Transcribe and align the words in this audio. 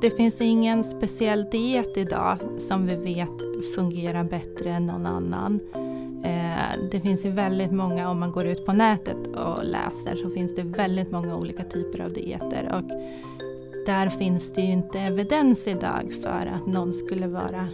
Det 0.00 0.10
finns 0.10 0.40
ingen 0.40 0.84
speciell 0.84 1.46
diet 1.50 1.96
idag 1.96 2.38
som 2.58 2.86
vi 2.86 2.94
vet 2.94 3.64
fungerar 3.74 4.24
bättre 4.24 4.70
än 4.70 4.86
någon 4.86 5.06
annan. 5.06 5.60
Eh, 6.24 6.88
det 6.90 7.00
finns 7.00 7.24
ju 7.24 7.30
väldigt 7.30 7.72
många, 7.72 8.10
om 8.10 8.20
man 8.20 8.32
går 8.32 8.46
ut 8.46 8.66
på 8.66 8.72
nätet 8.72 9.26
och 9.26 9.64
läser, 9.64 10.16
så 10.16 10.30
finns 10.30 10.54
det 10.54 10.62
väldigt 10.62 11.10
många 11.10 11.36
olika 11.36 11.64
typer 11.64 12.00
av 12.00 12.12
dieter. 12.12 12.72
Och 12.74 12.82
där 13.86 14.10
finns 14.10 14.52
det 14.52 14.60
ju 14.60 14.72
inte 14.72 15.00
evidens 15.00 15.66
idag 15.66 16.12
för 16.22 16.50
att 16.54 16.66
någon 16.66 16.92
skulle 16.92 17.26
vara 17.26 17.68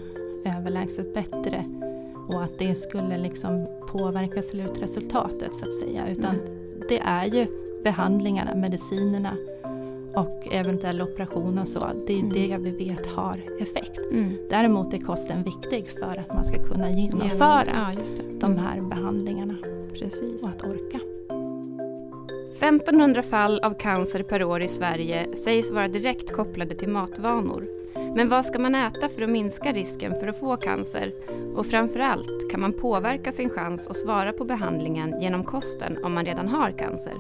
överlägset 0.45 1.15
bättre 1.15 1.65
och 2.29 2.43
att 2.43 2.59
det 2.59 2.75
skulle 2.75 3.19
liksom 3.19 3.67
påverka 3.89 4.43
slutresultatet 4.43 5.55
så 5.55 5.69
att 5.69 5.75
säga. 5.75 6.09
Utan 6.09 6.35
mm. 6.35 6.83
det 6.89 6.99
är 6.99 7.25
ju 7.25 7.47
behandlingarna, 7.85 8.55
medicinerna 8.55 9.37
och 10.15 10.49
eventuell 10.53 11.03
operation 11.03 11.59
och 11.59 11.69
så. 11.69 11.91
Det 12.07 12.13
är 12.13 12.19
mm. 12.19 12.33
det 12.33 12.57
vi 12.57 12.85
vet 12.85 13.07
har 13.07 13.41
effekt. 13.61 14.01
Mm. 14.11 14.37
Däremot 14.51 14.95
är 14.95 14.99
kosten 14.99 15.43
viktig 15.43 15.91
för 15.91 16.19
att 16.19 16.35
man 16.35 16.45
ska 16.45 16.65
kunna 16.65 16.91
genomföra 16.91 17.95
ja, 17.97 18.23
de 18.41 18.59
här 18.59 18.81
behandlingarna. 18.81 19.57
Precis. 19.93 20.43
Och 20.43 20.49
att 20.49 20.63
orka. 20.63 21.01
1500 22.57 23.23
fall 23.23 23.61
av 23.61 23.75
cancer 23.75 24.23
per 24.23 24.45
år 24.45 24.63
i 24.63 24.69
Sverige 24.69 25.37
sägs 25.37 25.71
vara 25.71 25.89
direkt 25.89 26.33
kopplade 26.33 26.75
till 26.75 26.89
matvanor. 26.89 27.69
Men 28.17 28.29
vad 28.29 28.47
ska 28.47 28.59
man 28.59 28.75
äta 28.75 29.09
för 29.09 29.23
att 29.23 29.31
minska 29.31 29.73
risken 29.73 30.21
för 30.21 30.29
att 30.29 30.41
få 30.41 30.57
cancer? 30.57 31.13
Och 31.57 31.67
framförallt, 31.67 32.51
kan 32.51 32.61
man 32.61 32.73
påverka 32.73 33.33
sin 33.33 33.51
chans 33.51 33.89
att 33.89 33.97
svara 33.97 34.33
på 34.33 34.45
behandlingen 34.45 35.21
genom 35.21 35.45
kosten 35.45 36.05
om 36.05 36.13
man 36.13 36.25
redan 36.25 36.49
har 36.49 36.71
cancer? 36.71 37.15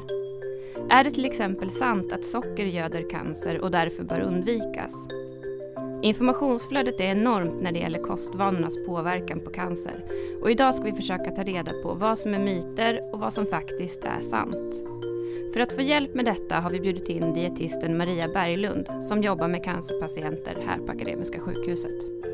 Är 0.90 1.04
det 1.04 1.10
till 1.10 1.24
exempel 1.24 1.70
sant 1.70 2.12
att 2.12 2.24
socker 2.24 2.66
göder 2.66 3.10
cancer 3.10 3.60
och 3.60 3.70
därför 3.70 4.04
bör 4.04 4.20
undvikas? 4.20 5.08
Informationsflödet 6.02 7.00
är 7.00 7.04
enormt 7.04 7.62
när 7.62 7.72
det 7.72 7.78
gäller 7.78 7.98
kostvanornas 7.98 8.74
påverkan 8.86 9.40
på 9.40 9.50
cancer 9.50 10.04
och 10.42 10.50
idag 10.50 10.74
ska 10.74 10.84
vi 10.84 10.92
försöka 10.92 11.30
ta 11.30 11.42
reda 11.42 11.72
på 11.82 11.94
vad 11.94 12.18
som 12.18 12.34
är 12.34 12.38
myter 12.38 13.00
och 13.12 13.20
vad 13.20 13.32
som 13.32 13.46
faktiskt 13.46 14.04
är 14.04 14.20
sant. 14.20 14.82
För 15.52 15.60
att 15.60 15.72
få 15.72 15.80
hjälp 15.80 16.14
med 16.14 16.24
detta 16.24 16.60
har 16.60 16.70
vi 16.70 16.80
bjudit 16.80 17.08
in 17.08 17.34
dietisten 17.34 17.98
Maria 17.98 18.28
Berglund 18.28 18.88
som 19.02 19.22
jobbar 19.22 19.48
med 19.48 19.64
cancerpatienter 19.64 20.56
här 20.66 20.78
på 20.78 20.92
Akademiska 20.92 21.40
sjukhuset. 21.40 22.31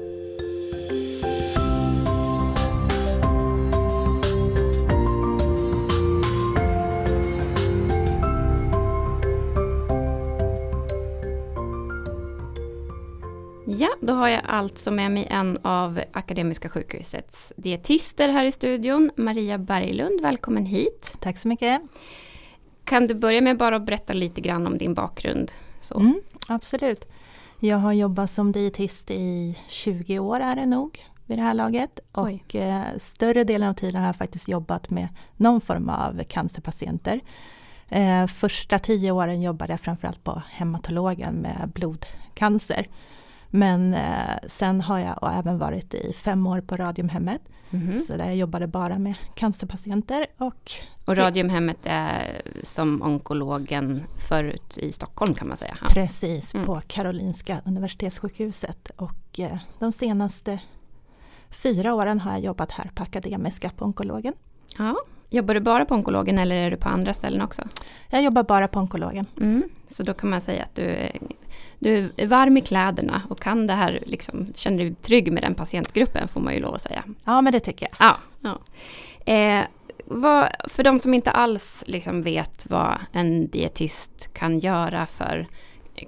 Då 14.09 14.15
har 14.15 14.29
jag 14.29 14.43
alltså 14.47 14.91
med 14.91 15.13
mig 15.13 15.27
en 15.31 15.59
av 15.63 16.01
Akademiska 16.13 16.69
sjukhusets 16.69 17.53
dietister 17.57 18.29
här 18.29 18.45
i 18.45 18.53
studion, 18.53 19.11
Maria 19.17 19.59
Berglund. 19.59 20.21
Välkommen 20.21 20.67
hit. 20.67 21.17
Tack 21.21 21.39
så 21.39 21.49
mycket. 21.49 21.83
Kan 22.85 23.07
du 23.07 23.15
börja 23.15 23.41
med 23.41 23.57
bara 23.57 23.77
att 23.77 23.87
berätta 23.87 24.13
lite 24.13 24.41
grann 24.41 24.67
om 24.67 24.79
din 24.79 24.95
bakgrund? 24.95 25.53
Mm, 25.95 26.21
absolut. 26.49 27.05
Jag 27.61 27.77
har 27.77 27.93
jobbat 27.93 28.31
som 28.31 28.53
dietist 28.53 29.11
i 29.11 29.59
20 29.69 30.19
år 30.19 30.41
är 30.41 30.57
det 30.57 30.67
nog 30.67 31.07
vid 31.27 31.39
det 31.39 31.43
här 31.43 31.55
laget. 31.55 32.01
Och 32.13 32.55
eh, 32.55 32.97
större 32.97 33.45
delen 33.45 33.69
av 33.69 33.75
tiden 33.75 34.01
har 34.01 34.09
jag 34.09 34.17
faktiskt 34.17 34.49
jobbat 34.49 34.91
med 34.91 35.09
någon 35.37 35.61
form 35.61 35.89
av 35.89 36.23
cancerpatienter. 36.25 37.21
Eh, 37.89 38.27
första 38.27 38.79
tio 38.79 39.11
åren 39.11 39.43
jobbade 39.43 39.73
jag 39.73 39.81
framförallt 39.81 40.25
på 40.25 40.43
hematologen 40.51 41.35
med 41.35 41.71
blodcancer. 41.75 42.87
Men 43.51 43.95
eh, 43.95 44.37
sen 44.47 44.81
har 44.81 44.99
jag 44.99 45.39
även 45.39 45.59
varit 45.59 45.95
i 45.95 46.13
fem 46.13 46.47
år 46.47 46.61
på 46.61 46.77
Radiumhemmet. 46.77 47.43
Mm. 47.71 47.99
Så 47.99 48.17
där 48.17 48.25
jag 48.25 48.37
jobbade 48.37 48.67
bara 48.67 48.99
med 48.99 49.15
cancerpatienter. 49.35 50.27
Och, 50.39 50.73
och 51.05 51.17
Radiumhemmet 51.17 51.79
är 51.83 52.43
som 52.63 53.03
onkologen 53.03 54.03
förut 54.29 54.79
i 54.79 54.93
Stockholm 54.93 55.35
kan 55.35 55.49
man 55.49 55.57
säga? 55.57 55.79
Ja. 55.81 55.87
Precis, 55.89 56.55
mm. 56.55 56.67
på 56.67 56.81
Karolinska 56.87 57.61
Universitetssjukhuset. 57.65 58.91
Och 58.97 59.41
eh, 59.41 59.59
de 59.79 59.93
senaste 59.93 60.61
fyra 61.51 61.95
åren 61.95 62.21
har 62.21 62.31
jag 62.31 62.41
jobbat 62.41 62.71
här 62.71 62.91
på 62.95 63.03
Akademiska 63.03 63.71
på 63.71 63.85
onkologen. 63.85 64.35
Ja, 64.79 64.97
Jobbar 65.31 65.55
du 65.55 65.61
bara 65.61 65.85
på 65.85 65.95
onkologen 65.95 66.39
eller 66.39 66.57
är 66.57 66.71
du 66.71 66.77
på 66.77 66.89
andra 66.89 67.15
ställen 67.15 67.43
också? 67.43 67.63
Jag 68.11 68.23
jobbar 68.23 68.43
bara 68.43 68.69
på 68.69 68.81
onkologen. 68.81 69.27
Mm, 69.41 69.63
så 69.89 70.03
då 70.03 70.15
kan 70.15 70.31
man 70.31 70.41
säga 70.41 70.63
att 70.63 70.75
du 70.75 70.83
är, 70.83 71.19
du 71.79 72.13
är 72.17 72.27
varm 72.27 72.57
i 72.57 72.61
kläderna 72.61 73.23
och 73.29 73.41
kan 73.41 73.67
det 73.67 73.73
här, 73.73 74.03
liksom, 74.07 74.53
känner 74.55 74.79
dig 74.79 74.95
trygg 74.95 75.33
med 75.33 75.43
den 75.43 75.55
patientgruppen 75.55 76.29
får 76.29 76.41
man 76.41 76.55
ju 76.55 76.61
lov 76.61 76.75
att 76.75 76.81
säga. 76.81 77.05
Ja 77.25 77.41
men 77.41 77.53
det 77.53 77.61
tycker 77.61 77.89
jag. 77.91 78.09
Ja, 78.09 78.19
ja. 78.41 78.59
Eh, 79.33 79.65
vad, 80.05 80.49
för 80.69 80.85
de 80.85 80.99
som 80.99 81.15
inte 81.15 81.31
alls 81.31 81.85
liksom 81.87 82.23
vet 82.23 82.67
vad 82.71 82.99
en 83.13 83.49
dietist 83.49 84.35
kan 84.35 84.59
göra 84.59 85.07
för 85.07 85.47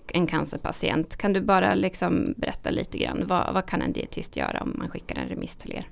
en 0.06 0.26
cancerpatient, 0.26 1.16
kan 1.16 1.32
du 1.32 1.41
bara 1.41 1.75
liksom 1.75 2.34
berätta 2.36 2.70
lite 2.70 2.98
grann, 2.98 3.26
vad, 3.26 3.54
vad 3.54 3.66
kan 3.66 3.82
en 3.82 3.92
dietist 3.92 4.36
göra 4.36 4.60
om 4.60 4.75
man 4.78 4.88
skickar 4.88 5.19
en 5.19 5.28
remiss 5.28 5.56
till 5.56 5.72
er? 5.72 5.88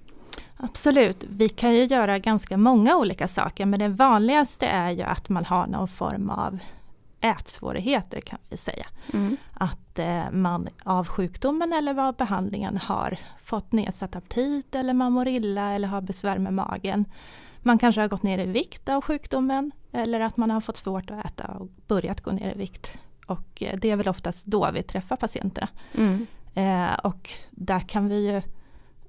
Absolut, 0.61 1.25
vi 1.29 1.49
kan 1.49 1.75
ju 1.75 1.85
göra 1.85 2.19
ganska 2.19 2.57
många 2.57 2.97
olika 2.97 3.29
saker 3.29 3.67
men 3.67 3.81
det 3.81 3.89
vanligaste 3.89 4.67
är 4.67 4.91
ju 4.91 5.03
att 5.03 5.29
man 5.29 5.45
har 5.45 5.67
någon 5.67 5.89
form 5.89 6.31
av 6.31 6.59
ätsvårigheter 7.21 8.21
kan 8.21 8.39
vi 8.49 8.57
säga. 8.57 8.87
Mm. 9.13 9.37
Att 9.55 9.99
eh, 9.99 10.31
man 10.33 10.69
av 10.85 11.09
sjukdomen 11.09 11.73
eller 11.73 11.99
av 11.99 12.17
behandlingen 12.17 12.77
har 12.77 13.19
fått 13.43 13.73
nedsatt 13.73 14.17
aptit 14.17 14.75
eller 14.75 14.93
man 14.95 15.13
mår 15.13 15.29
illa 15.29 15.73
eller 15.73 15.89
har 15.89 16.01
besvär 16.01 16.39
med 16.39 16.55
magen. 16.55 17.05
Man 17.63 17.79
kanske 17.79 18.01
har 18.01 18.09
gått 18.09 18.23
ner 18.23 18.39
i 18.39 18.47
vikt 18.47 18.89
av 18.89 19.01
sjukdomen 19.03 19.73
eller 19.93 20.21
att 20.21 20.37
man 20.37 20.51
har 20.51 20.61
fått 20.61 20.77
svårt 20.77 21.11
att 21.11 21.27
äta 21.27 21.47
och 21.47 21.69
börjat 21.87 22.21
gå 22.21 22.31
ner 22.31 22.55
i 22.55 22.59
vikt. 22.59 22.99
Och 23.27 23.63
eh, 23.63 23.79
det 23.79 23.91
är 23.91 23.97
väl 23.97 24.09
oftast 24.09 24.47
då 24.47 24.71
vi 24.71 24.83
träffar 24.83 25.17
patienterna. 25.17 25.69
Mm. 25.95 26.27
Eh, 26.55 26.99
och 26.99 27.31
där 27.51 27.81
kan 27.81 28.09
vi 28.09 28.33
ju 28.33 28.43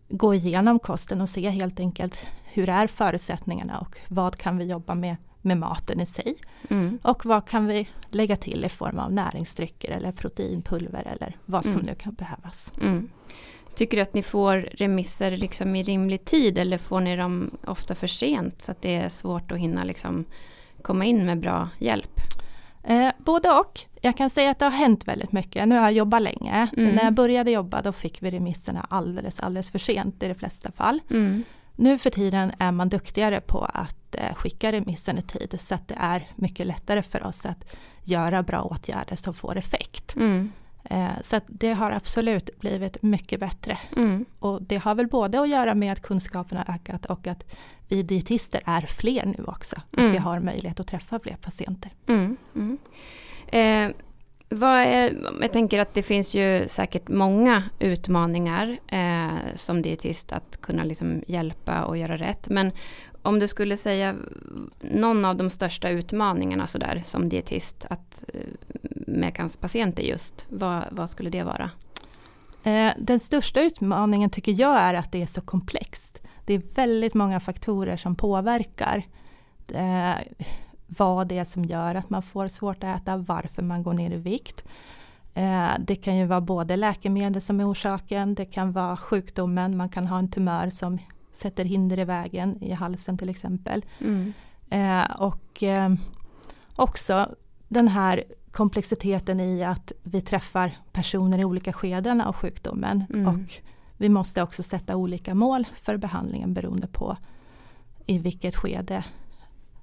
gå 0.09 0.34
igenom 0.34 0.80
kosten 0.80 1.22
och 1.22 1.30
se 1.30 1.50
helt 1.50 1.80
enkelt 1.80 2.22
hur 2.44 2.70
är 2.70 2.88
förutsättningarna 2.88 3.80
och 3.80 3.97
vad 4.08 4.36
kan 4.36 4.58
vi 4.58 4.66
jobba 4.66 4.96
med 4.96 5.16
med 5.42 5.58
maten 5.58 6.00
i 6.00 6.06
sig. 6.06 6.36
Mm. 6.70 7.00
Och 7.02 7.25
vad 7.25 7.47
kan 7.47 7.66
vi 7.66 7.90
lägga 8.09 8.36
till 8.36 8.66
i 8.66 8.70
form 8.70 9.00
av 9.00 9.12
näringsdrycker 9.14 9.92
eller 9.92 10.12
proteinpulver 10.12 11.08
eller 11.08 11.38
vad 11.46 11.64
som 11.64 11.74
mm. 11.74 11.86
nu 11.86 11.96
kan 11.96 12.14
behövas. 12.14 12.74
Mm. 12.81 13.09
Tycker 13.75 13.97
du 13.97 14.03
att 14.03 14.14
ni 14.14 14.24
får 14.24 14.56
remisser 14.72 15.38
liksom 15.38 15.75
i 15.75 15.84
rimlig 15.84 16.26
tid 16.26 16.58
eller 16.58 16.78
får 16.78 17.00
ni 17.00 17.16
dem 17.16 17.58
ofta 17.68 17.96
för 17.96 18.08
sent 18.08 18.62
så 18.62 18.72
att 18.72 18.81
det 18.81 18.96
är 18.96 19.09
svårt 19.09 19.52
att 19.52 19.58
hinna 19.58 19.84
liksom 19.84 20.26
komma 20.81 21.06
in 21.06 21.26
med 21.26 21.40
bra 21.40 21.70
hjälp? 21.80 22.20
Eh, 22.84 23.12
både 23.18 23.50
och. 23.50 23.86
Jag 24.02 24.18
kan 24.18 24.30
säga 24.30 24.52
att 24.52 24.60
det 24.60 24.66
har 24.66 24.72
hänt 24.72 25.08
väldigt 25.08 25.32
mycket. 25.32 25.68
Nu 25.68 25.76
har 25.76 25.82
jag 25.82 25.94
jobbat 25.94 26.22
länge. 26.22 26.70
Mm. 26.78 26.96
När 26.96 27.04
jag 27.04 27.14
började 27.14 27.52
jobba 27.52 27.82
då 27.82 27.92
fick 27.92 28.24
vi 28.24 28.32
remisserna 28.32 28.88
alldeles, 28.90 29.40
alldeles 29.40 29.72
för 29.72 29.80
sent 29.80 30.24
i 30.24 30.28
de 30.28 30.36
flesta 30.36 30.72
fall. 30.72 31.00
Mm. 31.10 31.44
Nu 31.76 31.98
för 31.98 32.09
tiden 32.09 32.52
är 32.59 32.72
man 32.72 32.90
duktigare 32.90 33.42
på 33.42 33.66
att 33.74 34.16
eh, 34.16 34.36
skicka 34.36 34.72
remissen 34.72 35.18
i 35.18 35.22
tid 35.22 35.56
så 35.59 35.76
att 35.76 35.88
det 35.88 35.96
är 36.00 36.28
mycket 36.36 36.68
lättare 36.68 37.02
för 37.02 37.24
oss 37.24 37.46
att 37.46 37.76
göra 38.04 38.44
bra 38.44 38.62
åtgärder 38.62 39.16
som 39.16 39.34
får 39.34 39.58
effekt. 39.58 40.16
Mm. 40.16 40.52
Eh, 40.84 41.22
så 41.22 41.40
det 41.48 41.74
har 41.74 41.92
absolut 41.92 42.59
blivit 42.59 43.02
mycket 43.02 43.40
bättre. 43.40 43.78
Mm. 43.98 44.26
Och 44.40 44.62
det 44.64 44.78
har 44.78 44.96
väl 44.96 45.08
både 45.08 45.42
att 45.42 45.50
göra 45.50 45.76
med 45.76 45.92
att 45.92 46.02
kunskapen 46.02 46.58
har 46.58 46.76
ökat 46.76 47.06
och 47.06 47.28
att 47.28 47.56
vi 47.88 48.04
dietister 48.04 48.62
är 48.66 48.82
fler 48.82 49.26
nu 49.26 49.44
också. 49.48 49.76
Att 49.76 50.00
vi 50.00 50.04
mm. 50.04 50.24
har 50.24 50.40
möjlighet 50.40 50.80
att 50.80 50.88
träffa 50.88 51.20
fler 51.20 51.38
patienter. 51.42 51.92
Eh, 53.52 53.90
vad 54.50 54.80
är, 54.80 55.18
jag 55.42 55.54
tänker 55.54 55.80
att 55.80 55.94
det 55.94 56.04
finns 56.04 56.36
ju 56.36 56.68
säkert 56.68 57.10
många 57.10 57.64
utmaningar 57.79 58.78
eh, 58.88 59.56
som 59.56 59.82
dietist 59.82 60.32
att 60.32 60.62
kunna 60.62 60.84
liksom 60.84 61.23
hjälpa 61.28 61.84
och 61.84 61.97
göra 61.97 62.18
rätt. 62.18 62.50
Men 62.50 62.72
om 63.22 63.40
du 63.40 63.47
skulle 63.47 63.78
säga 63.78 64.16
någon 64.79 65.26
av 65.26 65.35
de 65.35 65.50
största 65.50 65.90
utmaningarna 65.90 66.68
sådär 66.68 67.02
som 67.06 67.29
dietist 67.29 67.85
att, 67.90 68.23
eh, 68.34 68.41
med 69.08 69.35
cancerpatienter 69.35 70.03
just, 70.03 70.46
vad, 70.50 70.84
vad 70.91 71.09
skulle 71.09 71.29
det 71.29 71.44
vara? 71.44 71.72
Eh, 72.64 72.91
den 72.97 73.20
största 73.20 73.62
utmaningen 73.62 74.29
tycker 74.29 74.52
jag 74.52 74.78
är 74.78 74.94
att 74.94 75.12
det 75.12 75.22
är 75.22 75.26
så 75.26 75.41
komplext. 75.41 76.22
Det 76.46 76.53
är 76.53 76.62
väldigt 76.76 77.14
många 77.14 77.40
faktorer 77.40 77.97
som 77.97 78.16
påverkar 78.16 79.03
eh, 79.73 80.16
vad 80.97 81.28
det 81.28 81.38
är 81.38 81.46
som 81.46 81.66
gör 81.66 81.96
att 81.96 82.09
man 82.09 82.22
får 82.22 82.47
svårt 82.47 82.84
att 82.84 83.02
äta, 83.02 83.18
varför 83.18 83.62
man 83.62 83.84
går 83.84 83.94
ner 83.94 84.12
i 84.12 84.18
vikt. 84.18 84.64
Eh, 85.34 85.72
det 85.80 85.96
kan 85.96 86.18
ju 86.18 86.26
vara 86.26 86.41
både 86.41 86.76
läkemedel 86.76 87.41
som 87.41 87.59
är 87.59 87.72
orsaken, 87.72 88.36
det 88.36 88.46
kan 88.46 88.72
vara 88.72 88.97
sjukdomen, 88.97 89.78
man 89.78 89.90
kan 89.90 90.08
ha 90.08 90.20
en 90.20 90.32
tumör 90.32 90.70
som 90.70 90.97
sätter 91.32 91.66
hinder 91.66 92.00
i 92.00 92.03
vägen 92.03 92.64
i 92.64 92.74
halsen 92.74 93.18
till 93.18 93.30
exempel. 93.30 93.86
Mm. 94.00 94.34
Eh, 94.70 95.12
och 95.12 95.64
eh, 95.64 95.94
också 96.76 97.35
den 97.68 97.88
här 97.88 98.24
komplexiteten 98.52 99.40
i 99.40 99.64
att 99.64 99.92
vi 100.03 100.22
träffar 100.22 100.78
personer 100.92 101.40
i 101.40 101.46
olika 101.46 101.74
skeden 101.74 102.22
av 102.22 102.34
sjukdomen 102.34 103.06
Mm. 103.09 103.28
och 103.28 103.59
vi 103.97 104.09
måste 104.09 104.42
också 104.42 104.64
sätta 104.64 104.96
olika 104.96 105.35
mål 105.35 105.68
för 105.82 105.97
behandlingen 105.97 106.53
beroende 106.53 106.88
på 106.88 107.18
i 108.06 108.18
vilket 108.20 108.56
skede 108.56 109.03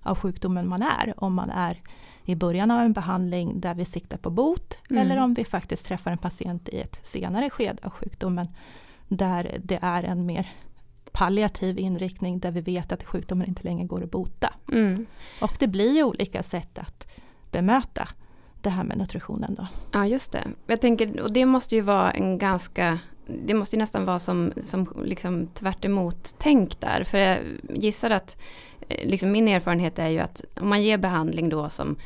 av 0.07 0.19
sjukdomen 0.19 0.69
man 0.69 0.83
är. 0.83 1.15
Om 1.17 1.35
man 1.35 1.51
är 1.51 1.81
i 2.25 2.35
början 2.35 2.71
av 2.71 2.81
en 2.81 2.93
behandling 2.93 3.61
där 3.61 3.75
vi 3.75 3.85
siktar 3.85 4.19
på 4.19 4.31
bot 4.31 4.79
Mm. 4.91 5.03
eller 5.03 5.23
om 5.23 5.35
vi 5.35 5.45
faktiskt 5.45 5.87
träffar 5.87 6.11
en 6.11 6.19
patient 6.19 6.69
i 6.69 6.81
ett 6.81 6.99
senare 7.07 7.51
skede 7.51 7.79
av 7.83 7.91
sjukdomen 7.91 8.49
där 9.09 9.59
det 9.65 9.79
är 9.83 10.03
en 10.03 10.27
mer 10.27 10.49
palliativ 11.13 11.79
inriktning 11.79 12.39
där 12.39 12.51
vi 12.51 12.61
vet 12.61 12.93
att 12.93 13.05
sjukdomen 13.05 13.49
inte 13.49 13.63
längre 13.65 13.87
går 13.87 14.05
att 14.05 14.11
bota. 14.11 14.55
Mm. 14.73 15.07
Och 15.41 15.53
det 15.59 15.67
blir 15.67 15.97
ju 15.97 16.03
olika 16.03 16.43
sätt 16.43 16.79
att 16.79 17.09
bemöta 17.51 18.09
det 18.63 18.71
här 18.71 18.85
med 18.85 18.99
nutritionen 18.99 19.55
då. 19.55 19.67
Ja, 19.93 20.07
just 20.07 20.33
det. 20.33 20.49
Jag 20.67 20.81
tänker, 20.81 21.21
och 21.21 21.33
det 21.33 21.47
måste 21.47 21.75
ju 21.75 21.81
vara 21.81 22.11
en 22.11 22.39
ganska 22.39 22.99
det 23.45 23.55
måste 23.55 23.77
ju 23.77 23.81
nästan 23.81 24.05
vara 24.05 24.19
som, 24.19 24.53
som 24.63 24.89
liksom 25.05 25.47
tvärt 25.47 25.85
emot 25.85 26.35
tänk 26.39 26.81
där. 26.81 27.05
För 27.05 27.19
jag 27.19 27.39
gissar 27.75 28.11
att 28.11 28.37
Eh, 28.89 29.09
liksom 29.09 29.33
min 29.33 29.49
erfarenhet 29.49 29.99
är 29.99 30.09
ju 30.09 30.19
att 30.19 30.45
om 30.61 30.69
man 30.69 30.83
ger 30.83 30.99
behandling 30.99 31.49
då 31.49 31.71
som, 31.71 31.97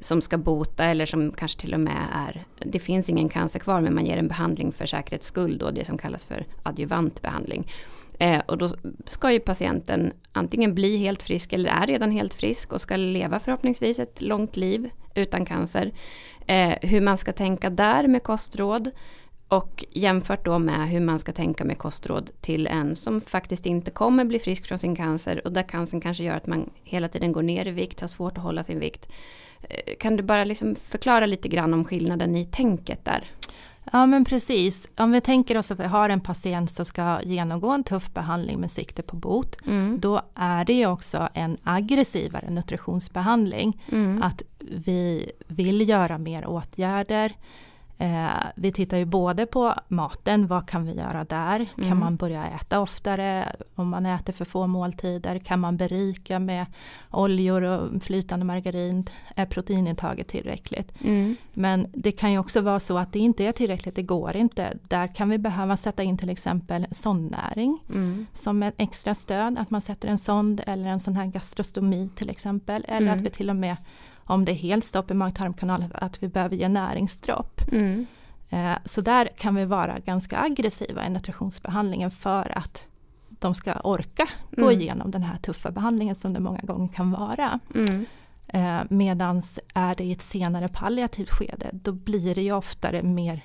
som 0.00 0.22
ska 0.22 0.38
bota 0.38 0.84
eller 0.84 1.06
som 1.06 1.32
kanske 1.32 1.60
till 1.60 1.74
och 1.74 1.80
med 1.80 2.02
är, 2.12 2.44
det 2.58 2.78
finns 2.78 3.08
ingen 3.08 3.28
cancer 3.28 3.58
kvar 3.58 3.80
men 3.80 3.94
man 3.94 4.06
ger 4.06 4.16
en 4.16 4.28
behandling 4.28 4.72
för 4.72 4.86
säkerhets 4.86 5.26
skull 5.26 5.58
då, 5.58 5.70
det 5.70 5.84
som 5.84 5.98
kallas 5.98 6.24
för 6.24 6.46
adjuvant 6.62 7.22
behandling. 7.22 7.70
Eh, 8.18 8.40
och 8.46 8.58
då 8.58 8.68
ska 9.06 9.32
ju 9.32 9.40
patienten 9.40 10.12
antingen 10.32 10.74
bli 10.74 10.96
helt 10.96 11.22
frisk 11.22 11.52
eller 11.52 11.70
är 11.70 11.86
redan 11.86 12.10
helt 12.10 12.34
frisk 12.34 12.72
och 12.72 12.80
ska 12.80 12.96
leva 12.96 13.40
förhoppningsvis 13.40 13.98
ett 13.98 14.20
långt 14.20 14.56
liv 14.56 14.90
utan 15.14 15.44
cancer. 15.44 15.92
Eh, 16.46 16.74
hur 16.82 17.00
man 17.00 17.18
ska 17.18 17.32
tänka 17.32 17.70
där 17.70 18.08
med 18.08 18.22
kostråd 18.22 18.90
och 19.48 19.84
jämfört 19.90 20.44
då 20.44 20.58
med 20.58 20.88
hur 20.88 21.00
man 21.00 21.18
ska 21.18 21.32
tänka 21.32 21.64
med 21.64 21.78
kostråd 21.78 22.30
till 22.40 22.66
en 22.66 22.96
som 22.96 23.20
faktiskt 23.20 23.66
inte 23.66 23.90
kommer 23.90 24.24
bli 24.24 24.38
frisk 24.38 24.66
från 24.66 24.78
sin 24.78 24.96
cancer 24.96 25.40
och 25.46 25.52
där 25.52 25.62
cancern 25.62 26.00
kanske 26.00 26.24
gör 26.24 26.36
att 26.36 26.46
man 26.46 26.70
hela 26.84 27.08
tiden 27.08 27.32
går 27.32 27.42
ner 27.42 27.66
i 27.66 27.70
vikt, 27.70 28.00
har 28.00 28.08
svårt 28.08 28.36
att 28.36 28.42
hålla 28.44 28.62
sin 28.62 28.78
vikt. 28.78 29.08
Eh, 29.62 29.94
Kan 30.00 30.16
du 30.16 30.22
bara 30.22 30.44
liksom 30.44 30.74
förklara 30.74 31.26
lite 31.26 31.48
grann 31.48 31.74
om 31.74 31.84
skillnaden 31.84 32.36
i 32.36 32.44
tänket 32.44 33.04
där? 33.04 33.24
Ja 33.92 34.06
men 34.06 34.24
precis. 34.24 34.88
Om 34.96 35.12
vi 35.12 35.20
tänker 35.20 35.58
oss 35.58 35.70
att 35.70 35.80
vi 35.80 35.84
har 35.84 36.08
en 36.08 36.20
patient 36.20 36.70
som 36.70 36.84
ska 36.84 37.20
genomgå 37.22 37.70
en 37.70 37.84
tuff 37.84 38.10
behandling 38.14 38.60
med 38.60 38.70
sikte 38.70 39.02
på 39.02 39.16
bot. 39.16 39.66
Mm. 39.66 40.00
Då 40.00 40.20
är 40.34 40.64
det 40.64 40.72
ju 40.72 40.86
också 40.86 41.28
en 41.34 41.56
aggressivare 41.62 42.50
nutritionsbehandling. 42.50 43.82
Mm. 43.92 44.22
Att 44.22 44.42
vi 44.58 45.32
vill 45.46 45.88
göra 45.88 46.18
mer 46.18 46.46
åtgärder. 46.46 47.32
Eh, 47.98 48.28
vi 48.56 48.72
tittar 48.72 48.96
ju 48.96 49.04
både 49.04 49.46
på 49.46 49.74
maten, 49.88 50.46
vad 50.46 50.68
kan 50.68 50.84
vi 50.84 50.92
göra 50.94 51.24
där? 51.24 51.56
Mm. 51.78 51.88
Kan 51.88 51.98
man 51.98 52.16
börja 52.16 52.46
äta 52.46 52.80
oftare? 52.80 53.52
Om 53.74 53.88
man 53.88 54.06
äter 54.06 54.32
för 54.32 54.44
få 54.44 54.66
måltider? 54.66 55.38
Kan 55.38 55.60
man 55.60 55.76
berika 55.76 56.38
med 56.38 56.66
oljor 57.10 57.62
och 57.62 58.02
flytande 58.02 58.44
margarin? 58.46 59.04
Är 59.36 59.46
proteinintaget 59.46 60.28
tillräckligt? 60.28 60.92
Mm. 61.04 61.36
Men 61.54 61.86
det 61.92 62.12
kan 62.12 62.32
ju 62.32 62.38
också 62.38 62.60
vara 62.60 62.80
så 62.80 62.98
att 62.98 63.12
det 63.12 63.18
inte 63.18 63.44
är 63.44 63.52
tillräckligt, 63.52 63.94
det 63.94 64.02
går 64.02 64.36
inte. 64.36 64.78
Där 64.88 65.14
kan 65.14 65.28
vi 65.28 65.38
behöva 65.38 65.76
sätta 65.76 66.02
in 66.02 66.18
till 66.18 66.30
exempel 66.30 66.86
sondnäring 66.90 67.78
Mm. 67.88 68.26
som 68.32 68.62
ett 68.62 68.74
extra 68.78 69.14
stöd, 69.14 69.58
att 69.58 69.70
man 69.70 69.80
sätter 69.80 70.08
en 70.08 70.18
sond 70.18 70.60
eller 70.66 70.88
en 70.88 71.00
sån 71.00 71.16
här 71.16 71.26
gastrostomi 71.26 72.10
till 72.14 72.30
exempel. 72.30 72.84
Eller 72.88 73.06
Mm. 73.06 73.14
att 73.18 73.24
vi 73.24 73.30
till 73.30 73.50
och 73.50 73.56
med, 73.56 73.76
om 74.26 74.44
det 74.44 74.52
är 74.52 74.56
helt 74.56 74.84
stopp 74.84 75.10
i 75.10 75.14
mag-tarmkanalen, 75.14 75.90
att 75.94 76.22
vi 76.22 76.28
behöver 76.28 76.56
ge 76.56 76.68
näringsdropp. 76.68 77.60
Mm. 77.72 78.06
Eh, 78.50 78.76
Så 78.84 79.00
där 79.00 79.28
kan 79.38 79.54
vi 79.54 79.64
vara 79.64 79.98
ganska 79.98 80.38
aggressiva 80.40 81.06
i 81.06 81.10
nutritionsbehandlingen 81.10 82.10
för 82.10 82.58
att 82.58 82.84
de 83.28 83.54
ska 83.54 83.72
orka 83.74 84.28
gå 84.50 84.68
Mm. 84.68 84.80
igenom 84.80 85.10
den 85.10 85.22
här 85.22 85.38
tuffa 85.38 85.70
behandlingen 85.70 86.14
som 86.14 86.32
det 86.32 86.40
många 86.40 86.60
gånger 86.62 86.88
kan 86.92 87.10
vara. 87.10 87.60
Mm. 87.74 88.04
Eh, 88.48 88.80
medans 88.90 89.58
är 89.74 89.94
det 89.94 90.04
i 90.04 90.12
ett 90.12 90.22
senare 90.22 90.68
palliativt 90.68 91.30
skede, 91.30 91.70
då 91.72 91.92
blir 91.92 92.34
det 92.34 92.42
ju 92.42 92.52
oftare 92.52 93.02
mer 93.02 93.40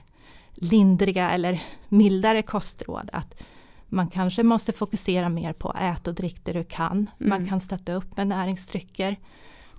lindriga 0.54 1.32
eller 1.32 1.62
mildare 1.90 2.42
kostråd. 2.42 3.10
Att 3.14 3.44
man 3.88 4.08
kanske 4.08 4.44
måste 4.44 4.72
fokusera 4.72 5.30
mer 5.30 5.54
på 5.54 5.74
ät 5.80 6.08
och 6.08 6.14
drick 6.16 6.46
det 6.46 6.54
du 6.54 6.64
kan. 6.64 7.10
Man 7.18 7.38
Mm. 7.38 7.50
kan 7.50 7.60
stötta 7.60 7.94
upp 7.94 8.18
med 8.18 8.28
näringsdrycker. 8.28 9.16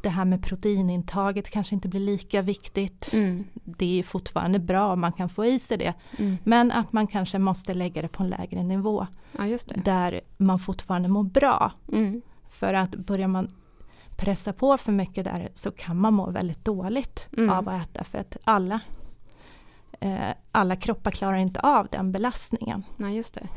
Det 0.02 0.08
här 0.08 0.24
med 0.24 0.42
proteinintaget 0.42 1.50
kanske 1.50 1.74
inte 1.74 1.88
blir 1.88 2.00
lika 2.00 2.42
viktigt. 2.42 3.12
Mm. 3.12 3.44
Det 3.64 3.98
är 3.98 4.02
fortfarande 4.02 4.58
bra 4.58 4.92
om 4.92 5.00
man 5.00 5.12
kan 5.12 5.28
få 5.28 5.44
i 5.44 5.58
sig 5.58 5.76
det. 5.76 5.94
Mm. 6.18 6.36
Men 6.44 6.72
att 6.72 6.92
man 6.92 7.06
kanske 7.06 7.38
måste 7.38 7.74
lägga 7.74 8.02
det 8.02 8.08
på 8.08 8.22
en 8.22 8.28
lägre 8.30 8.62
nivå. 8.62 9.06
Ja. 9.38 9.58
Där 9.84 10.20
man 10.36 10.58
fortfarande 10.58 11.08
mår 11.08 11.22
bra. 11.22 11.72
Mm. 11.92 12.22
För 12.48 12.74
att 12.74 12.90
börjar 12.90 13.28
man 13.28 13.48
pressa 14.16 14.52
på 14.52 14.78
för 14.78 14.92
mycket 14.92 15.24
där 15.24 15.48
så 15.54 15.70
kan 15.70 16.00
man 16.00 16.14
må 16.14 16.30
väldigt 16.30 16.64
dåligt 16.64 17.28
Mm. 17.36 17.50
av 17.50 17.68
att 17.68 17.82
äta. 17.82 18.04
För 18.04 18.18
att 18.18 18.36
alla, 18.44 18.80
eh, 20.02 20.34
alla 20.52 20.76
kroppar 20.76 21.10
klarar 21.10 21.36
inte 21.36 21.60
av 21.60 21.88
den 21.90 22.12
belastningen. 22.12 22.84
Nej, 22.96 23.16
just 23.16 23.34
det. 23.34 23.48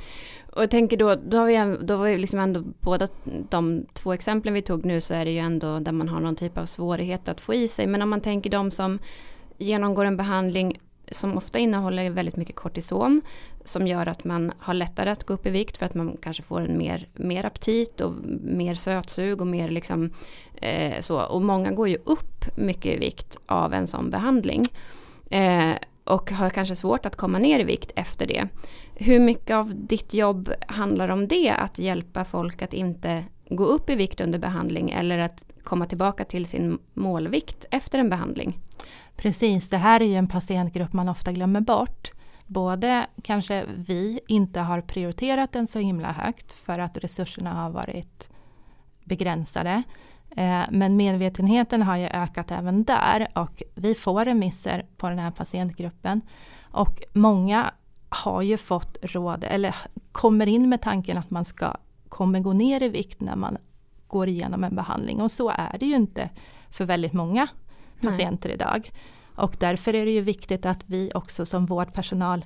Och 0.52 0.62
jag 0.62 0.72
tänker 0.72 0.98
då, 0.98 1.16
då 1.16 1.38
har 1.38 1.46
vi, 1.46 1.86
då 1.86 1.98
har 1.98 2.08
ju 2.08 2.18
liksom 2.18 2.40
ändå 2.40 2.64
båda 2.80 3.08
de 3.50 3.86
två 3.94 4.14
exemplen 4.14 4.54
vi 4.54 4.62
tog 4.62 4.86
nu 4.86 5.02
så 5.02 5.14
är 5.14 5.26
det 5.26 5.32
ju 5.32 5.40
ändå 5.40 5.80
där 5.80 5.92
man 5.92 6.10
har 6.10 6.20
någon 6.20 6.36
typ 6.36 6.58
av 6.58 6.66
svårighet 6.66 7.30
att 7.30 7.42
få 7.42 7.54
i 7.54 7.68
sig. 7.68 7.88
Men 7.88 8.02
om 8.02 8.10
man 8.10 8.22
tänker 8.22 8.50
de 8.50 8.72
som 8.72 9.00
genomgår 9.58 10.06
en 10.06 10.18
behandling 10.18 10.80
som 11.12 11.38
ofta 11.38 11.60
innehåller 11.60 12.10
väldigt 12.10 12.36
mycket 12.36 12.56
kortison 12.56 13.22
som 13.66 13.88
gör 13.88 14.08
att 14.08 14.24
man 14.24 14.52
har 14.60 14.74
lättare 14.74 15.10
att 15.10 15.24
gå 15.24 15.34
upp 15.34 15.46
i 15.46 15.50
vikt 15.50 15.78
för 15.78 15.86
att 15.86 15.94
man 15.94 16.18
kanske 16.22 16.44
får 16.44 16.62
en 16.62 16.78
mer, 16.78 17.08
mer 17.14 17.46
aptit 17.46 18.02
och 18.02 18.14
mer 18.42 18.76
sötsug 18.76 19.42
och 19.42 19.48
mer 19.48 19.70
liksom 19.70 20.12
eh, 20.56 21.00
så. 21.00 21.22
Och 21.22 21.42
många 21.42 21.72
går 21.72 21.88
ju 21.88 21.98
upp 22.06 22.58
mycket 22.58 22.94
i 22.94 22.98
vikt 22.98 23.38
av 23.46 23.74
en 23.74 23.88
sån 23.88 24.10
behandling. 24.10 24.64
Eh, 25.30 25.76
och 26.06 26.32
har 26.32 26.50
kanske 26.50 26.76
svårt 26.76 27.06
att 27.06 27.16
komma 27.16 27.40
ner 27.40 27.60
i 27.60 27.64
vikt 27.64 27.92
efter 27.96 28.28
det. 28.28 28.48
Hur 28.96 29.20
mycket 29.20 29.56
av 29.56 29.72
ditt 29.76 30.14
jobb 30.14 30.54
handlar 30.68 31.10
om 31.10 31.28
det? 31.28 31.50
Att 31.50 31.80
hjälpa 31.80 32.26
folk 32.26 32.62
att 32.62 32.74
inte 32.74 33.26
gå 33.50 33.66
upp 33.66 33.90
i 33.90 33.96
vikt 33.96 34.22
under 34.22 34.40
behandling 34.40 34.92
eller 34.92 35.20
att 35.20 35.46
komma 35.64 35.86
tillbaka 35.86 36.26
till 36.26 36.46
sin 36.46 36.80
målvikt 36.94 37.66
efter 37.72 38.00
en 38.00 38.10
behandling? 38.10 38.60
Precis, 39.16 39.70
det 39.70 39.78
här 39.78 40.02
är 40.02 40.06
ju 40.06 40.16
en 40.16 40.28
patientgrupp 40.28 40.94
man 40.94 41.10
ofta 41.10 41.32
glömmer 41.32 41.62
bort. 41.62 42.12
Både 42.46 43.08
kanske 43.24 43.66
vi 43.76 44.20
inte 44.28 44.60
har 44.60 44.82
prioriterat 44.82 45.52
den 45.52 45.68
så 45.68 45.80
himla 45.80 46.12
högt 46.12 46.54
för 46.54 46.80
att 46.80 46.98
resurserna 46.98 47.54
har 47.54 47.70
varit 47.70 48.30
begränsade. 49.04 49.84
Eh, 50.36 50.62
Men 50.72 50.96
medvetenheten 50.98 51.82
har 51.82 51.98
ju 51.98 52.06
ökat 52.08 52.52
även 52.52 52.84
där 52.84 53.28
och 53.36 53.64
vi 53.76 53.96
får 53.96 54.26
remisser 54.26 54.86
på 54.98 55.10
den 55.10 55.20
här 55.20 55.32
patientgruppen. 55.32 56.22
Och 56.72 57.04
många 57.14 57.72
har 58.10 58.42
ju 58.42 58.58
fått 58.58 58.98
råd, 59.02 59.44
eller 59.44 59.76
kommer 60.12 60.48
in 60.48 60.70
med 60.70 60.82
tanken 60.82 61.18
att 61.18 61.30
man 61.30 61.46
ska, 61.46 61.74
kommer 62.10 62.40
gå 62.40 62.54
ner 62.54 62.84
i 62.84 62.90
vikt 62.90 63.22
när 63.22 63.36
man 63.36 63.58
går 64.08 64.28
igenom 64.28 64.64
en 64.64 64.76
behandling. 64.76 65.22
Och 65.22 65.32
så 65.32 65.50
är 65.50 65.78
det 65.80 65.86
ju 65.86 65.96
inte 65.96 66.30
för 66.70 66.86
väldigt 66.86 67.14
många 67.14 67.48
Nej. 68.00 68.12
patienter 68.12 68.50
idag. 68.50 68.92
Och 69.36 69.56
därför 69.60 69.96
är 69.96 70.06
det 70.06 70.12
ju 70.12 70.22
viktigt 70.22 70.66
att 70.66 70.84
vi 70.86 71.12
också 71.16 71.46
som 71.46 71.66
vårdpersonal 71.66 72.46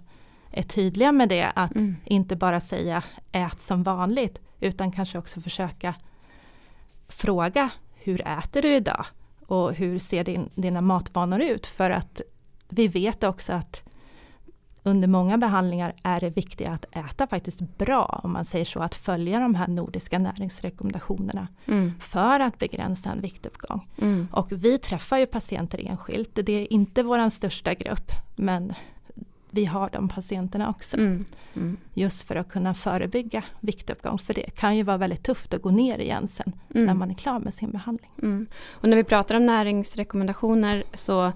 är 0.51 0.63
tydliga 0.63 1.11
med 1.11 1.29
det. 1.29 1.51
Att 1.55 1.75
Mm. 1.75 1.95
inte 2.05 2.35
bara 2.35 2.59
säga 2.59 3.03
ät 3.31 3.61
som 3.61 3.83
vanligt 3.83 4.39
utan 4.59 4.91
kanske 4.91 5.17
också 5.17 5.41
försöka 5.41 5.95
fråga 7.09 7.69
hur 7.95 8.27
äter 8.27 8.61
du 8.61 8.75
idag? 8.75 9.05
Och 9.45 9.73
hur 9.73 9.99
ser 9.99 10.23
din, 10.23 10.49
dina 10.55 10.81
matvanor 10.81 11.41
ut? 11.41 11.67
För 11.67 11.89
att 11.89 12.21
vi 12.69 12.87
vet 12.87 13.23
också 13.23 13.53
att 13.53 13.83
under 14.83 15.07
många 15.07 15.37
behandlingar 15.37 15.93
är 16.03 16.19
det 16.19 16.29
viktigt 16.29 16.67
att 16.67 16.85
äta 16.91 17.27
faktiskt 17.27 17.77
bra, 17.77 18.19
om 18.23 18.33
man 18.33 18.45
säger 18.45 18.65
så, 18.65 18.79
att 18.79 18.95
följa 18.95 19.39
de 19.39 19.55
här 19.55 19.67
nordiska 19.67 20.19
näringsrekommendationerna 20.19 21.47
Mm. 21.65 21.93
för 21.99 22.39
att 22.39 22.59
begränsa 22.59 23.11
en 23.11 23.21
viktuppgång. 23.21 23.87
Mm. 23.97 24.27
Och 24.31 24.51
vi 24.51 24.77
träffar 24.77 25.17
ju 25.17 25.25
patienter 25.25 25.87
enskilt, 25.87 26.29
det 26.33 26.51
är 26.53 26.73
inte 26.73 27.03
vår 27.03 27.29
största 27.29 27.73
grupp, 27.73 28.11
men 28.35 28.73
vi 29.51 29.65
har 29.65 29.89
de 29.93 30.09
patienterna 30.09 30.69
också. 30.69 30.97
Mm. 30.97 31.25
Mm. 31.55 31.77
Just 31.93 32.23
för 32.23 32.35
att 32.35 32.49
kunna 32.49 32.73
förebygga 32.73 33.43
viktuppgång, 33.59 34.17
för 34.17 34.33
det 34.33 34.55
kan 34.55 34.77
ju 34.77 34.83
vara 34.83 34.97
väldigt 34.97 35.23
tufft 35.23 35.53
att 35.53 35.61
gå 35.61 35.69
ner 35.69 35.99
igen 35.99 36.27
sen 36.27 36.51
Mm. 36.75 36.85
när 36.85 36.93
man 36.93 37.11
är 37.11 37.15
klar 37.15 37.39
med 37.39 37.53
sin 37.53 37.71
behandling. 37.71 38.11
Mm. 38.21 38.47
Och 38.69 38.89
när 38.89 38.97
vi 38.97 39.03
pratar 39.03 39.35
om 39.35 39.45
näringsrekommendationer 39.45 40.83
så 40.93 41.25
eh, 41.25 41.31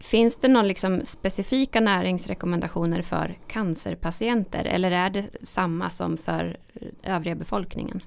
finns 0.00 0.36
det 0.36 0.48
någon 0.48 0.68
liksom 0.68 1.00
specifika 1.04 1.80
näringsrekommendationer 1.80 3.02
för 3.02 3.38
cancerpatienter 3.46 4.64
eller 4.64 4.90
är 4.90 5.10
det 5.10 5.26
samma 5.42 5.90
som 5.90 6.16
för 6.16 6.56
eh, 6.74 7.14
övriga 7.14 7.34
befolkningen? 7.34 8.00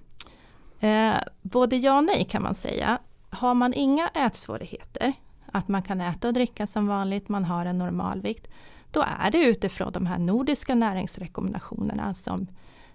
Eh, 0.80 1.13
både 1.41 1.75
ja 1.75 1.98
och 1.98 2.03
nej 2.03 2.27
kan 2.30 2.44
man 2.44 2.56
säga. 2.56 2.98
Har 3.30 3.53
man 3.53 3.74
inga 3.74 4.08
ätsvårigheter, 4.08 5.13
att 5.51 5.68
man 5.68 5.82
kan 5.82 6.01
äta 6.01 6.27
och 6.27 6.34
dricka 6.34 6.68
som 6.68 6.88
vanligt, 6.88 7.30
man 7.30 7.46
har 7.46 7.65
en 7.65 7.77
normalvikt, 7.77 8.48
då 8.91 9.05
är 9.19 9.31
det 9.31 9.38
utifrån 9.38 9.91
de 9.91 10.05
här 10.05 10.19
nordiska 10.19 10.75
näringsrekommendationerna 10.75 12.13
som 12.13 12.48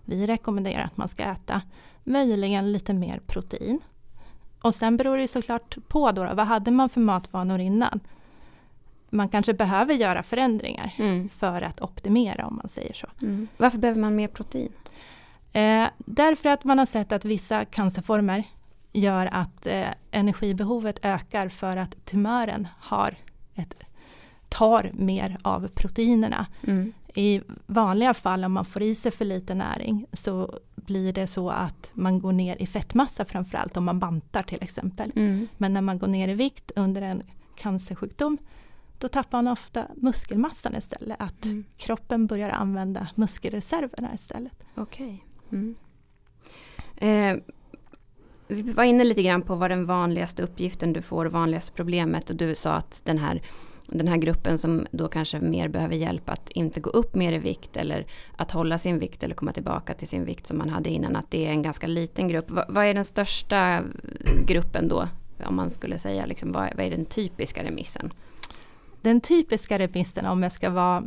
vi 0.04 0.26
rekommenderar 0.26 0.84
att 0.84 0.96
man 0.96 1.08
ska 1.08 1.22
äta. 1.22 1.62
Möjligen 2.04 2.72
lite 2.72 2.94
mer 2.94 3.20
protein. 3.26 3.80
Och 4.60 4.74
sen 4.74 4.96
beror 4.96 5.16
det 5.18 5.28
såklart 5.28 5.76
på 5.88 6.12
då, 6.12 6.34
vad 6.34 6.46
hade 6.46 6.70
man 6.70 6.88
för 6.88 7.00
matvanor 7.00 7.60
innan? 7.60 8.00
Man 9.10 9.28
kanske 9.28 9.54
behöver 9.54 9.94
göra 9.94 10.22
förändringar 10.22 10.94
mm. 10.98 11.28
för 11.28 11.62
att 11.62 11.80
optimera 11.80 12.46
om 12.46 12.56
man 12.56 12.68
säger 12.68 12.92
så. 12.92 13.06
Mm. 13.22 13.48
Varför 13.56 13.78
behöver 13.78 14.00
man 14.00 14.16
mer 14.16 14.28
protein? 14.28 14.72
Eh, 15.52 15.88
därför 15.98 16.48
att 16.48 16.64
man 16.64 16.78
har 16.78 16.86
sett 16.86 17.12
att 17.12 17.24
vissa 17.24 17.64
cancerformer 17.64 18.44
gör 18.92 19.28
att 19.32 19.66
eh, 19.66 19.88
energibehovet 20.10 20.98
ökar 21.02 21.48
för 21.48 21.76
att 21.76 22.04
tumören 22.04 22.68
har 22.78 23.16
ett, 23.54 23.74
tar 24.48 24.90
mer 24.94 25.38
av 25.42 25.68
proteinerna. 25.68 26.46
Mm. 26.66 26.92
I 27.14 27.40
vanliga 27.66 28.14
fall 28.14 28.44
om 28.44 28.52
man 28.52 28.64
får 28.64 28.82
i 28.82 28.94
sig 28.94 29.12
för 29.12 29.24
lite 29.24 29.54
näring 29.54 30.06
så 30.12 30.58
blir 30.74 31.12
det 31.12 31.26
så 31.26 31.50
att 31.50 31.90
man 31.94 32.20
går 32.20 32.32
ner 32.32 32.56
i 32.62 32.66
fettmassa 32.66 33.24
framförallt 33.24 33.76
om 33.76 33.84
man 33.84 33.98
bantar 33.98 34.42
till 34.42 34.62
exempel. 34.62 35.12
Mm. 35.16 35.48
Men 35.56 35.72
när 35.72 35.80
man 35.80 35.98
går 35.98 36.06
ner 36.06 36.28
i 36.28 36.34
vikt 36.34 36.70
under 36.76 37.02
en 37.02 37.22
cancersjukdom 37.56 38.38
då 38.98 39.08
tappar 39.08 39.38
man 39.38 39.52
ofta 39.52 39.86
muskelmassan 39.94 40.76
istället. 40.76 41.16
Att 41.20 41.44
mm. 41.44 41.64
kroppen 41.76 42.26
börjar 42.26 42.50
använda 42.50 43.08
muskelreserverna 43.14 44.14
istället. 44.14 44.64
Okej. 44.74 45.24
Okay. 45.48 45.58
Mm. 45.58 45.74
Eh, 46.96 47.42
vi 48.48 48.62
var 48.72 48.84
inne 48.84 49.04
lite 49.04 49.22
grann 49.22 49.42
på 49.42 49.54
vad 49.54 49.70
den 49.70 49.86
vanligaste 49.86 50.42
uppgiften 50.42 50.92
du 50.92 51.02
får, 51.02 51.26
vanligaste 51.26 51.72
problemet 51.72 52.30
och 52.30 52.36
du 52.36 52.54
sa 52.54 52.72
att 52.72 53.02
den 53.04 53.18
här 53.18 53.42
den 53.88 54.09
här 54.09 54.16
gruppen 54.16 54.59
som 54.59 54.87
då 54.90 55.09
kanske 55.09 55.40
mer 55.40 55.69
behöver 55.69 55.97
hjälp 55.97 56.31
att 56.31 56.50
inte 56.50 56.81
gå 56.81 56.90
upp 56.90 57.14
mer 57.14 57.33
i 57.33 57.38
vikt 57.38 57.76
eller 57.76 58.07
att 58.37 58.50
hålla 58.50 58.78
sin 58.78 58.99
vikt 58.99 59.23
eller 59.23 59.35
komma 59.35 59.52
tillbaka 59.52 59.95
till 59.95 60.09
sin 60.09 60.25
vikt 60.25 60.47
som 60.47 60.59
man 60.59 60.69
hade 60.69 60.90
innan, 60.90 61.16
att 61.16 61.31
det 61.31 61.47
är 61.47 61.50
en 61.50 61.62
ganska 61.62 61.87
liten 61.87 62.28
grupp. 62.28 62.50
vad, 62.50 62.64
vad 62.69 62.85
är 62.85 62.95
den 62.95 63.05
största 63.05 63.83
gruppen 64.47 64.88
då? 64.88 65.09
Om 65.45 65.57
man 65.57 65.71
skulle 65.71 65.99
säga, 65.99 66.26
liksom, 66.26 66.52
vad, 66.52 66.76
vad 66.76 66.87
är 66.87 66.90
den 66.90 67.05
typiska 67.05 67.64
remissen? 67.64 68.12
Den 69.02 69.21
typiska 69.21 69.78
remissen 69.78 70.26
om 70.26 70.43
jag 70.43 70.52
ska 70.52 70.71
vara 70.71 71.05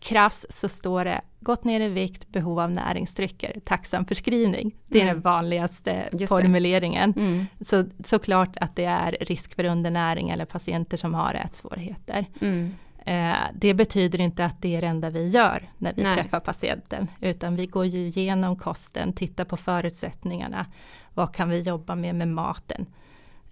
krass 0.00 0.46
så 0.50 0.68
står 0.68 1.04
det 1.04 1.20
gått 1.40 1.64
ner 1.64 1.80
i 1.80 1.88
vikt, 1.88 2.28
behov 2.28 2.60
av 2.60 2.70
näringsdrycker, 2.70 3.60
tacksam 3.64 4.04
förskrivning. 4.04 4.74
Det 4.86 4.98
är 4.98 5.02
mm. 5.02 5.14
den 5.14 5.22
vanligaste 5.22 6.08
formuleringen. 6.28 7.14
Mm. 7.16 7.46
Så 7.60 7.84
såklart 8.04 8.56
att 8.56 8.76
det 8.76 8.84
är 8.84 9.16
risk 9.20 9.54
för 9.54 9.64
undernäring 9.64 10.30
eller 10.30 10.44
patienter 10.44 10.96
som 10.96 11.14
har 11.14 11.34
ätsvårigheter. 11.34 12.26
Mm. 12.40 12.74
Eh, 13.06 13.36
det 13.54 13.74
betyder 13.74 14.20
inte 14.20 14.44
att 14.44 14.62
det 14.62 14.76
är 14.76 14.80
det 14.80 14.86
enda 14.86 15.10
vi 15.10 15.28
gör 15.28 15.68
när 15.78 15.92
vi 15.94 16.02
Nej. 16.02 16.16
träffar 16.16 16.40
patienten, 16.40 17.08
utan 17.20 17.56
vi 17.56 17.66
går 17.66 17.86
ju 17.86 18.06
igenom 18.06 18.56
kosten, 18.56 19.12
tittar 19.12 19.44
på 19.44 19.56
förutsättningarna, 19.56 20.66
vad 21.14 21.34
kan 21.34 21.48
vi 21.48 21.60
jobba 21.60 21.94
med 21.94 22.14
med 22.14 22.28
maten. 22.28 22.86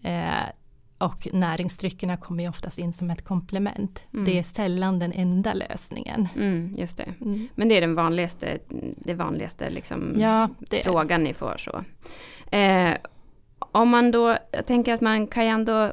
Eh, 0.02 0.32
och 0.98 1.28
näringsdryckerna 1.32 2.16
kommer 2.16 2.42
ju 2.42 2.48
oftast 2.48 2.78
in 2.78 2.92
som 2.92 3.10
ett 3.10 3.24
komplement. 3.24 4.02
Mm. 4.12 4.24
Det 4.24 4.38
är 4.38 4.42
sällan 4.42 4.98
den 4.98 5.12
enda 5.12 5.52
lösningen. 5.54 6.28
Mm, 6.36 6.74
just 6.76 6.96
det. 6.96 7.14
Mm. 7.20 7.48
Men 7.54 7.68
det 7.68 7.76
är 7.76 7.80
den 7.80 7.94
vanligaste, 7.94 8.58
det 8.96 9.14
vanligaste 9.14 9.70
liksom 9.70 10.14
ja, 10.16 10.48
det 10.58 10.82
frågan 10.84 11.24
ni 11.24 11.34
får 11.34 11.56
så. 11.58 11.84
Eh, 12.56 12.96
om 13.58 13.88
man 13.88 14.10
då, 14.10 14.36
jag 14.50 14.66
tänker 14.66 14.94
att 14.94 15.00
man 15.00 15.26
kan 15.26 15.44
ju 15.44 15.50
ändå 15.50 15.92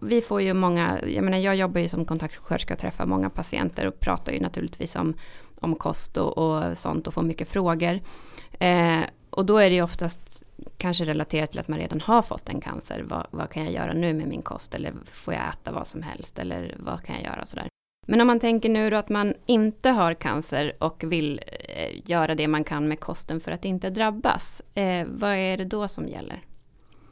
vi 0.00 0.20
får 0.22 0.42
ju 0.42 0.54
många, 0.54 1.00
jag 1.06 1.24
menar 1.24 1.38
jag 1.38 1.56
jobbar 1.56 1.80
ju 1.80 1.88
som 1.88 2.04
kontaktsjuksköterska 2.04 2.74
och 2.74 2.80
träffar 2.80 3.06
många 3.06 3.30
patienter 3.30 3.86
och 3.86 4.00
pratar 4.00 4.32
ju 4.32 4.40
naturligtvis 4.40 4.96
om, 4.96 5.14
om 5.60 5.74
kost 5.74 6.16
och, 6.16 6.38
och 6.38 6.78
sånt 6.78 7.06
och 7.06 7.14
får 7.14 7.22
mycket 7.22 7.48
frågor. 7.48 8.00
Eh, 8.58 9.00
och 9.30 9.46
då 9.46 9.58
är 9.58 9.70
det 9.70 9.76
ju 9.76 9.82
oftast 9.82 10.45
kanske 10.76 11.04
relaterat 11.04 11.50
till 11.50 11.60
att 11.60 11.68
man 11.68 11.78
redan 11.78 12.00
har 12.00 12.22
fått 12.22 12.48
en 12.48 12.60
cancer. 12.60 13.04
Vad, 13.08 13.26
vad, 13.30 13.50
kan 13.50 13.64
jag 13.64 13.72
göra 13.72 13.92
nu 13.92 14.14
med 14.14 14.28
min 14.28 14.42
kost? 14.42 14.74
Eller 14.74 14.92
får 15.04 15.34
jag 15.34 15.48
äta 15.48 15.72
vad 15.72 15.86
som 15.86 16.02
helst? 16.02 16.38
Eller 16.38 16.76
vad 16.78 17.02
kan 17.02 17.14
jag 17.14 17.24
göra? 17.24 17.46
Sådär. 17.46 17.68
Men 18.06 18.20
om 18.20 18.26
man 18.26 18.40
tänker 18.40 18.68
nu 18.68 18.90
då 18.90 18.96
att 18.96 19.08
man 19.08 19.34
inte 19.46 19.90
har 19.90 20.14
cancer 20.14 20.72
och 20.78 21.04
vill 21.06 21.40
eh, 21.46 22.10
göra 22.10 22.34
det 22.34 22.48
man 22.48 22.64
kan 22.64 22.88
med 22.88 23.00
kosten 23.00 23.40
för 23.40 23.52
att 23.52 23.64
inte 23.64 23.90
drabbas. 23.90 24.62
Eh, 24.74 25.06
vad 25.06 25.34
är 25.34 25.56
det 25.56 25.64
då 25.64 25.88
som 25.88 26.08
gäller? 26.08 26.42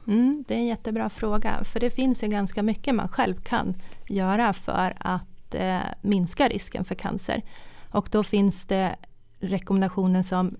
Mm, 0.07 0.45
det 0.49 0.55
är 0.55 0.59
en 0.59 0.67
jättebra 0.67 1.11
fråga, 1.11 1.65
för 1.65 1.81
det 1.81 1.91
finns 1.91 2.25
ju 2.25 2.29
ganska 2.29 2.63
mycket 2.63 2.95
man 2.95 3.09
själv 3.09 3.35
kan 3.35 3.75
göra 4.09 4.53
för 4.53 4.97
att 5.01 5.55
eh, 5.55 5.79
minska 6.03 6.49
risken 6.49 6.85
för 6.85 6.95
cancer. 6.95 7.43
Och 7.91 8.09
då 8.11 8.23
finns 8.23 8.67
det 8.67 8.97
rekommendationer 9.41 10.23
som 10.23 10.57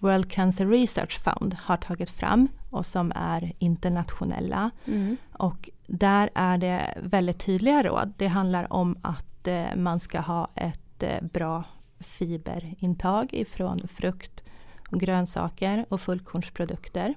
World 0.00 0.30
Cancer 0.30 0.66
Research 0.66 1.18
Fund 1.18 1.56
har 1.62 1.76
tagit 1.76 2.10
fram 2.10 2.48
och 2.70 2.86
som 2.86 3.12
är 3.14 3.52
internationella. 3.58 4.70
Mm. 4.84 5.16
Och 5.32 5.70
där 5.86 6.30
är 6.34 6.58
det 6.58 6.94
väldigt 7.02 7.40
tydliga 7.40 7.82
råd. 7.82 8.12
Det 8.16 8.26
handlar 8.26 8.72
om 8.72 8.98
att 9.02 9.48
eh, 9.48 9.76
man 9.76 10.00
ska 10.00 10.20
ha 10.20 10.48
ett 10.54 11.02
eh, 11.02 11.22
bra 11.32 11.64
fiberintag 12.00 13.28
ifrån 13.34 13.88
frukt 13.88 14.42
och 14.90 15.00
grönsaker 15.00 15.86
och 15.88 16.00
fullkornsprodukter. 16.00 17.14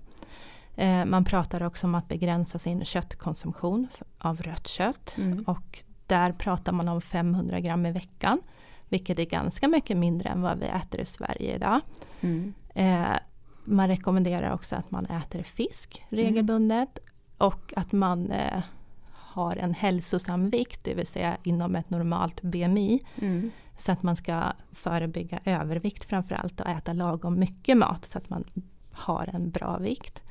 Eh, 0.75 1.05
man 1.05 1.25
pratar 1.25 1.63
också 1.63 1.87
om 1.87 1.95
att 1.95 2.07
begränsa 2.07 2.59
sin 2.59 2.85
köttkonsumtion 2.85 3.87
av 4.17 4.41
rött 4.41 4.67
kött 4.67 5.15
mm. 5.17 5.43
och 5.43 5.83
där 6.07 6.31
pratar 6.31 6.71
man 6.71 6.87
om 6.87 7.01
500 7.01 7.59
gram 7.59 7.85
i 7.85 7.91
veckan. 7.91 8.41
Vilket 8.89 9.19
är 9.19 9.25
ganska 9.25 9.67
mycket 9.67 9.97
mindre 9.97 10.29
än 10.29 10.41
vad 10.41 10.59
vi 10.59 10.65
äter 10.65 10.99
i 10.99 11.05
Sverige 11.05 11.55
idag. 11.55 11.79
Mm. 12.21 12.53
Eh, 12.73 13.15
man 13.63 13.87
rekommenderar 13.87 14.53
också 14.53 14.75
att 14.75 14.91
man 14.91 15.05
äter 15.05 15.43
fisk 15.43 16.05
regelbundet 16.09 16.97
mm. 16.97 17.11
och 17.37 17.73
att 17.75 17.91
man 17.91 18.31
eh, 18.31 18.63
har 19.11 19.55
en 19.55 19.73
hälsosam 19.73 20.49
vikt, 20.49 20.83
det 20.83 20.93
vill 20.93 21.07
säga 21.07 21.37
inom 21.43 21.75
ett 21.75 21.89
normalt 21.89 22.41
BMI. 22.41 23.01
Mm. 23.21 23.51
Så 23.77 23.91
att 23.91 24.03
man 24.03 24.15
ska 24.15 24.43
förebygga 24.71 25.39
övervikt 25.45 26.05
framförallt 26.05 26.61
och 26.61 26.69
äta 26.69 26.93
lagom 26.93 27.39
mycket 27.39 27.77
mat 27.77 28.05
så 28.05 28.17
att 28.17 28.29
man 28.29 28.43
har 28.91 29.29
en 29.33 29.49
bra 29.49 29.77
vikt. 29.77 30.23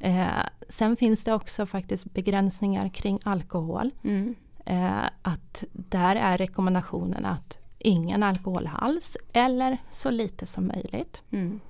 Eh, 0.00 0.26
sen 0.68 0.96
finns 0.96 1.24
det 1.24 1.32
också 1.32 1.66
faktiskt 1.66 2.14
begränsningar 2.14 2.88
kring 2.88 3.18
alkohol. 3.24 3.90
Mm. 4.04 4.34
Eh, 4.64 5.04
att 5.22 5.64
där 5.72 6.16
är 6.16 6.38
rekommendationen 6.38 7.24
att 7.24 7.58
ingen 7.78 8.22
alkohol 8.22 8.70
alls 8.74 9.16
eller 9.32 9.78
så 9.90 10.10
lite 10.10 10.46
som 10.46 10.66
möjligt. 10.66 11.22
Mm. 11.30 11.60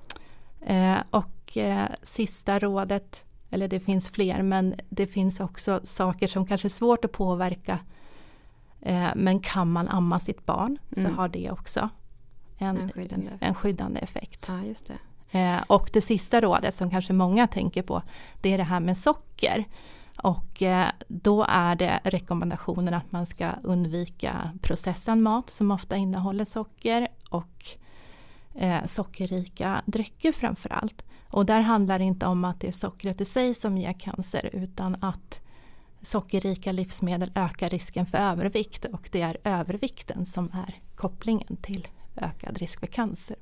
Eh, 0.61 0.97
och 1.09 1.57
eh, 1.57 1.87
sista 2.03 2.59
rådet, 2.59 3.25
eller 3.49 3.67
det 3.67 3.79
finns 3.79 4.09
fler 4.09 4.41
men 4.41 4.75
det 4.89 5.07
finns 5.07 5.39
också 5.39 5.79
saker 5.83 6.27
som 6.27 6.47
kanske 6.47 6.67
är 6.67 6.69
svårt 6.69 7.05
att 7.05 7.11
påverka. 7.11 7.79
Eh, 8.81 9.09
men 9.15 9.39
kan 9.39 9.71
man 9.71 9.87
amma 9.87 10.19
sitt 10.19 10.45
barn 10.45 10.77
så 10.91 10.99
mm. 10.99 11.17
har 11.17 11.27
det 11.27 11.51
också 11.51 11.89
en, 12.57 12.77
en, 12.77 12.91
skyddande. 12.91 13.31
en 13.39 13.55
skyddande 13.55 13.99
effekt. 13.99 14.45
Ja, 14.47 14.63
just 14.63 14.87
det. 14.87 14.97
Eh, 15.31 15.61
och 15.67 15.89
det 15.93 16.01
sista 16.01 16.41
rådet 16.41 16.75
som 16.75 16.89
kanske 16.89 17.13
många 17.13 17.47
tänker 17.47 17.81
på 17.81 18.01
det 18.41 18.53
är 18.53 18.57
det 18.57 18.63
här 18.63 18.79
med 18.79 18.97
socker. 18.97 19.65
Och 20.23 20.61
eh, 20.61 20.87
då 21.07 21.45
är 21.49 21.75
det 21.75 21.99
rekommendationen 22.03 22.93
att 22.93 23.11
man 23.11 23.25
ska 23.25 23.51
undvika 23.63 24.51
processad 24.61 25.17
mat 25.17 25.49
som 25.49 25.71
ofta 25.71 25.97
innehåller 25.97 26.45
socker 26.45 27.07
och 27.29 27.65
eh, 28.55 28.83
sockerrika 28.85 29.81
drycker 29.85 30.31
framförallt. 30.31 31.03
Och 31.29 31.45
där 31.45 31.61
handlar 31.61 31.99
det 31.99 32.05
inte 32.05 32.25
om 32.25 32.45
att 32.45 32.59
det 32.59 32.67
är 32.67 32.71
sockret 32.71 33.21
i 33.21 33.25
sig 33.25 33.53
som 33.53 33.77
ger 33.77 33.93
cancer 33.93 34.49
utan 34.53 34.95
att 35.01 35.41
sockerrika 36.01 36.71
livsmedel 36.71 37.31
ökar 37.35 37.69
risken 37.69 38.05
för 38.05 38.17
övervikt 38.17 38.85
och 38.85 39.09
det 39.11 39.21
är 39.21 39.37
övervikten 39.43 40.25
som 40.25 40.51
är 40.53 40.75
kopplingen 40.95 41.57
till 41.61 41.87
ökad 42.15 42.57
risk 42.57 42.79
för 42.79 42.87
cancer. 42.87 43.35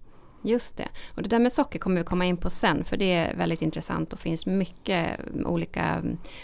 Just 0.43 0.77
det. 0.77 0.87
Och 1.15 1.23
det 1.23 1.29
där 1.29 1.39
med 1.39 1.53
socker 1.53 1.79
kommer 1.79 2.01
vi 2.01 2.03
komma 2.03 2.25
in 2.25 2.37
på 2.37 2.49
sen 2.49 2.83
för 2.83 2.97
det 2.97 3.13
är 3.13 3.35
väldigt 3.35 3.61
intressant 3.61 4.13
och 4.13 4.19
finns 4.19 4.45
mycket 4.45 5.19
olika 5.45 6.03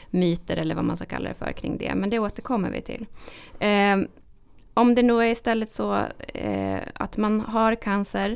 myter 0.09 0.57
eller 0.57 0.75
vad 0.75 0.85
man 0.85 0.97
ska 0.97 1.05
kalla 1.05 1.29
det 1.29 1.35
för 1.35 1.51
kring 1.51 1.77
det. 1.77 1.95
Men 1.95 2.09
det 2.09 2.19
återkommer 2.19 2.69
vi 2.69 2.81
till. 2.81 3.05
Ehm, 3.59 4.07
Eh, 4.75 4.81
om 4.81 4.95
det 4.95 5.03
nu 5.03 5.19
är 5.19 5.31
istället 5.31 5.69
så 5.69 6.05
eh, 6.33 6.79
att 6.93 7.17
man 7.17 7.41
har 7.41 7.75
cancer 7.75 8.35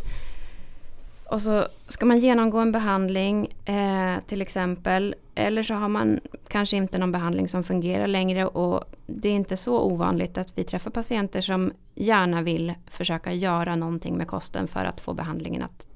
och 1.30 1.42
så 1.42 1.68
ska 1.88 2.06
man 2.06 2.20
genomgå 2.20 2.60
en 2.60 2.72
behandling 2.72 3.54
eh, 3.66 4.20
till 4.28 4.42
exempel. 4.42 5.16
Eller 5.36 5.64
så 5.64 5.74
har 5.74 5.88
man 5.90 6.20
kanske 6.48 6.78
inte 6.78 6.98
någon 6.98 7.12
behandling 7.12 7.48
som 7.48 7.64
fungerar 7.64 8.08
längre 8.08 8.46
och 8.46 8.84
det 9.08 9.30
är 9.30 9.34
inte 9.34 9.58
så 9.58 9.82
ovanligt 9.82 10.38
att 10.38 10.58
vi 10.58 10.64
träffar 10.64 10.92
patienter 10.92 11.42
som 11.42 11.72
gärna 11.96 12.42
vill 12.42 12.74
försöka 12.88 13.34
göra 13.34 13.76
någonting 13.76 14.18
med 14.18 14.28
kosten 14.28 14.68
för 14.68 14.86
att 14.86 15.02
få 15.02 15.14
behandlingen 15.14 15.64
att 15.64 15.88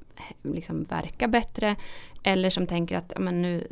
liksom 0.41 0.83
verka 0.83 1.27
bättre. 1.27 1.75
Eller 2.24 2.50
som 2.50 2.67
tänker 2.67 2.98
att 2.98 3.13
men 3.19 3.41
nu, 3.41 3.67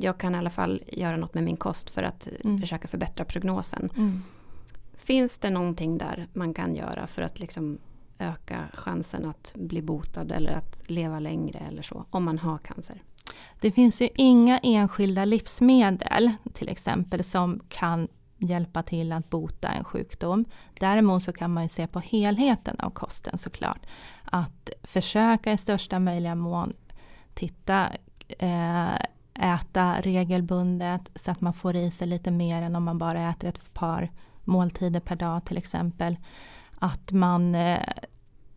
jag 0.00 0.18
kan 0.18 0.34
i 0.34 0.38
alla 0.38 0.50
fall 0.50 0.82
göra 0.86 1.16
något 1.16 1.34
med 1.34 1.44
min 1.44 1.56
kost 1.56 1.90
för 1.90 2.02
att 2.02 2.28
mm. 2.44 2.60
försöka 2.60 2.88
förbättra 2.88 3.24
prognosen. 3.24 3.90
Mm. 3.96 4.22
Finns 5.02 5.38
det 5.38 5.50
någonting 5.50 5.98
där 5.98 6.28
man 6.32 6.54
kan 6.54 6.74
göra 6.74 7.06
för 7.06 7.22
att 7.22 7.40
liksom 7.40 7.78
öka 8.18 8.68
chansen 8.74 9.26
att 9.26 9.52
bli 9.54 9.82
botad 9.82 10.32
eller 10.32 10.52
att 10.52 10.82
leva 10.86 11.20
längre 11.20 11.58
eller 11.58 11.82
så, 11.82 12.04
om 12.10 12.24
man 12.24 12.38
har 12.38 12.58
cancer? 12.58 13.02
Det 13.60 13.72
finns 13.72 14.02
ju 14.02 14.08
inga 14.14 14.58
enskilda 14.58 15.24
livsmedel 15.24 16.30
till 16.52 16.68
exempel 16.68 17.24
som 17.24 17.60
kan 17.68 18.08
hjälpa 18.38 18.82
till 18.82 19.12
att 19.12 19.30
bota 19.30 19.68
en 19.68 19.84
sjukdom. 19.84 20.44
Däremot 20.80 21.22
så 21.22 21.32
kan 21.32 21.52
man 21.52 21.62
ju 21.62 21.68
se 21.68 21.86
på 21.86 22.00
helheten 22.00 22.80
av 22.80 22.90
kosten 22.90 23.38
såklart. 23.38 23.86
Att 24.24 24.70
försöka 24.82 25.52
i 25.52 25.56
största 25.56 25.98
möjliga 25.98 26.34
mån 26.34 26.72
titta, 27.34 27.88
eh, 28.38 28.94
äta 29.34 30.00
regelbundet 30.00 31.10
så 31.14 31.30
att 31.30 31.40
man 31.40 31.52
får 31.52 31.76
i 31.76 31.90
sig 31.90 32.06
lite 32.06 32.30
mer 32.30 32.62
än 32.62 32.76
om 32.76 32.84
man 32.84 32.98
bara 32.98 33.30
äter 33.30 33.48
ett 33.48 33.74
par 33.74 34.10
måltider 34.50 35.00
per 35.00 35.16
dag 35.16 35.44
till 35.44 35.58
exempel. 35.58 36.16
Att 36.78 37.12
man 37.12 37.54
eh, 37.54 37.78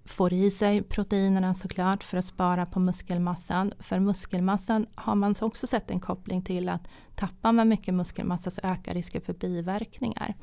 får 0.06 0.34
i 0.34 0.52
sig 0.52 0.84
proteinerna 0.84 1.54
såklart 1.54 2.04
för 2.04 2.18
att 2.18 2.26
spara 2.26 2.66
på 2.66 2.80
muskelmassan. 2.80 3.74
För 3.80 4.00
muskelmassan 4.00 4.86
har 4.96 5.16
man 5.16 5.36
också 5.42 5.68
sett 5.68 5.92
en 5.92 6.00
koppling 6.00 6.42
till 6.42 6.70
att 6.70 6.88
tappar 7.16 7.52
man 7.52 7.70
mycket 7.70 7.94
muskelmassa 7.94 8.52
så 8.52 8.62
ökar 8.64 8.94
risken 8.94 9.22
för 9.22 9.34
biverkningar. 9.34 10.34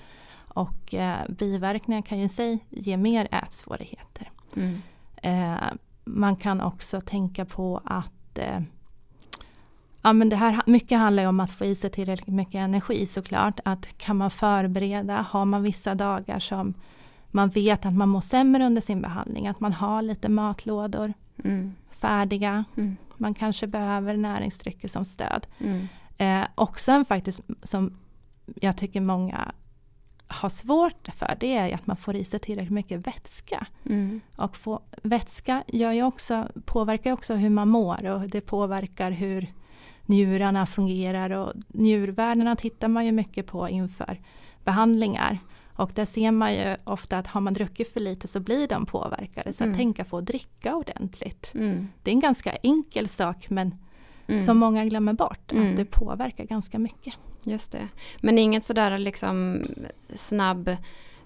Och 0.55 0.95
eh, 0.95 1.29
biverkningar 1.29 2.03
kan 2.03 2.19
ju 2.19 2.25
i 2.25 2.29
sig 2.29 2.65
ge 2.71 2.97
mer 2.97 3.29
ätsvårigheter. 3.33 4.31
Mm. 4.57 4.83
Eh, 5.17 5.69
man 6.05 6.37
kan 6.37 6.61
också 6.61 7.01
tänka 7.01 7.45
på 7.45 7.81
att 7.85 8.39
eh, 8.39 8.61
Ja, 10.03 10.13
men 10.13 10.29
det 10.29 10.37
här, 10.37 10.63
mycket 10.67 10.99
handlar 10.99 11.27
om 11.27 11.41
att 11.41 11.51
få 11.51 11.65
i 11.65 11.75
sig 11.75 11.91
tillräckligt 11.91 12.35
mycket 12.35 12.55
energi 12.55 13.07
såklart. 13.07 13.61
Att 13.65 13.99
kan 13.99 14.17
man 14.17 14.31
förbereda, 14.31 15.27
har 15.31 15.45
man 15.45 15.63
vissa 15.63 15.95
dagar 15.95 16.41
som 16.41 16.75
man 17.31 17.49
vet 17.49 17.87
att 17.87 17.95
man 17.95 18.09
mår 18.09 18.21
sämre 18.21 18.67
under 18.67 18.81
sin 18.81 19.01
behandling, 19.01 19.49
att 19.49 19.61
man 19.61 19.73
har 19.73 20.03
lite 20.03 20.29
matlådor 20.29 21.13
mm. 21.45 21.75
färdiga. 21.91 22.65
Mm. 22.77 22.97
Man 23.17 23.35
kanske 23.35 23.67
behöver 23.67 24.17
näringsdrycker 24.17 24.89
som 24.89 25.05
stöd. 25.05 25.47
Mm. 25.59 25.89
Eh, 26.19 26.49
också 26.55 26.93
en 26.93 27.05
faktiskt 27.05 27.41
som 27.63 27.93
jag 28.61 28.77
tycker 28.77 29.01
många 29.01 29.53
har 30.27 30.49
svårt 30.49 31.09
för 31.15 31.37
det 31.41 31.57
är 31.57 31.75
att 31.75 31.87
man 31.87 31.97
får 31.97 32.17
i 32.17 32.25
sig 32.25 32.41
tillräckligt 32.41 32.73
mycket 32.73 33.07
vätska. 33.07 33.67
Mm. 33.87 34.21
Och 34.37 34.57
få, 34.57 34.81
vätska 35.03 35.63
gör 35.67 35.93
ju 35.93 36.03
också, 36.03 36.49
påverkar 36.65 37.13
också 37.13 37.35
hur 37.35 37.51
man 37.51 37.69
mår 37.69 38.07
och 38.07 38.29
det 38.29 38.41
påverkar 38.41 39.11
hur 39.11 39.47
njurarna 40.07 40.67
fungerar 40.67 41.31
och 41.31 41.53
njurvärdena 41.69 42.57
tittar 42.57 42.89
man 42.89 43.07
ju 43.07 43.13
mycket 43.13 43.47
på 43.47 43.69
inför 43.69 44.21
behandlingar. 44.65 45.39
Och 45.75 45.91
där 45.95 46.05
ser 46.05 46.31
man 46.31 46.55
ju 46.55 46.77
ofta 46.85 47.19
att 47.19 47.27
har 47.27 47.41
man 47.41 47.55
druckit 47.55 47.93
för 47.93 48.01
lite 48.01 48.29
så 48.29 48.41
blir 48.41 48.69
de 48.69 48.87
påverkade. 48.87 49.53
Så 49.53 49.65
mm. 49.65 49.73
att 49.73 49.79
tänka 49.79 50.05
på 50.05 50.19
att 50.19 50.27
dricka 50.27 50.77
ordentligt. 50.77 51.51
Mm. 51.55 51.89
Det 52.03 52.11
är 52.11 52.15
en 52.15 52.21
ganska 52.21 52.53
enkel 52.63 53.09
sak 53.09 53.51
men 53.51 53.75
mm. 54.27 54.41
som 54.41 54.59
många 54.59 54.85
glömmer 54.85 55.13
bort. 55.13 55.45
Att 55.47 55.53
mm. 55.53 55.77
det 55.77 55.85
påverkar 55.85 56.45
ganska 56.45 56.79
mycket. 56.79 57.15
Just 57.43 57.73
det. 57.73 57.89
Men 58.21 58.39
inget 58.39 58.65
sådär 58.65 58.99
liksom 58.99 59.63
snabb 60.15 60.77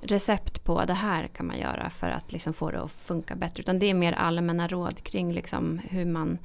recept 0.00 0.64
på 0.64 0.85
det 0.85 0.95
här 0.95 1.26
kan 1.26 1.47
man 1.47 1.59
göra 1.59 1.90
för 1.90 2.11
att 2.11 2.33
liksom 2.33 2.54
få 2.54 2.71
det 2.71 2.83
att 2.83 2.93
funka 2.93 3.37
bättre. 3.37 3.61
Utan 3.61 3.78
det 3.78 3.90
är 3.90 3.95
mer 3.95 4.12
allmänna 4.12 4.69
råd 4.69 5.02
kring 5.02 5.33
liksom 5.33 5.81
hur 5.88 6.07
man 6.07 6.38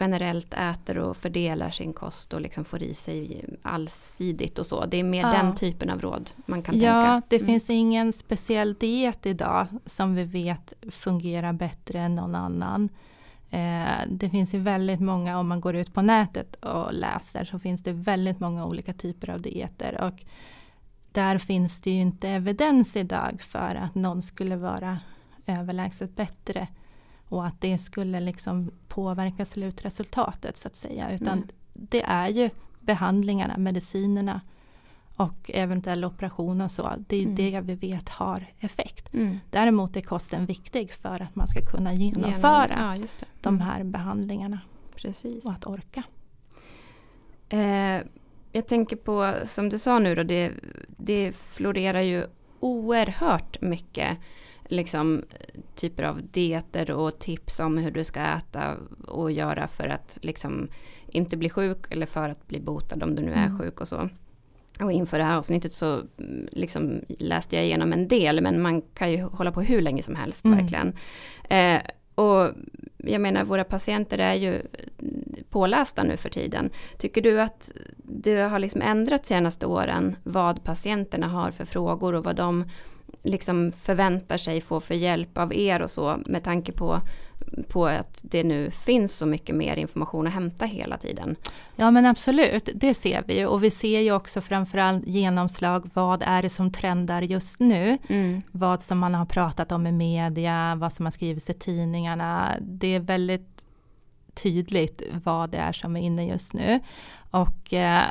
generellt 0.00 0.54
äter 0.54 0.98
och 0.98 1.16
fördelar 1.16 1.70
sin 1.70 1.92
kost 1.92 2.34
och 2.34 2.40
liksom 2.40 2.64
får 2.64 2.82
i 2.82 2.94
sig 2.94 3.44
allsidigt 3.62 4.58
och 4.58 4.66
så. 4.66 4.86
Det 4.86 4.96
är 4.96 5.04
mer 5.04 5.22
ja. 5.22 5.32
den 5.32 5.56
typen 5.56 5.90
av 5.90 6.00
råd 6.00 6.30
man 6.46 6.62
kan 6.62 6.80
ja, 6.80 6.80
tänka. 6.80 7.08
Ja, 7.08 7.22
det 7.28 7.36
mm. 7.36 7.46
finns 7.46 7.70
ingen 7.70 8.12
speciell 8.12 8.74
diet 8.74 9.26
idag 9.26 9.66
som 9.84 10.14
vi 10.14 10.24
vet 10.24 10.72
fungerar 10.90 11.52
bättre 11.52 12.00
än 12.00 12.14
någon 12.14 12.34
annan. 12.34 12.88
Eh, 13.50 14.06
det 14.08 14.30
finns 14.30 14.54
ju 14.54 14.58
väldigt 14.58 15.00
många, 15.00 15.38
om 15.38 15.48
man 15.48 15.60
går 15.60 15.76
ut 15.76 15.94
på 15.94 16.02
nätet 16.02 16.54
och 16.54 16.92
läser, 16.92 17.44
så 17.44 17.58
finns 17.58 17.82
det 17.82 17.92
väldigt 17.92 18.40
många 18.40 18.66
olika 18.66 18.92
typer 18.92 19.30
av 19.30 19.40
dieter. 19.40 20.00
Och 20.00 20.24
där 21.12 21.38
finns 21.38 21.80
det 21.80 21.90
ju 21.90 22.00
inte 22.00 22.28
evidens 22.28 22.96
idag 22.96 23.42
för 23.42 23.74
att 23.74 23.94
någon 23.94 24.22
skulle 24.22 24.56
vara 24.56 24.98
överlägset 25.46 26.16
bättre 26.16 26.68
och 27.28 27.46
att 27.46 27.60
det 27.60 27.78
skulle 27.78 28.20
liksom 28.20 28.70
påverka 28.88 29.44
slutresultatet 29.44 30.56
så 30.56 30.68
att 30.68 30.76
säga. 30.76 31.14
Utan 31.14 31.38
mm. 31.38 31.48
det 31.72 32.02
är 32.02 32.28
ju 32.28 32.50
behandlingarna, 32.80 33.58
medicinerna 33.58 34.40
och 35.16 35.50
eventuell 35.54 36.04
operation 36.04 36.60
och 36.60 36.70
så. 36.70 36.92
Det 37.08 37.16
är 37.16 37.22
mm. 37.22 37.34
det 37.34 37.60
vi 37.60 37.74
vet 37.74 38.08
har 38.08 38.46
effekt. 38.58 39.14
Mm. 39.14 39.38
Däremot 39.50 39.96
är 39.96 40.00
kosten 40.00 40.46
viktig 40.46 40.92
för 40.92 41.22
att 41.22 41.36
man 41.36 41.46
ska 41.46 41.60
kunna 41.60 41.94
genomföra 41.94 42.98
ja, 42.98 43.26
de 43.42 43.54
mm. 43.54 43.60
här 43.60 43.84
behandlingarna. 43.84 44.60
Precis. 44.94 45.44
Och 45.44 45.52
att 45.52 45.66
orka. 45.66 46.02
Eh, 47.48 48.02
jag 48.52 48.66
tänker 48.66 48.96
på, 48.96 49.34
som 49.44 49.68
du 49.68 49.78
sa 49.78 49.98
nu 49.98 50.14
då, 50.14 50.22
det, 50.22 50.52
det 50.88 51.32
florerar 51.32 52.00
ju 52.00 52.26
oerhört 52.60 53.60
mycket 53.60 54.18
liksom, 54.68 55.22
typer 55.74 56.02
av 56.02 56.22
dieter 56.22 56.90
och 56.90 57.18
tips 57.18 57.60
om 57.60 57.78
hur 57.78 57.90
du 57.90 58.04
ska 58.04 58.20
äta 58.20 58.76
och 59.06 59.32
göra 59.32 59.68
för 59.68 59.88
att 59.88 60.18
liksom, 60.22 60.68
inte 61.06 61.36
bli 61.36 61.50
sjuk 61.50 61.78
eller 61.90 62.06
för 62.06 62.28
att 62.28 62.48
bli 62.48 62.60
botad 62.60 63.02
om 63.02 63.14
du 63.14 63.22
nu 63.22 63.32
är 63.32 63.46
mm. 63.46 63.58
sjuk 63.58 63.80
och 63.80 63.88
så. 63.88 64.08
Och 64.80 64.92
inför 64.92 65.18
det 65.18 65.24
här 65.24 65.36
avsnittet 65.36 65.72
så 65.72 66.02
liksom 66.50 67.00
läste 67.08 67.56
jag 67.56 67.64
igenom 67.64 67.92
en 67.92 68.08
del 68.08 68.40
men 68.40 68.62
man 68.62 68.82
kan 68.82 69.12
ju 69.12 69.22
hålla 69.22 69.52
på 69.52 69.62
hur 69.62 69.80
länge 69.80 70.02
som 70.02 70.14
helst 70.14 70.44
mm. 70.44 70.58
verkligen. 70.58 70.92
Eh, 71.50 71.82
och 72.14 72.50
jag 72.96 73.20
menar 73.20 73.44
våra 73.44 73.64
patienter 73.64 74.18
är 74.18 74.34
ju 74.34 74.62
pålästa 75.50 76.02
nu 76.02 76.16
för 76.16 76.28
tiden. 76.28 76.70
Tycker 76.98 77.22
du 77.22 77.40
att 77.40 77.72
det 77.96 78.40
har 78.40 78.58
liksom 78.58 78.82
ändrat 78.82 79.26
senaste 79.26 79.66
åren 79.66 80.16
vad 80.22 80.64
patienterna 80.64 81.28
har 81.28 81.50
för 81.50 81.64
frågor 81.64 82.14
och 82.14 82.24
vad 82.24 82.36
de 82.36 82.64
liksom 83.22 83.72
förväntar 83.72 84.36
sig 84.36 84.60
få 84.60 84.80
för 84.80 84.94
hjälp 84.94 85.38
av 85.38 85.54
er 85.54 85.82
och 85.82 85.90
så 85.90 86.18
med 86.26 86.44
tanke 86.44 86.72
på, 86.72 87.00
på 87.68 87.86
att 87.86 88.20
det 88.22 88.44
nu 88.44 88.70
finns 88.70 89.16
så 89.16 89.26
mycket 89.26 89.54
mer 89.54 89.76
information 89.76 90.26
att 90.26 90.32
hämta 90.32 90.64
hela 90.64 90.98
tiden? 90.98 91.36
Ja 91.76 91.90
men 91.90 92.06
absolut, 92.06 92.68
det 92.74 92.94
ser 92.94 93.24
vi 93.26 93.38
ju 93.38 93.46
och 93.46 93.64
vi 93.64 93.70
ser 93.70 94.00
ju 94.00 94.12
också 94.12 94.40
framförallt 94.40 95.06
genomslag, 95.06 95.90
vad 95.94 96.22
är 96.26 96.42
det 96.42 96.50
som 96.50 96.72
trendar 96.72 97.22
just 97.22 97.60
nu? 97.60 97.98
Mm. 98.08 98.42
Vad 98.50 98.82
som 98.82 98.98
man 98.98 99.14
har 99.14 99.26
pratat 99.26 99.72
om 99.72 99.86
i 99.86 99.92
media, 99.92 100.74
vad 100.74 100.92
som 100.92 101.06
har 101.06 101.10
skrivits 101.10 101.50
i 101.50 101.54
tidningarna. 101.54 102.56
Det 102.60 102.94
är 102.94 103.00
väldigt 103.00 103.58
tydligt 104.34 105.02
vad 105.24 105.50
det 105.50 105.58
är 105.58 105.72
som 105.72 105.96
är 105.96 106.00
inne 106.00 106.26
just 106.26 106.54
nu. 106.54 106.80
Och 107.30 107.72
eh, 107.72 108.04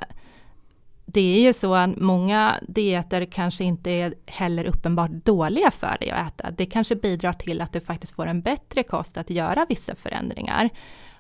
det 1.10 1.38
är 1.38 1.42
ju 1.42 1.54
så 1.54 1.74
att 1.74 1.96
många 1.96 2.60
dieter 2.68 3.26
kanske 3.26 3.64
inte 3.64 3.92
är 3.92 4.14
heller 4.26 4.66
uppenbart 4.66 5.12
dåliga 5.12 5.72
för 5.72 5.98
dig 6.00 6.12
att 6.12 6.28
äta. 6.28 6.52
Det 6.52 6.66
kanske 6.66 6.96
bidrar 6.96 7.34
till 7.34 7.62
att 7.62 7.74
du 7.74 7.80
faktiskt 7.80 8.16
får 8.16 8.26
en 8.26 8.42
bättre 8.42 8.84
kost 8.84 9.18
att 9.18 9.30
göra 9.30 9.66
vissa 9.70 9.96
förändringar. 9.96 10.70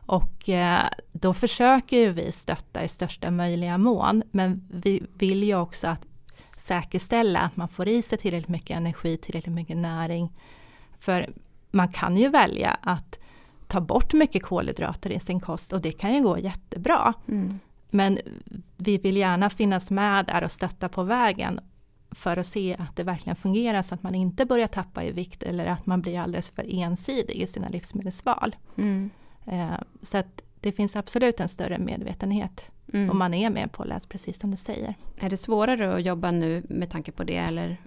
Och 0.06 0.50
eh, 0.50 0.86
då 1.12 1.34
försöker 1.34 1.98
ju 1.98 2.12
vi 2.12 2.32
stötta 2.32 2.84
i 2.84 2.88
största 2.88 3.32
möjliga 3.32 3.78
mån, 3.78 4.24
men 4.32 4.68
vi 4.70 5.04
vill 5.14 5.44
ju 5.44 5.56
också 5.56 5.88
att 5.88 6.08
säkerställa 6.58 7.40
att 7.40 7.56
man 7.56 7.68
får 7.68 7.88
i 7.88 8.02
sig 8.02 8.18
tillräckligt 8.18 8.50
mycket 8.50 8.78
energi, 8.78 9.18
tillräckligt 9.18 9.56
mycket 9.56 9.78
näring. 9.78 10.34
För 11.00 11.30
man 11.72 11.88
kan 11.88 12.18
ju 12.18 12.30
välja 12.30 12.78
att 12.82 13.20
ta 13.68 13.82
bort 13.82 14.14
mycket 14.14 14.44
kolhydrater 14.44 15.10
i 15.10 15.20
sin 15.20 15.40
kost 15.40 15.74
och 15.74 15.82
det 15.82 15.92
kan 15.92 16.14
ju 16.14 16.22
gå 16.22 16.38
jättebra. 16.38 17.14
Mm. 17.28 17.60
Men 17.90 18.20
vi 18.78 18.98
vill 18.98 19.18
gärna 19.18 19.50
finnas 19.50 19.92
med 19.92 20.26
där 20.26 20.44
och 20.44 20.52
stötta 20.52 20.90
på 20.90 21.04
vägen 21.04 21.60
för 22.12 22.38
att 22.38 22.48
se 22.48 22.76
att 22.80 22.96
det 22.96 23.04
verkligen 23.04 23.36
fungerar 23.36 23.82
så 23.82 23.96
att 23.96 24.04
man 24.04 24.16
inte 24.16 24.46
börjar 24.46 24.68
tappa 24.68 25.04
i 25.04 25.12
vikt 25.12 25.44
eller 25.44 25.66
att 25.66 25.86
man 25.86 26.02
blir 26.02 26.20
alldeles 26.20 26.50
för 26.50 26.66
ensidig 26.70 27.36
i 27.36 27.48
sina 27.48 27.70
livsmedelsval. 27.70 28.56
Mm. 28.78 29.10
Eh, 29.46 29.80
så 30.02 30.18
att 30.18 30.42
det 30.62 30.72
finns 30.72 30.96
absolut 30.96 31.40
en 31.40 31.48
större 31.48 31.78
medvetenhet 31.78 32.72
mm. 32.94 33.10
om 33.10 33.18
man 33.18 33.34
är 33.34 33.50
med 33.50 33.72
på 33.72 33.84
läs 33.84 34.06
precis 34.06 34.40
som 34.40 34.52
du 34.52 34.58
säger. 34.58 34.96
Är 35.20 35.30
det 35.30 35.38
svårare 35.38 35.96
att 35.96 36.06
jobba 36.06 36.32
nu 36.32 36.64
med 36.70 36.92
tanke 36.92 37.12
på 37.12 37.24
det 37.24 37.38
eller? 37.38 37.78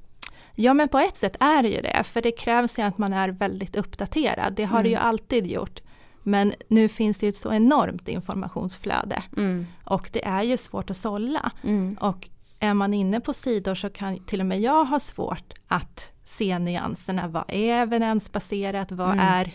Ja 0.55 0.75
men 0.75 0.89
på 0.89 0.99
ett 0.99 1.17
sätt 1.17 1.37
är 1.41 1.63
det 1.63 1.69
ju 1.69 1.81
det, 1.81 2.05
för 2.05 2.23
det 2.23 2.33
krävs 2.33 2.79
ju 2.79 2.83
att 2.83 2.99
man 2.99 3.13
är 3.13 3.29
väldigt 3.29 3.77
uppdaterad. 3.77 4.53
Det 4.55 4.65
har 4.65 4.79
mm. 4.79 4.85
det 4.85 4.91
ju 4.91 4.97
alltid 4.97 5.47
gjort. 5.47 5.81
Men 6.23 6.55
nu 6.69 6.89
finns 6.89 7.19
det 7.19 7.27
ju 7.27 7.31
ett 7.31 7.37
så 7.37 7.53
enormt 7.53 8.09
informationsflöde 8.09 9.23
mm. 9.37 9.67
och 9.85 10.11
det 10.13 10.25
är 10.25 10.43
ju 10.43 10.57
svårt 10.57 10.91
att 10.91 10.97
sålla. 10.97 11.53
Mm. 11.63 11.99
Och 12.01 12.29
är 12.59 12.75
man 12.75 12.95
inne 12.95 13.21
på 13.21 13.33
sidor 13.33 13.75
så 13.75 13.91
kan 13.91 14.19
till 14.25 14.41
och 14.41 14.47
med 14.47 14.61
jag 14.61 14.85
ha 14.85 15.01
svårt 15.01 15.53
att 15.69 16.13
se 16.25 16.59
nyanserna. 16.59 17.29
Vad 17.29 17.45
är 17.49 17.83
evidensbaserat? 17.83 18.93
Vad 18.93 19.13
mm. 19.13 19.21
är 19.21 19.55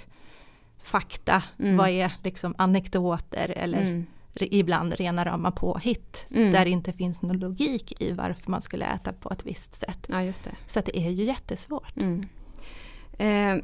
fakta, 0.84 1.44
mm. 1.60 1.78
vad 1.78 1.90
är 1.90 2.14
liksom 2.24 2.56
anekdoter 2.58 3.54
eller 3.58 3.82
mm. 3.82 4.06
ibland 4.36 4.94
rena 4.94 5.26
rama 5.26 5.52
påhitt. 5.52 6.28
Mm. 6.30 6.52
Där 6.52 6.66
det 6.66 6.72
inte 6.72 6.94
finns 6.94 7.22
någon 7.22 7.40
logik 7.40 8.02
i 8.02 8.12
varför 8.12 8.52
man 8.52 8.62
skulle 8.62 8.86
äta 8.86 9.14
på 9.14 9.30
ett 9.30 9.46
visst 9.46 9.76
sätt. 9.76 10.08
Ja. 10.08 10.34
Så 10.68 10.82
det 10.86 11.00
är 11.00 11.10
ju 11.10 11.24
jättesvårt. 11.24 11.98
Mm. 11.98 12.28
Eh, 13.18 13.64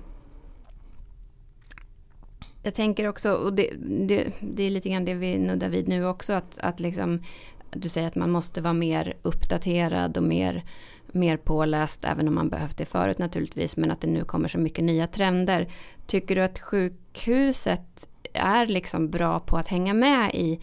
jag 2.64 2.74
tänker 2.74 3.08
också, 3.08 3.32
och 3.32 3.54
det, 3.54 3.70
det, 4.08 4.32
det, 4.40 4.64
är 4.64 4.70
lite 4.70 4.90
grann 4.90 5.06
det 5.06 5.14
vi 5.14 5.38
nuddar 5.38 5.70
vid 5.70 5.88
nu 5.88 6.06
också, 6.06 6.34
att, 6.34 6.60
att 6.60 6.80
liksom, 6.80 7.24
du 7.72 7.90
säger 7.90 8.08
att 8.08 8.16
man 8.16 8.32
måste 8.32 8.62
vara 8.62 8.74
mer 8.74 9.14
uppdaterad 9.22 10.18
och 10.18 10.24
mer, 10.24 10.64
mer 11.12 11.38
påläst, 11.38 12.06
även 12.06 12.28
om 12.28 12.36
man 12.36 12.50
behövt 12.50 12.78
det 12.78 12.86
förut 12.86 13.18
naturligtvis, 13.18 13.78
men 13.78 13.92
att 13.92 14.02
det 14.02 14.08
nu 14.08 14.24
kommer 14.24 14.48
så 14.48 14.58
mycket 14.58 14.84
nya 14.84 15.08
trender. 15.08 15.68
Tycker 16.08 16.36
du 16.36 16.42
att 16.42 16.60
sjukhuset 16.60 18.10
är 18.34 18.66
liksom 18.66 19.10
bra 19.10 19.40
på 19.40 19.58
att 19.58 19.68
hänga 19.68 19.94
med 19.94 20.36
i 20.36 20.60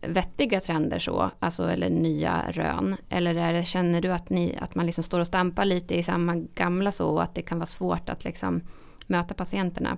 vettiga 0.00 0.60
trender 0.60 0.98
så, 0.98 1.30
alltså 1.38 1.70
eller 1.70 1.90
nya 1.90 2.50
rön? 2.50 2.96
Eller 3.08 3.34
är 3.34 3.52
det, 3.52 3.64
känner 3.64 4.00
du 4.00 4.08
att, 4.08 4.30
ni, 4.30 4.56
att 4.60 4.74
man 4.74 4.86
liksom 4.86 5.04
står 5.04 5.20
och 5.20 5.26
stampar 5.26 5.64
lite 5.64 5.98
i 5.98 6.02
samma 6.02 6.34
gamla 6.54 6.92
så, 6.92 7.08
och 7.08 7.22
att 7.22 7.34
det 7.34 7.42
kan 7.42 7.58
vara 7.58 7.66
svårt 7.66 8.08
att 8.08 8.24
liksom 8.24 8.60
möta 9.06 9.34
patienterna 9.34 9.96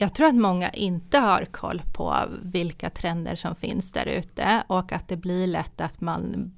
jag 0.00 0.14
tror 0.14 0.26
att 0.26 0.34
många 0.34 0.70
inte 0.70 1.18
har 1.18 1.44
koll 1.44 1.82
på 1.92 2.14
vilka 2.42 2.90
trender 2.90 3.36
som 3.36 3.54
finns 3.54 3.92
där 3.92 4.06
ute 4.06 4.62
och 4.66 4.92
att 4.92 5.08
det 5.08 5.16
blir 5.16 5.46
lätt 5.46 5.80
att 5.80 6.00
man 6.00 6.52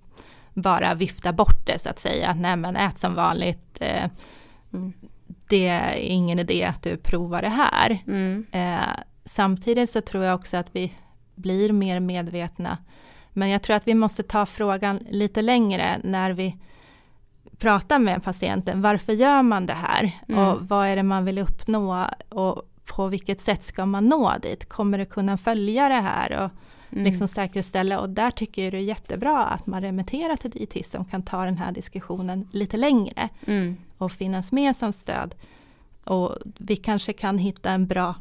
bara 0.54 0.94
viftar 0.94 1.32
bort 1.32 1.66
det 1.66 1.78
så 1.78 1.88
att 1.88 1.98
säga. 1.98 2.34
Nej 2.34 2.56
men 2.56 2.76
ät 2.76 2.98
som 2.98 3.14
vanligt. 3.14 3.78
Eh, 3.80 4.10
mm. 4.72 4.92
Det 5.48 5.68
är 5.68 5.94
ingen 5.94 6.38
idé 6.38 6.64
att 6.64 6.82
du 6.82 6.96
provar 6.96 7.42
det 7.42 7.48
här. 7.48 7.98
Mm. 8.06 8.46
Eh, 8.52 9.00
samtidigt 9.24 9.90
så 9.90 10.00
tror 10.00 10.24
jag 10.24 10.34
också 10.34 10.56
att 10.56 10.68
vi 10.72 10.94
blir 11.34 11.72
mer 11.72 12.00
medvetna. 12.00 12.78
Men 13.32 13.48
jag 13.48 13.62
tror 13.62 13.76
att 13.76 13.88
vi 13.88 13.94
måste 13.94 14.22
ta 14.22 14.46
frågan 14.46 15.06
lite 15.10 15.42
längre 15.42 16.00
när 16.04 16.32
vi 16.32 16.56
pratar 17.58 17.98
med 17.98 18.22
patienten. 18.22 18.82
Varför 18.82 19.12
gör 19.12 19.42
man 19.42 19.66
det 19.66 19.74
här? 19.74 20.10
Mm. 20.28 20.44
Och 20.44 20.68
vad 20.68 20.86
är 20.86 20.96
det 20.96 21.02
man 21.02 21.24
vill 21.24 21.38
uppnå? 21.38 22.06
Och 22.28 22.62
på 22.90 23.08
vilket 23.08 23.40
sätt 23.40 23.62
ska 23.62 23.86
man 23.86 24.08
nå 24.08 24.34
dit? 24.42 24.68
Kommer 24.68 24.98
det 24.98 25.04
kunna 25.04 25.36
följa 25.36 25.88
det 25.88 25.94
här? 25.94 26.32
Och 26.32 26.50
mm. 26.92 27.04
liksom 27.04 27.28
säkerställa 27.28 28.00
och 28.00 28.10
där 28.10 28.30
tycker 28.30 28.64
jag 28.64 28.72
det 28.72 28.78
är 28.78 28.82
jättebra 28.82 29.44
att 29.44 29.66
man 29.66 29.80
remitterar 29.80 30.36
till 30.36 30.50
dietist 30.50 30.92
som 30.92 31.04
kan 31.04 31.22
ta 31.22 31.44
den 31.44 31.56
här 31.56 31.72
diskussionen 31.72 32.48
lite 32.52 32.76
längre 32.76 33.28
mm. 33.46 33.76
och 33.98 34.12
finnas 34.12 34.52
med 34.52 34.76
som 34.76 34.92
stöd. 34.92 35.34
Och 36.04 36.36
vi 36.58 36.76
kanske 36.76 37.12
kan 37.12 37.38
hitta 37.38 37.70
en 37.70 37.86
bra 37.86 38.14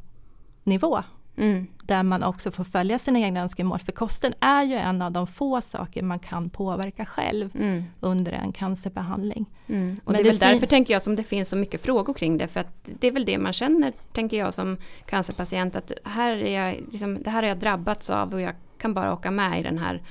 nivå 0.63 1.03
Mm. 1.39 1.67
Där 1.83 2.03
man 2.03 2.23
också 2.23 2.51
får 2.51 2.63
följa 2.63 2.99
sina 2.99 3.19
egna 3.19 3.41
önskemål. 3.41 3.79
För 3.79 3.91
kosten 3.91 4.33
är 4.39 4.63
ju 4.63 4.75
en 4.75 5.01
av 5.01 5.11
de 5.11 5.27
få 5.27 5.61
saker 5.61 6.03
man 6.03 6.19
kan 6.19 6.49
påverka 6.49 7.05
själv 7.05 7.49
mm. 7.55 7.83
under 7.99 8.31
en 8.31 8.51
cancerbehandling. 8.51 9.45
Mm. 9.67 9.99
Och 10.03 10.13
det 10.13 10.19
är 10.19 10.23
väl 10.23 10.37
därför 10.37 10.67
tänker 10.67 10.93
jag 10.93 11.01
som 11.01 11.15
det 11.15 11.23
finns 11.23 11.49
så 11.49 11.55
mycket 11.55 11.81
frågor 11.81 12.13
kring 12.13 12.37
det. 12.37 12.47
För 12.47 12.59
att 12.59 12.89
det 12.99 13.07
är 13.07 13.11
väl 13.11 13.25
det 13.25 13.37
man 13.37 13.53
känner, 13.53 13.93
tänker 14.13 14.37
jag 14.37 14.53
som 14.53 14.77
cancerpatient. 15.05 15.75
Att 15.75 15.91
här 16.05 16.35
är 16.35 16.65
jag, 16.65 16.83
liksom, 16.91 17.23
det 17.23 17.29
här 17.29 17.43
har 17.43 17.49
jag 17.49 17.59
drabbats 17.59 18.09
av 18.09 18.33
och 18.33 18.41
jag 18.41 18.53
kan 18.77 18.93
bara 18.93 19.13
åka 19.13 19.31
med 19.31 19.59
i 19.59 19.63
den 19.63 19.77
här 19.77 20.01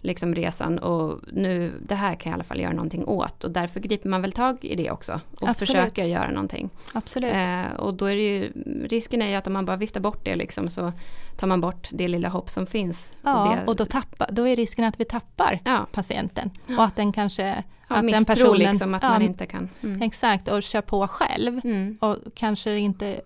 liksom 0.00 0.34
resan 0.34 0.78
och 0.78 1.20
nu 1.32 1.72
det 1.86 1.94
här 1.94 2.14
kan 2.14 2.30
jag 2.30 2.34
i 2.34 2.36
alla 2.36 2.44
fall 2.44 2.60
göra 2.60 2.72
någonting 2.72 3.04
åt 3.04 3.44
och 3.44 3.50
därför 3.50 3.80
griper 3.80 4.08
man 4.08 4.22
väl 4.22 4.32
tag 4.32 4.64
i 4.64 4.76
det 4.76 4.90
också 4.90 5.20
och 5.40 5.48
Absolut. 5.48 5.58
försöker 5.58 6.04
göra 6.04 6.30
någonting. 6.30 6.70
Absolut. 6.92 7.34
Eh, 7.34 7.72
och 7.78 7.94
då 7.94 8.04
är 8.04 8.14
det 8.14 8.22
ju, 8.22 8.52
risken 8.88 9.22
är 9.22 9.28
ju 9.28 9.34
att 9.34 9.46
om 9.46 9.52
man 9.52 9.64
bara 9.64 9.76
viftar 9.76 10.00
bort 10.00 10.24
det 10.24 10.36
liksom 10.36 10.68
så 10.68 10.92
tar 11.36 11.46
man 11.46 11.60
bort 11.60 11.88
det 11.92 12.08
lilla 12.08 12.28
hopp 12.28 12.50
som 12.50 12.66
finns. 12.66 13.12
Ja, 13.22 13.42
och, 13.42 13.56
det, 13.56 13.64
och 13.66 13.76
då, 13.76 13.84
tappar, 13.84 14.28
då 14.32 14.48
är 14.48 14.56
risken 14.56 14.84
att 14.84 15.00
vi 15.00 15.04
tappar 15.04 15.60
ja. 15.64 15.86
patienten 15.92 16.50
och 16.76 16.84
att 16.84 16.96
den 16.96 17.12
kanske 17.12 17.64
Ja, 17.88 17.96
att 17.96 18.10
den 18.10 18.24
personen, 18.24 18.58
liksom 18.58 18.94
att 18.94 19.02
ja, 19.02 19.08
man 19.08 19.22
inte 19.22 19.46
kan. 19.46 19.68
Mm. 19.82 20.02
Exakt, 20.02 20.48
och 20.48 20.62
kör 20.62 20.80
på 20.80 21.08
själv. 21.08 21.60
Mm. 21.64 21.98
Och 22.00 22.16
kanske 22.34 22.78
inte 22.78 23.20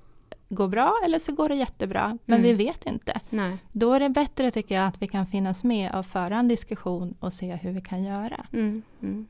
går 0.54 0.68
bra 0.68 1.00
eller 1.04 1.18
så 1.18 1.32
går 1.32 1.48
det 1.48 1.54
jättebra, 1.54 2.18
men 2.24 2.38
mm. 2.38 2.42
vi 2.42 2.64
vet 2.64 2.86
inte. 2.86 3.20
Nej. 3.30 3.56
Då 3.72 3.92
är 3.92 4.00
det 4.00 4.08
bättre 4.08 4.50
tycker 4.50 4.74
jag 4.74 4.86
att 4.86 5.02
vi 5.02 5.08
kan 5.08 5.26
finnas 5.26 5.64
med 5.64 5.94
och 5.94 6.06
föra 6.06 6.36
en 6.36 6.48
diskussion 6.48 7.14
och 7.20 7.32
se 7.32 7.54
hur 7.54 7.72
vi 7.72 7.80
kan 7.80 8.04
göra. 8.04 8.46
Mm. 8.52 8.82
Mm. 9.02 9.26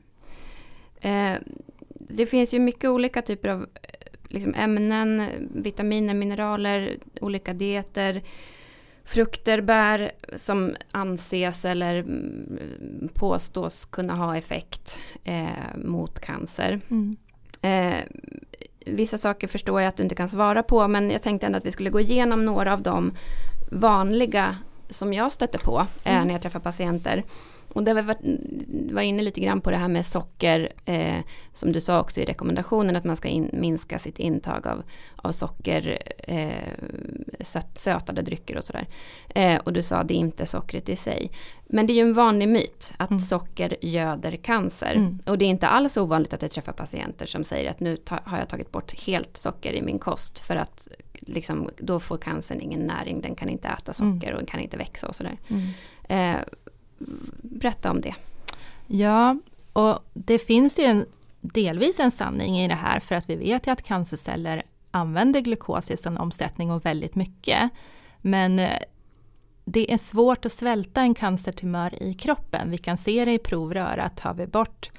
Eh, 1.01 1.41
det 1.89 2.25
finns 2.25 2.53
ju 2.53 2.59
mycket 2.59 2.89
olika 2.89 3.21
typer 3.21 3.49
av 3.49 3.67
liksom, 4.29 4.53
ämnen, 4.53 5.29
vitaminer, 5.53 6.13
mineraler, 6.13 6.97
olika 7.21 7.53
dieter, 7.53 8.23
frukter, 9.03 9.61
bär 9.61 10.11
som 10.35 10.75
anses 10.91 11.65
eller 11.65 11.99
mm, 11.99 13.09
påstås 13.13 13.85
kunna 13.85 14.15
ha 14.15 14.37
effekt 14.37 14.99
eh, 15.23 15.77
mot 15.85 16.19
cancer. 16.19 16.81
Mm. 16.89 17.17
Eh, 17.61 18.03
vissa 18.85 19.17
saker 19.17 19.47
förstår 19.47 19.81
jag 19.81 19.87
att 19.87 19.97
du 19.97 20.03
inte 20.03 20.15
kan 20.15 20.29
svara 20.29 20.63
på 20.63 20.87
men 20.87 21.11
jag 21.11 21.21
tänkte 21.21 21.45
ändå 21.45 21.57
att 21.57 21.65
vi 21.65 21.71
skulle 21.71 21.89
gå 21.89 21.99
igenom 21.99 22.45
några 22.45 22.73
av 22.73 22.81
de 22.81 23.13
vanliga 23.71 24.57
som 24.89 25.13
jag 25.13 25.31
stöter 25.31 25.59
på 25.59 25.85
eh, 26.03 26.15
mm. 26.15 26.27
när 26.27 26.33
jag 26.33 26.41
träffar 26.41 26.59
patienter. 26.59 27.23
Och 27.73 27.83
där 27.83 27.93
vi 27.93 28.01
var, 28.01 28.15
var 28.93 29.01
inne 29.01 29.21
lite 29.21 29.41
grann 29.41 29.61
på 29.61 29.71
det 29.71 29.77
här 29.77 29.87
med 29.87 30.05
socker, 30.05 30.73
eh, 30.85 31.19
som 31.53 31.71
du 31.71 31.81
sa 31.81 31.99
också 31.99 32.21
i 32.21 32.25
rekommendationen, 32.25 32.95
att 32.95 33.03
man 33.03 33.17
ska 33.17 33.27
in, 33.27 33.49
minska 33.53 33.99
sitt 33.99 34.19
intag 34.19 34.67
av, 34.67 34.83
av 35.15 35.31
socker, 35.31 35.97
eh, 36.17 36.73
söt, 37.39 37.77
sötade 37.77 38.21
drycker 38.21 38.57
och 38.57 38.63
sådär. 38.63 38.87
Eh, 39.29 39.55
och 39.55 39.73
du 39.73 39.81
sa 39.81 39.97
att 39.97 40.07
det 40.07 40.13
är 40.13 40.17
inte 40.17 40.45
sockret 40.45 40.89
i 40.89 40.95
sig. 40.95 41.31
Men 41.65 41.87
det 41.87 41.93
är 41.93 41.95
ju 41.95 42.01
en 42.01 42.13
vanlig 42.13 42.49
myt 42.49 42.93
att 42.97 43.11
mm. 43.11 43.19
socker 43.19 43.75
göder 43.81 44.35
cancer. 44.35 44.93
Mm. 44.95 45.19
Och 45.25 45.37
det 45.37 45.45
är 45.45 45.49
inte 45.49 45.67
alls 45.67 45.97
ovanligt 45.97 46.33
att 46.33 46.41
jag 46.41 46.51
träffar 46.51 46.73
patienter 46.73 47.25
som 47.25 47.43
säger 47.43 47.69
att 47.69 47.79
nu 47.79 47.97
ta, 47.97 48.19
har 48.23 48.37
jag 48.37 48.49
tagit 48.49 48.71
bort 48.71 48.99
helt 48.99 49.37
socker 49.37 49.73
i 49.73 49.81
min 49.81 49.99
kost 49.99 50.39
för 50.39 50.55
att 50.55 50.87
liksom, 51.13 51.69
då 51.77 51.99
får 51.99 52.17
cancern 52.17 52.61
ingen 52.61 52.81
näring, 52.81 53.21
den 53.21 53.35
kan 53.35 53.49
inte 53.49 53.67
äta 53.67 53.93
socker 53.93 54.31
mm. 54.31 54.41
och 54.41 54.47
kan 54.47 54.59
inte 54.59 54.77
växa 54.77 55.07
och 55.07 55.15
sådär. 55.15 55.37
Mm. 55.47 55.69
Eh, 56.09 56.41
berätta 57.41 57.91
om 57.91 58.01
det. 58.01 58.15
Ja, 58.87 59.37
och 59.73 59.99
det 60.13 60.39
finns 60.39 60.79
ju 60.79 60.83
en, 60.83 61.05
delvis 61.41 61.99
en 61.99 62.11
sanning 62.11 62.59
i 62.59 62.67
det 62.67 62.75
här 62.75 62.99
för 62.99 63.15
att 63.15 63.29
vi 63.29 63.35
vet 63.35 63.67
ju 63.67 63.71
att 63.71 63.83
cancerceller 63.83 64.63
använder 64.91 65.41
glukos 65.41 65.91
i 65.91 65.97
sin 65.97 66.17
omsättning 66.17 66.71
och 66.71 66.85
väldigt 66.85 67.15
mycket. 67.15 67.71
Men 68.21 68.59
eh, 68.59 68.79
det 69.65 69.93
är 69.93 69.97
svårt 69.97 70.45
att 70.45 70.51
svälta 70.51 71.01
en 71.01 71.13
cancertumör 71.13 72.03
i 72.03 72.13
kroppen. 72.13 72.71
Vi 72.71 72.77
kan 72.77 72.97
se 72.97 73.25
det 73.25 73.33
i 73.33 73.39
provrör 73.39 73.97
att 73.97 74.17
tar 74.17 74.33
vi 74.33 74.47
bort 74.47 74.91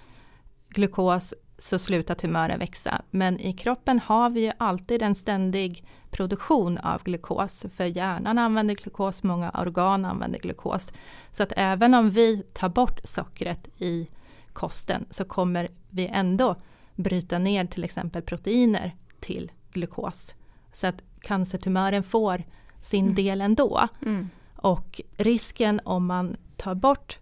glukos 0.68 1.34
så 1.58 1.78
slutar 1.78 2.14
tumören 2.14 2.58
växa. 2.58 3.02
Men 3.10 3.40
i 3.40 3.52
kroppen 3.52 3.98
har 3.98 4.30
vi 4.30 4.40
ju 4.40 4.52
alltid 4.58 5.02
en 5.02 5.14
ständig 5.14 5.84
produktion 6.10 6.78
av 6.78 7.02
glukos. 7.02 7.66
För 7.76 7.84
hjärnan 7.84 8.38
använder 8.38 8.74
glukos, 8.74 9.22
många 9.22 9.50
organ 9.50 10.04
använder 10.04 10.38
glukos. 10.38 10.92
Så 11.30 11.42
att 11.42 11.52
även 11.56 11.94
om 11.94 12.10
vi 12.10 12.42
tar 12.52 12.68
bort 12.68 13.00
sockret 13.04 13.68
i 13.78 14.08
kosten 14.52 15.06
så 15.10 15.24
kommer 15.24 15.68
vi 15.90 16.06
ändå 16.06 16.56
bryta 16.94 17.38
ner 17.38 17.64
till 17.64 17.84
exempel 17.84 18.22
proteiner 18.22 18.96
till 19.20 19.52
glukos. 19.72 20.34
Så 20.72 20.86
att 20.86 21.02
cancertumören 21.20 22.02
får 22.02 22.44
sin 22.80 23.04
mm. 23.04 23.14
del 23.14 23.40
ändå. 23.40 23.88
Mm. 24.02 24.30
Och 24.56 25.00
risken 25.16 25.80
om 25.84 26.06
man 26.06 26.36
tar 26.56 26.74
bort 26.74 27.18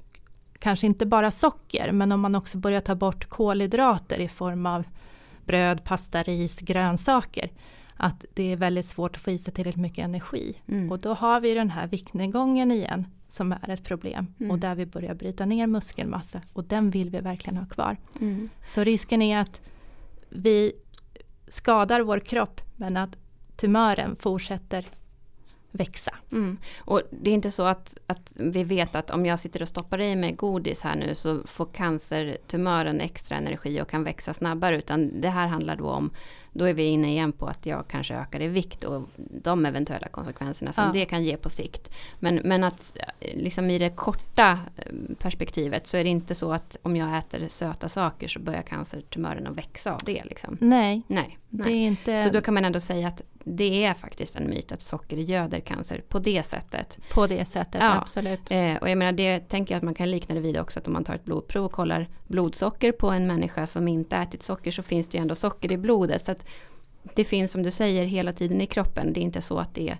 kanske 0.62 0.86
inte 0.86 1.06
bara 1.06 1.30
socker, 1.30 1.92
men 1.92 2.12
om 2.12 2.20
man 2.20 2.34
också 2.34 2.58
börjar 2.58 2.80
ta 2.80 2.94
bort 2.94 3.28
kolhydrater 3.28 4.18
i 4.18 4.28
form 4.28 4.66
av 4.66 4.84
bröd, 5.46 5.84
pasta, 5.84 6.22
ris, 6.22 6.60
grönsaker, 6.60 7.50
att 7.96 8.24
det 8.34 8.52
är 8.52 8.56
väldigt 8.56 8.86
svårt 8.86 9.16
att 9.16 9.22
få 9.22 9.30
i 9.30 9.38
sig 9.38 9.54
tillräckligt 9.54 9.82
mycket 9.82 10.04
energi. 10.04 10.62
Mm. 10.68 10.92
Och 10.92 10.98
då 10.98 11.14
har 11.14 11.40
vi 11.40 11.54
den 11.54 11.70
här 11.70 11.86
viktnedgången 11.86 12.72
igen 12.72 13.06
som 13.28 13.52
är 13.52 13.70
ett 13.70 13.84
problem 13.84 14.34
mm. 14.40 14.50
och 14.50 14.58
där 14.58 14.74
vi 14.74 14.86
börjar 14.86 15.14
bryta 15.14 15.46
ner 15.46 15.66
muskelmassa 15.66 16.40
och 16.52 16.64
den 16.64 16.90
vill 16.90 17.10
vi 17.10 17.20
verkligen 17.20 17.56
ha 17.56 17.66
kvar. 17.66 17.96
Mm. 18.20 18.48
Så 18.66 18.84
risken 18.84 19.22
är 19.22 19.38
att 19.38 19.60
vi 20.28 20.72
skadar 21.48 22.00
vår 22.00 22.18
kropp 22.18 22.60
men 22.76 22.96
att 22.96 23.16
tumören 23.56 24.16
fortsätter 24.16 24.86
växa. 25.72 26.14
Mm. 26.32 26.56
Och 26.78 27.02
det 27.10 27.30
är 27.30 27.34
inte 27.34 27.50
så 27.50 27.62
att, 27.62 27.96
att 28.06 28.32
vi 28.36 28.64
vet 28.64 28.94
att 28.94 29.10
om 29.10 29.26
jag 29.26 29.38
sitter 29.38 29.62
och 29.62 29.68
stoppar 29.68 30.00
i 30.00 30.16
mig 30.16 30.32
godis 30.32 30.82
här 30.82 30.96
nu 30.96 31.14
så 31.14 31.40
får 31.44 31.66
cancertumören 31.66 33.00
extra 33.00 33.36
energi 33.36 33.80
och 33.82 33.88
kan 33.88 34.04
växa 34.04 34.34
snabbare 34.34 34.76
utan 34.76 35.20
det 35.20 35.28
här 35.28 35.46
handlar 35.46 35.76
då 35.76 35.90
om 35.90 36.10
då 36.52 36.64
är 36.64 36.74
vi 36.74 36.84
inne 36.84 37.10
igen 37.10 37.32
på 37.32 37.46
att 37.46 37.66
jag 37.66 37.84
kanske 37.88 38.14
ökar 38.14 38.42
i 38.42 38.48
vikt 38.48 38.84
och 38.84 39.02
de 39.16 39.66
eventuella 39.66 40.08
konsekvenserna 40.08 40.72
som 40.72 40.84
ja. 40.84 40.92
det 40.92 41.04
kan 41.04 41.24
ge 41.24 41.36
på 41.36 41.50
sikt. 41.50 41.90
Men, 42.18 42.34
men 42.44 42.64
att 42.64 42.96
liksom 43.20 43.70
i 43.70 43.78
det 43.78 43.90
korta 43.90 44.58
eh, 44.76 44.92
perspektivet 45.18 45.86
så 45.86 45.96
är 45.96 46.04
det 46.04 46.10
inte 46.10 46.34
så 46.34 46.52
att 46.52 46.76
om 46.82 46.96
jag 46.96 47.18
äter 47.18 47.48
söta 47.48 47.88
saker 47.88 48.28
så 48.28 48.40
börjar 48.40 48.62
cancertumörerna 48.62 49.50
växa 49.50 49.92
av 49.92 50.00
det. 50.04 50.24
Liksom. 50.24 50.56
Nej, 50.60 51.02
nej, 51.06 51.38
nej. 51.48 51.64
Det 51.64 51.72
är 51.72 51.86
inte... 51.86 52.24
Så 52.24 52.30
då 52.30 52.40
kan 52.40 52.54
man 52.54 52.64
ändå 52.64 52.80
säga 52.80 53.08
att 53.08 53.22
det 53.44 53.84
är 53.84 53.94
faktiskt 53.94 54.36
en 54.36 54.50
myt 54.50 54.72
att 54.72 54.82
socker 54.82 55.16
göder 55.16 55.60
cancer 55.60 56.02
på 56.08 56.18
det 56.18 56.42
sättet. 56.42 56.98
På 57.10 57.26
det 57.26 57.44
sättet, 57.44 57.80
ja. 57.82 58.00
absolut. 58.00 58.40
Eh, 58.50 58.76
och 58.76 58.90
jag 58.90 58.98
menar 58.98 59.12
det 59.12 59.40
tänker 59.40 59.74
jag 59.74 59.76
att 59.76 59.84
man 59.84 59.94
kan 59.94 60.10
likna 60.10 60.34
det 60.34 60.40
vid 60.40 60.60
också 60.60 60.78
att 60.80 60.86
om 60.86 60.92
man 60.92 61.04
tar 61.04 61.14
ett 61.14 61.24
blodprov 61.24 61.64
och 61.64 61.72
kollar 61.72 62.08
blodsocker 62.26 62.92
på 62.92 63.10
en 63.10 63.26
människa 63.26 63.66
som 63.66 63.88
inte 63.88 64.16
ätit 64.16 64.42
socker 64.42 64.70
så 64.70 64.82
finns 64.82 65.08
det 65.08 65.18
ju 65.18 65.22
ändå 65.22 65.34
socker 65.34 65.72
i 65.72 65.78
blodet. 65.78 66.24
Så 66.24 66.32
att 66.32 66.46
det 67.14 67.24
finns 67.24 67.52
som 67.52 67.62
du 67.62 67.70
säger 67.70 68.04
hela 68.04 68.32
tiden 68.32 68.60
i 68.60 68.66
kroppen. 68.66 69.12
Det 69.12 69.20
är 69.20 69.22
inte 69.22 69.42
så 69.42 69.58
att 69.58 69.74
det 69.74 69.96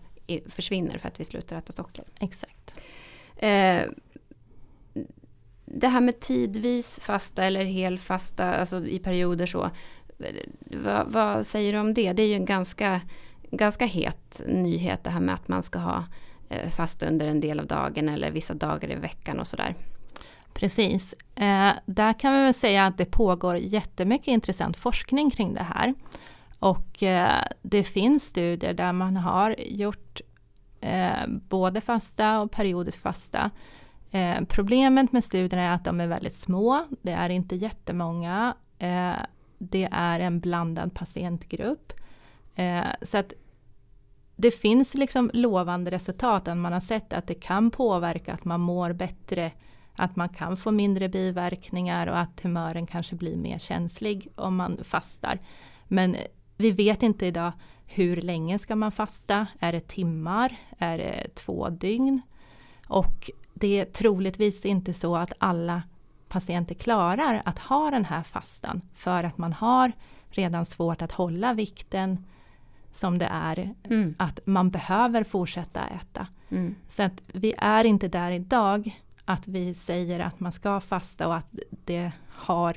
försvinner 0.46 0.98
för 0.98 1.08
att 1.08 1.20
vi 1.20 1.24
slutar 1.24 1.58
äta 1.58 1.72
socker. 1.72 2.04
Exakt. 2.20 2.80
Eh, 3.36 3.82
det 5.64 5.88
här 5.88 6.00
med 6.00 6.20
tidvis 6.20 7.00
fasta 7.00 7.44
eller 7.44 7.64
hel 7.64 7.98
fasta, 7.98 8.54
alltså 8.54 8.86
i 8.86 8.98
perioder 8.98 9.46
så. 9.46 9.70
Vad, 10.84 11.12
vad, 11.12 11.46
säger 11.46 11.72
du 11.72 11.78
om 11.78 11.94
det? 11.94 12.12
Det 12.12 12.22
är 12.22 12.26
ju 12.26 12.34
en 12.34 12.44
ganska, 12.44 13.00
ganska 13.52 13.86
het 13.86 14.40
nyhet 14.46 15.04
det 15.04 15.10
här 15.10 15.20
med 15.20 15.34
att 15.34 15.48
man 15.48 15.62
ska 15.62 15.78
ha 15.78 16.04
eh, 16.48 16.68
fasta 16.68 17.06
under 17.06 17.26
en 17.26 17.40
del 17.40 17.60
av 17.60 17.66
dagen 17.66 18.08
eller 18.08 18.30
vissa 18.30 18.54
dagar 18.54 18.90
i 18.90 18.94
veckan 18.94 19.40
och 19.40 19.46
sådär. 19.46 19.74
Precis. 20.54 21.14
Eh, 21.34 21.72
där 21.86 22.12
kan 22.12 22.34
vi 22.34 22.42
väl 22.42 22.54
säga 22.54 22.86
att 22.86 22.98
det 22.98 23.04
pågår 23.04 23.56
jättemycket 23.56 24.28
intressant 24.28 24.76
forskning 24.76 25.30
kring 25.30 25.54
det 25.54 25.66
här. 25.74 25.94
Och 26.58 27.02
eh, 27.02 27.44
det 27.62 27.84
finns 27.84 28.24
studier 28.24 28.74
där 28.74 28.92
man 28.92 29.16
har 29.16 29.56
gjort 29.58 30.20
eh, 30.80 31.26
både 31.28 31.80
fasta 31.80 32.40
och 32.40 32.50
periodiskt 32.50 33.02
fasta. 33.02 33.50
Eh, 34.10 34.44
problemet 34.48 35.12
med 35.12 35.24
studierna 35.24 35.62
är 35.62 35.74
att 35.74 35.84
de 35.84 36.00
är 36.00 36.06
väldigt 36.06 36.34
små. 36.34 36.86
Det 37.02 37.12
är 37.12 37.28
inte 37.28 37.56
jättemånga. 37.56 38.54
Eh, 38.78 39.16
det 39.58 39.88
är 39.92 40.20
en 40.20 40.40
blandad 40.40 40.94
patientgrupp. 40.94 41.92
Eh, 42.54 42.86
så 43.02 43.18
att 43.18 43.32
det 44.42 44.50
finns 44.50 44.94
liksom 44.94 45.30
lovande 45.32 45.90
resultat. 45.90 46.48
att 46.48 46.56
Man 46.56 46.72
har 46.72 46.80
sett 46.80 47.12
att 47.12 47.26
det 47.26 47.34
kan 47.34 47.70
påverka 47.70 48.32
att 48.32 48.44
man 48.44 48.60
mår 48.60 48.92
bättre 48.92 49.52
att 49.94 50.16
man 50.16 50.28
kan 50.28 50.56
få 50.56 50.70
mindre 50.70 51.08
biverkningar 51.08 52.06
och 52.06 52.18
att 52.18 52.36
tumören 52.36 52.86
kanske 52.86 53.16
blir 53.16 53.36
mer 53.36 53.58
känslig 53.58 54.28
om 54.34 54.56
man 54.56 54.78
fastar. 54.84 55.38
Men 55.88 56.16
vi 56.56 56.70
vet 56.70 57.02
inte 57.02 57.26
idag 57.26 57.52
hur 57.86 58.16
länge 58.16 58.58
ska 58.58 58.76
man 58.76 58.92
fasta? 58.92 59.46
Är 59.58 59.72
det 59.72 59.88
timmar? 59.88 60.56
Är 60.78 60.98
det 60.98 61.34
två 61.34 61.68
dygn? 61.68 62.20
Och 62.86 63.30
det 63.54 63.80
är 63.80 63.84
troligtvis 63.84 64.64
inte 64.64 64.92
så 64.92 65.16
att 65.16 65.32
alla 65.38 65.82
patienter 66.28 66.74
klarar 66.74 67.42
att 67.44 67.58
ha 67.58 67.90
den 67.90 68.04
här 68.04 68.22
fastan 68.22 68.80
för 68.94 69.24
att 69.24 69.38
man 69.38 69.52
har 69.52 69.92
redan 70.30 70.66
svårt 70.66 71.02
att 71.02 71.12
hålla 71.12 71.54
vikten 71.54 72.24
som 72.92 73.18
det 73.18 73.28
är. 73.30 73.74
Mm. 73.84 74.14
Att 74.18 74.40
man 74.44 74.70
behöver 74.70 75.24
fortsätta 75.24 75.86
äta. 75.86 76.26
Mm. 76.50 76.74
Så 76.88 77.02
att 77.02 77.22
vi 77.32 77.54
är 77.58 77.84
inte 77.84 78.08
där 78.08 78.32
idag 78.32 79.00
att 79.24 79.48
vi 79.48 79.74
säger 79.74 80.20
att 80.20 80.40
man 80.40 80.52
ska 80.52 80.80
fasta 80.80 81.28
och 81.28 81.36
att 81.36 81.54
det 81.84 82.12
har 82.28 82.76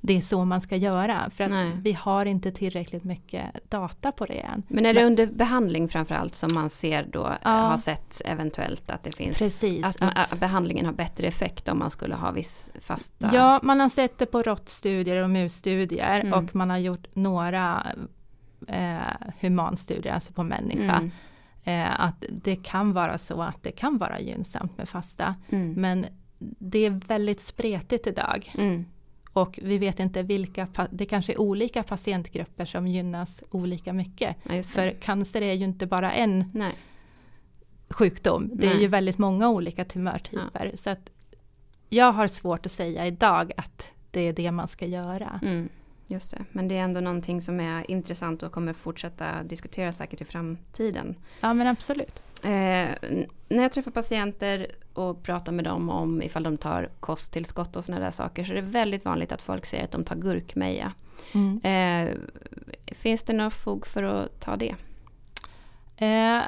det 0.00 0.16
är 0.16 0.20
så 0.20 0.44
man 0.44 0.60
ska 0.60 0.76
göra. 0.76 1.30
För 1.36 1.44
att 1.44 1.50
Nej. 1.50 1.72
vi 1.82 1.92
har 1.92 2.26
inte 2.26 2.52
tillräckligt 2.52 3.04
mycket 3.04 3.70
data 3.70 4.12
på 4.12 4.26
det 4.26 4.40
än. 4.40 4.62
Men 4.68 4.86
är 4.86 4.94
det 4.94 5.04
under 5.04 5.26
behandling 5.26 5.88
framförallt 5.88 6.34
som 6.34 6.50
man 6.54 6.70
ser 6.70 7.08
då, 7.12 7.32
ja. 7.42 7.50
har 7.50 7.78
sett 7.78 8.22
eventuellt 8.24 8.90
att 8.90 9.02
det 9.02 9.12
finns, 9.12 9.38
Precis, 9.38 9.84
att, 9.84 9.96
att, 10.00 10.40
behandlingen 10.40 10.86
har 10.86 10.92
bättre 10.92 11.26
effekt 11.26 11.68
om 11.68 11.78
man 11.78 11.90
skulle 11.90 12.14
ha 12.14 12.30
viss 12.30 12.70
fasta? 12.80 13.30
Ja, 13.32 13.60
man 13.62 13.80
har 13.80 13.88
sett 13.88 14.18
det 14.18 14.26
på 14.26 14.42
råttstudier 14.42 15.22
och 15.22 15.30
musstudier 15.30 16.20
mm. 16.20 16.32
och 16.32 16.54
man 16.54 16.70
har 16.70 16.78
gjort 16.78 17.06
några 17.14 17.86
eh, 18.68 19.30
humanstudier, 19.40 20.14
alltså 20.14 20.32
på 20.32 20.42
människa. 20.42 20.96
Mm. 20.96 21.10
Eh, 21.64 22.00
att 22.00 22.24
det 22.30 22.56
kan 22.56 22.92
vara 22.92 23.18
så 23.18 23.42
att 23.42 23.62
det 23.62 23.72
kan 23.72 23.98
vara 23.98 24.20
gynnsamt 24.20 24.78
med 24.78 24.88
fasta. 24.88 25.34
Mm. 25.48 25.72
Men 25.72 26.06
det 26.58 26.86
är 26.86 26.90
väldigt 26.90 27.40
spretigt 27.40 28.06
idag. 28.06 28.52
Mm. 28.58 28.84
Och 29.32 29.58
vi 29.62 29.78
vet 29.78 30.00
inte 30.00 30.22
vilka, 30.22 30.68
det 30.90 31.06
kanske 31.06 31.32
är 31.32 31.40
olika 31.40 31.82
patientgrupper 31.82 32.64
som 32.64 32.86
gynnas 32.88 33.42
olika 33.50 33.92
mycket. 33.92 34.36
Ja, 34.42 34.62
För 34.62 34.90
cancer 34.90 35.42
är 35.42 35.52
ju 35.52 35.64
inte 35.64 35.86
bara 35.86 36.12
en 36.12 36.44
Nej. 36.54 36.74
sjukdom, 37.90 38.50
det 38.52 38.66
Nej. 38.66 38.76
är 38.76 38.80
ju 38.80 38.86
väldigt 38.86 39.18
många 39.18 39.48
olika 39.48 39.84
tumörtyper. 39.84 40.66
Ja. 40.70 40.76
Så 40.76 40.90
att 40.90 41.10
jag 41.88 42.12
har 42.12 42.28
svårt 42.28 42.66
att 42.66 42.72
säga 42.72 43.06
idag 43.06 43.52
att 43.56 43.86
det 44.10 44.20
är 44.20 44.32
det 44.32 44.50
man 44.50 44.68
ska 44.68 44.86
göra. 44.86 45.40
Mm. 45.42 45.68
Just 46.10 46.30
det, 46.30 46.44
men 46.52 46.68
det 46.68 46.76
är 46.78 46.82
ändå 46.82 47.00
någonting 47.00 47.42
som 47.42 47.60
är 47.60 47.90
intressant 47.90 48.42
och 48.42 48.52
kommer 48.52 48.72
fortsätta 48.72 49.42
diskuteras 49.42 49.96
säkert 49.96 50.20
i 50.20 50.24
framtiden. 50.24 51.14
Ja 51.40 51.54
men 51.54 51.66
absolut. 51.66 52.22
Eh, 52.42 52.88
när 53.48 53.62
jag 53.62 53.72
träffar 53.72 53.90
patienter 53.90 54.66
och 54.94 55.22
pratar 55.22 55.52
med 55.52 55.64
dem 55.64 55.90
om 55.90 56.22
ifall 56.22 56.42
de 56.42 56.56
tar 56.56 56.90
kosttillskott 57.00 57.76
och 57.76 57.84
sådana 57.84 58.04
där 58.04 58.10
saker 58.10 58.44
så 58.44 58.52
är 58.52 58.56
det 58.56 58.62
väldigt 58.62 59.04
vanligt 59.04 59.32
att 59.32 59.42
folk 59.42 59.66
säger 59.66 59.84
att 59.84 59.90
de 59.90 60.04
tar 60.04 60.16
gurkmeja. 60.16 60.92
Mm. 61.32 61.60
Eh, 61.62 62.14
finns 62.94 63.22
det 63.22 63.32
något 63.32 63.54
fog 63.54 63.86
för 63.86 64.02
att 64.02 64.40
ta 64.40 64.56
det? 64.56 64.74
Eh, 65.96 66.42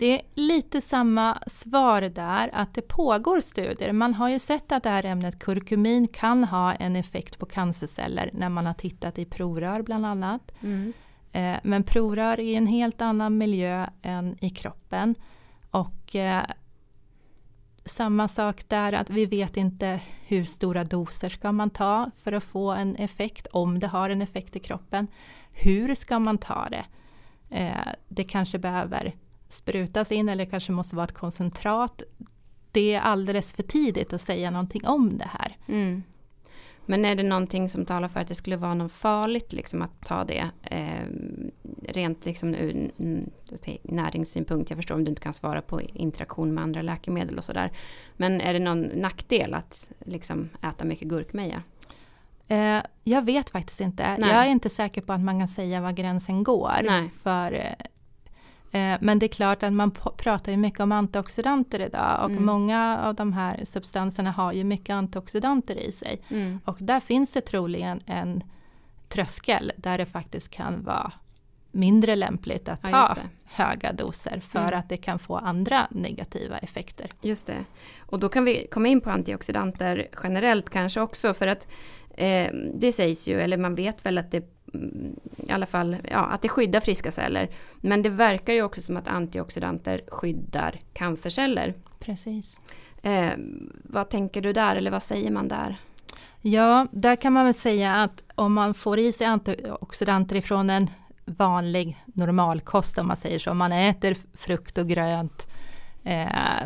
det 0.00 0.14
är 0.14 0.22
lite 0.34 0.80
samma 0.80 1.38
svar 1.46 2.02
där, 2.02 2.50
att 2.52 2.74
det 2.74 2.82
pågår 2.82 3.40
studier. 3.40 3.92
Man 3.92 4.14
har 4.14 4.28
ju 4.28 4.38
sett 4.38 4.72
att 4.72 4.82
det 4.82 4.90
här 4.90 5.04
ämnet 5.04 5.38
kurkumin 5.38 6.08
kan 6.08 6.44
ha 6.44 6.74
en 6.74 6.96
effekt 6.96 7.38
på 7.38 7.46
cancerceller 7.46 8.30
när 8.32 8.48
man 8.48 8.66
har 8.66 8.72
tittat 8.72 9.18
i 9.18 9.24
provrör 9.24 9.82
bland 9.82 10.06
annat. 10.06 10.52
Mm. 10.60 10.92
Eh, 11.32 11.60
men 11.62 11.82
provrör 11.82 12.40
är 12.40 12.56
en 12.56 12.66
helt 12.66 13.00
annan 13.00 13.38
miljö 13.38 13.86
än 14.02 14.44
i 14.44 14.50
kroppen. 14.50 15.14
Och 15.70 16.16
eh, 16.16 16.44
samma 17.84 18.28
sak 18.28 18.68
där, 18.68 18.92
att 18.92 19.10
vi 19.10 19.26
vet 19.26 19.56
inte 19.56 20.00
hur 20.26 20.44
stora 20.44 20.84
doser 20.84 21.28
ska 21.28 21.52
man 21.52 21.70
ta 21.70 22.10
för 22.16 22.32
att 22.32 22.44
få 22.44 22.70
en 22.70 22.96
effekt, 22.96 23.46
om 23.46 23.78
det 23.78 23.86
har 23.86 24.10
en 24.10 24.22
effekt 24.22 24.56
i 24.56 24.60
kroppen. 24.60 25.06
Hur 25.52 25.94
ska 25.94 26.18
man 26.18 26.38
ta 26.38 26.68
det? 26.70 26.84
Eh, 27.50 27.92
det 28.08 28.24
kanske 28.24 28.58
behöver 28.58 29.14
sprutas 29.52 30.12
in 30.12 30.28
eller 30.28 30.44
kanske 30.44 30.72
måste 30.72 30.96
vara 30.96 31.04
ett 31.04 31.14
koncentrat. 31.14 32.02
Det 32.72 32.94
är 32.94 33.00
alldeles 33.00 33.52
för 33.52 33.62
tidigt 33.62 34.12
att 34.12 34.20
säga 34.20 34.50
någonting 34.50 34.86
om 34.86 35.18
det 35.18 35.28
här. 35.32 35.56
Mm. 35.66 36.02
Men 36.86 37.04
är 37.04 37.14
det 37.14 37.22
någonting 37.22 37.68
som 37.68 37.84
talar 37.84 38.08
för 38.08 38.20
att 38.20 38.28
det 38.28 38.34
skulle 38.34 38.56
vara 38.56 38.74
något 38.74 38.92
farligt 38.92 39.52
liksom 39.52 39.82
att 39.82 40.00
ta 40.00 40.24
det? 40.24 40.50
Eh, 40.62 41.06
rent 41.82 42.24
liksom 42.24 42.54
ur 42.54 42.90
näringssynpunkt. 43.82 44.70
Jag 44.70 44.78
förstår 44.78 44.94
om 44.94 45.04
du 45.04 45.10
inte 45.10 45.22
kan 45.22 45.34
svara 45.34 45.62
på 45.62 45.80
interaktion 45.80 46.54
med 46.54 46.64
andra 46.64 46.82
läkemedel 46.82 47.38
och 47.38 47.44
sådär. 47.44 47.70
Men 48.16 48.40
är 48.40 48.52
det 48.52 48.58
någon 48.58 48.82
nackdel 48.82 49.54
att 49.54 49.92
liksom 50.04 50.48
äta 50.62 50.84
mycket 50.84 51.08
gurkmeja? 51.08 51.62
Eh, 52.48 52.82
jag 53.04 53.24
vet 53.24 53.50
faktiskt 53.50 53.80
inte. 53.80 54.16
Nej. 54.18 54.30
Jag 54.30 54.46
är 54.46 54.50
inte 54.50 54.68
säker 54.68 55.00
på 55.00 55.12
att 55.12 55.20
man 55.20 55.38
kan 55.38 55.48
säga 55.48 55.80
var 55.80 55.92
gränsen 55.92 56.44
går. 56.44 56.80
Nej. 56.84 57.10
För 57.22 57.52
eh, 57.52 57.86
men 59.00 59.18
det 59.18 59.26
är 59.26 59.28
klart 59.28 59.62
att 59.62 59.72
man 59.72 59.90
pratar 60.16 60.52
ju 60.52 60.58
mycket 60.58 60.80
om 60.80 60.92
antioxidanter 60.92 61.80
idag 61.80 62.20
och 62.24 62.30
mm. 62.30 62.44
många 62.44 62.98
av 63.04 63.14
de 63.14 63.32
här 63.32 63.64
substanserna 63.64 64.30
har 64.30 64.52
ju 64.52 64.64
mycket 64.64 64.94
antioxidanter 64.94 65.76
i 65.76 65.92
sig. 65.92 66.22
Mm. 66.28 66.60
Och 66.64 66.76
där 66.80 67.00
finns 67.00 67.32
det 67.32 67.40
troligen 67.40 68.00
en 68.06 68.42
tröskel 69.08 69.72
där 69.76 69.98
det 69.98 70.06
faktiskt 70.06 70.50
kan 70.50 70.84
vara 70.84 71.12
mindre 71.72 72.16
lämpligt 72.16 72.68
att 72.68 72.80
ja, 72.82 73.14
ta 73.14 73.22
höga 73.44 73.92
doser 73.92 74.40
för 74.40 74.58
mm. 74.58 74.78
att 74.78 74.88
det 74.88 74.96
kan 74.96 75.18
få 75.18 75.36
andra 75.36 75.86
negativa 75.90 76.58
effekter. 76.58 77.12
Just 77.20 77.46
det. 77.46 77.64
Och 77.98 78.18
då 78.18 78.28
kan 78.28 78.44
vi 78.44 78.66
komma 78.70 78.88
in 78.88 79.00
på 79.00 79.10
antioxidanter 79.10 80.08
generellt 80.22 80.70
kanske 80.70 81.00
också 81.00 81.34
för 81.34 81.46
att 81.46 81.66
eh, 82.14 82.52
det 82.74 82.92
sägs 82.92 83.28
ju, 83.28 83.40
eller 83.40 83.56
man 83.56 83.74
vet 83.74 84.06
väl 84.06 84.18
att 84.18 84.30
det 84.30 84.59
i 85.36 85.50
alla 85.50 85.66
fall, 85.66 85.96
ja, 86.10 86.18
att 86.18 86.42
det 86.42 86.48
skyddar 86.48 86.80
friska 86.80 87.10
celler. 87.10 87.50
Men 87.80 88.02
det 88.02 88.08
verkar 88.08 88.52
ju 88.52 88.62
också 88.62 88.80
som 88.80 88.96
att 88.96 89.08
antioxidanter 89.08 90.02
skyddar 90.08 90.80
cancerceller. 90.92 91.74
Precis. 91.98 92.60
Eh, 93.02 93.30
vad 93.84 94.10
tänker 94.10 94.42
du 94.42 94.52
där, 94.52 94.76
eller 94.76 94.90
vad 94.90 95.02
säger 95.02 95.30
man 95.30 95.48
där? 95.48 95.76
Ja, 96.40 96.86
där 96.90 97.16
kan 97.16 97.32
man 97.32 97.44
väl 97.44 97.54
säga 97.54 97.94
att 97.94 98.22
om 98.34 98.52
man 98.52 98.74
får 98.74 98.98
i 98.98 99.12
sig 99.12 99.26
antioxidanter 99.26 100.36
ifrån 100.36 100.70
en 100.70 100.90
vanlig 101.24 102.04
normalkost, 102.06 102.98
om 102.98 103.06
man 103.06 103.16
säger 103.16 103.38
så, 103.38 103.50
om 103.50 103.58
man 103.58 103.72
äter 103.72 104.16
frukt 104.34 104.78
och 104.78 104.88
grönt 104.88 105.48
eh, 106.04 106.62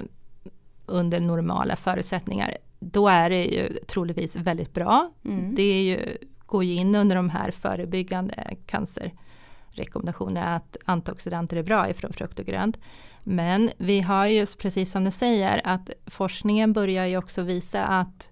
under 0.87 1.21
normala 1.21 1.77
förutsättningar, 1.77 2.57
då 2.81 3.09
är 3.09 3.31
det 3.31 3.45
ju 3.45 3.79
troligtvis 3.87 4.37
väldigt 4.37 4.75
bra. 4.75 5.11
Mm. 5.25 5.55
Det 5.55 5.62
är 5.62 5.83
ju 5.83 6.17
går 6.55 6.64
ju 6.64 6.75
in 6.75 6.95
under 6.95 7.17
de 7.17 7.31
här 7.31 7.51
förebyggande 7.51 8.57
cancerrekommendationerna 8.67 10.55
att 10.55 10.77
antioxidanter 10.85 11.57
är 11.57 11.62
bra 11.62 11.90
ifrån 11.90 12.12
frukt 12.12 12.38
och 12.38 12.47
grönt. 12.47 12.79
Men 13.23 13.71
vi 13.77 14.01
har 14.01 14.27
ju 14.27 14.47
precis 14.47 14.93
som 14.93 15.05
du 15.05 15.11
säger 15.11 15.61
att 15.64 15.90
forskningen 16.07 16.73
börjar 16.73 17.07
ju 17.07 17.17
också 17.17 17.43
visa 17.43 17.85
att 17.85 18.31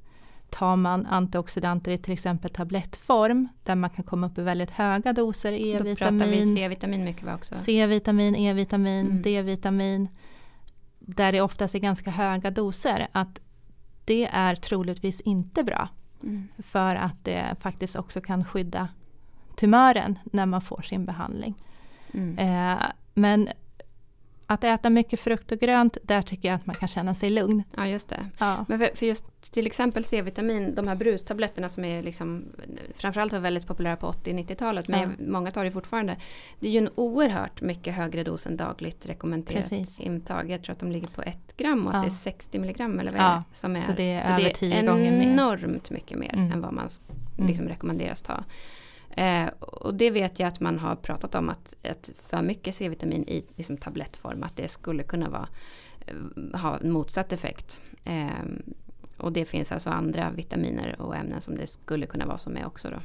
tar 0.51 0.77
man 0.77 1.07
antioxidanter 1.07 1.93
i 1.93 1.99
till 1.99 2.13
exempel 2.13 2.51
tablettform 2.51 3.49
där 3.63 3.75
man 3.75 3.91
kan 3.91 4.05
komma 4.05 4.27
upp 4.27 4.39
i 4.39 4.43
väldigt 4.43 4.71
höga 4.71 5.13
doser 5.13 5.53
E-vitamin. 5.53 6.57
C-vitamin 6.57 7.05
mycket 7.05 7.23
va 7.23 7.35
också? 7.35 7.55
C-vitamin, 7.55 8.37
E-vitamin, 8.37 9.07
mm. 9.07 9.23
D-vitamin. 9.23 10.09
Där 10.99 11.33
det 11.33 11.41
oftast 11.41 11.75
är 11.75 11.79
ganska 11.79 12.11
höga 12.11 12.51
doser. 12.51 13.09
Att 13.13 13.41
det 14.05 14.29
är 14.33 14.55
troligtvis 14.55 15.21
inte 15.21 15.63
bra. 15.63 15.89
Mm. 16.23 16.49
För 16.59 16.97
att 16.97 17.25
det 17.25 17.57
faktiskt 17.61 17.97
också 17.97 18.21
kan 18.21 18.45
skydda 18.45 18.89
tumören 19.57 20.19
när 20.25 20.47
man 20.47 20.61
får 20.61 20.83
sin 20.83 21.05
behandling. 21.05 21.55
Mm. 22.15 22.39
Eh, 22.39 22.83
men 23.15 23.49
att 24.47 24.65
äta 24.65 24.91
mycket 24.91 25.21
frukt 25.21 25.53
och 25.53 25.59
grönt, 25.59 25.97
där 26.03 26.23
tycker 26.23 26.49
jag 26.49 26.57
att 26.57 26.67
man 26.67 26.77
kan 26.77 26.89
känna 26.89 27.15
sig 27.15 27.31
lugn. 27.31 27.63
Ja 27.77 27.87
just 27.87 28.09
det. 28.09 28.27
Ja. 28.39 28.65
Men 28.69 28.79
för, 28.79 28.91
för, 28.95 29.07
just 29.07 29.53
till 29.53 29.67
exempel 29.67 30.05
C-vitamin, 30.05 30.75
de 30.75 30.89
här 30.89 30.97
brustabletterna 30.97 31.69
som 31.69 31.85
är 31.85 32.03
liksom 32.03 32.45
framförallt 32.97 33.33
var 33.33 33.41
väldigt 33.41 33.67
populära 33.67 33.97
på 33.97 34.13
80-90-talet, 34.13 34.89
men 34.89 35.01
ja. 35.01 35.27
många 35.27 35.51
tar 35.51 35.65
det 35.65 35.71
fortfarande. 35.71 36.17
Det 36.61 36.67
är 36.69 36.71
ju 36.71 36.79
en 36.79 36.91
oerhört 36.95 37.61
mycket 37.61 37.95
högre 37.95 38.25
dos 38.25 38.47
än 38.47 38.57
dagligt 38.57 39.07
rekommenderat 39.07 39.71
Precis. 39.71 40.01
intag. 40.01 40.51
Jag 40.51 40.63
tror 40.63 40.73
att 40.73 40.81
de 40.81 40.93
ligger 40.93 41.09
på 41.09 41.23
1 41.23 41.57
gram 41.57 41.87
och 41.87 41.95
ja. 41.95 41.99
att 41.99 42.05
det 42.05 42.09
är 42.09 42.11
60 42.11 42.59
milligram 42.59 43.01
eller 43.01 43.13
vad 43.13 43.21
ja. 43.21 43.43
som 43.53 43.77
är. 43.77 43.81
Så 43.81 43.93
det 43.93 44.13
är, 44.13 44.21
så 44.21 44.61
det 44.61 44.75
är 44.75 44.79
enormt 45.23 45.91
mycket 45.91 46.19
mer 46.19 46.35
mm. 46.35 46.53
än 46.53 46.61
vad 46.61 46.73
man 46.73 46.89
mm. 47.37 47.49
liksom 47.49 47.65
mm. 47.65 47.75
rekommenderas 47.75 48.23
ta. 48.23 48.45
Eh, 49.16 49.48
och 49.61 49.94
det 49.94 50.11
vet 50.11 50.38
jag 50.38 50.48
att 50.48 50.61
man 50.61 50.79
har 50.79 50.96
pratat 50.96 51.35
om 51.35 51.48
att, 51.48 51.75
att 51.83 52.11
för 52.16 52.42
mycket 52.42 52.75
C-vitamin 52.75 53.25
i 53.29 53.44
liksom, 53.57 53.77
tablettform 53.77 54.42
att 54.42 54.57
det 54.57 54.68
skulle 54.68 55.03
kunna 55.03 55.29
vara, 55.29 55.48
eh, 56.07 56.61
ha 56.61 56.79
motsatt 56.83 57.33
effekt. 57.33 57.81
Eh, 58.05 58.29
och 59.16 59.33
det 59.33 59.44
finns 59.44 59.72
alltså 59.72 59.90
andra 59.90 60.31
vitaminer 60.31 61.01
och 61.01 61.16
ämnen 61.16 61.40
som 61.40 61.57
det 61.57 61.66
skulle 61.66 62.07
kunna 62.07 62.27
vara 62.27 62.38
som 62.38 62.57
är 62.57 62.66
också 62.66 62.90
då. 62.90 62.96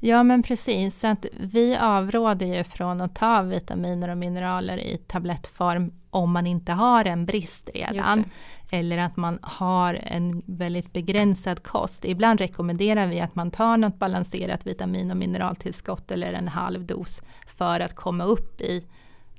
Ja 0.00 0.22
men 0.22 0.42
precis, 0.42 1.00
så 1.00 1.06
att 1.06 1.26
vi 1.40 1.76
avråder 1.76 2.46
ju 2.46 2.64
från 2.64 3.00
att 3.00 3.14
ta 3.14 3.42
vitaminer 3.42 4.10
och 4.10 4.18
mineraler 4.18 4.78
i 4.78 4.96
tablettform 4.96 5.92
om 6.10 6.32
man 6.32 6.46
inte 6.46 6.72
har 6.72 7.04
en 7.04 7.26
brist 7.26 7.70
redan. 7.74 8.24
Eller 8.70 8.98
att 8.98 9.16
man 9.16 9.38
har 9.42 9.94
en 9.94 10.42
väldigt 10.46 10.92
begränsad 10.92 11.62
kost. 11.62 12.04
Ibland 12.04 12.40
rekommenderar 12.40 13.06
vi 13.06 13.20
att 13.20 13.34
man 13.34 13.50
tar 13.50 13.76
något 13.76 13.98
balanserat 13.98 14.66
vitamin 14.66 15.10
och 15.10 15.16
mineraltillskott 15.16 16.10
eller 16.10 16.32
en 16.32 16.48
halv 16.48 16.86
dos 16.86 17.22
för 17.46 17.80
att 17.80 17.94
komma 17.94 18.24
upp 18.24 18.60
i 18.60 18.84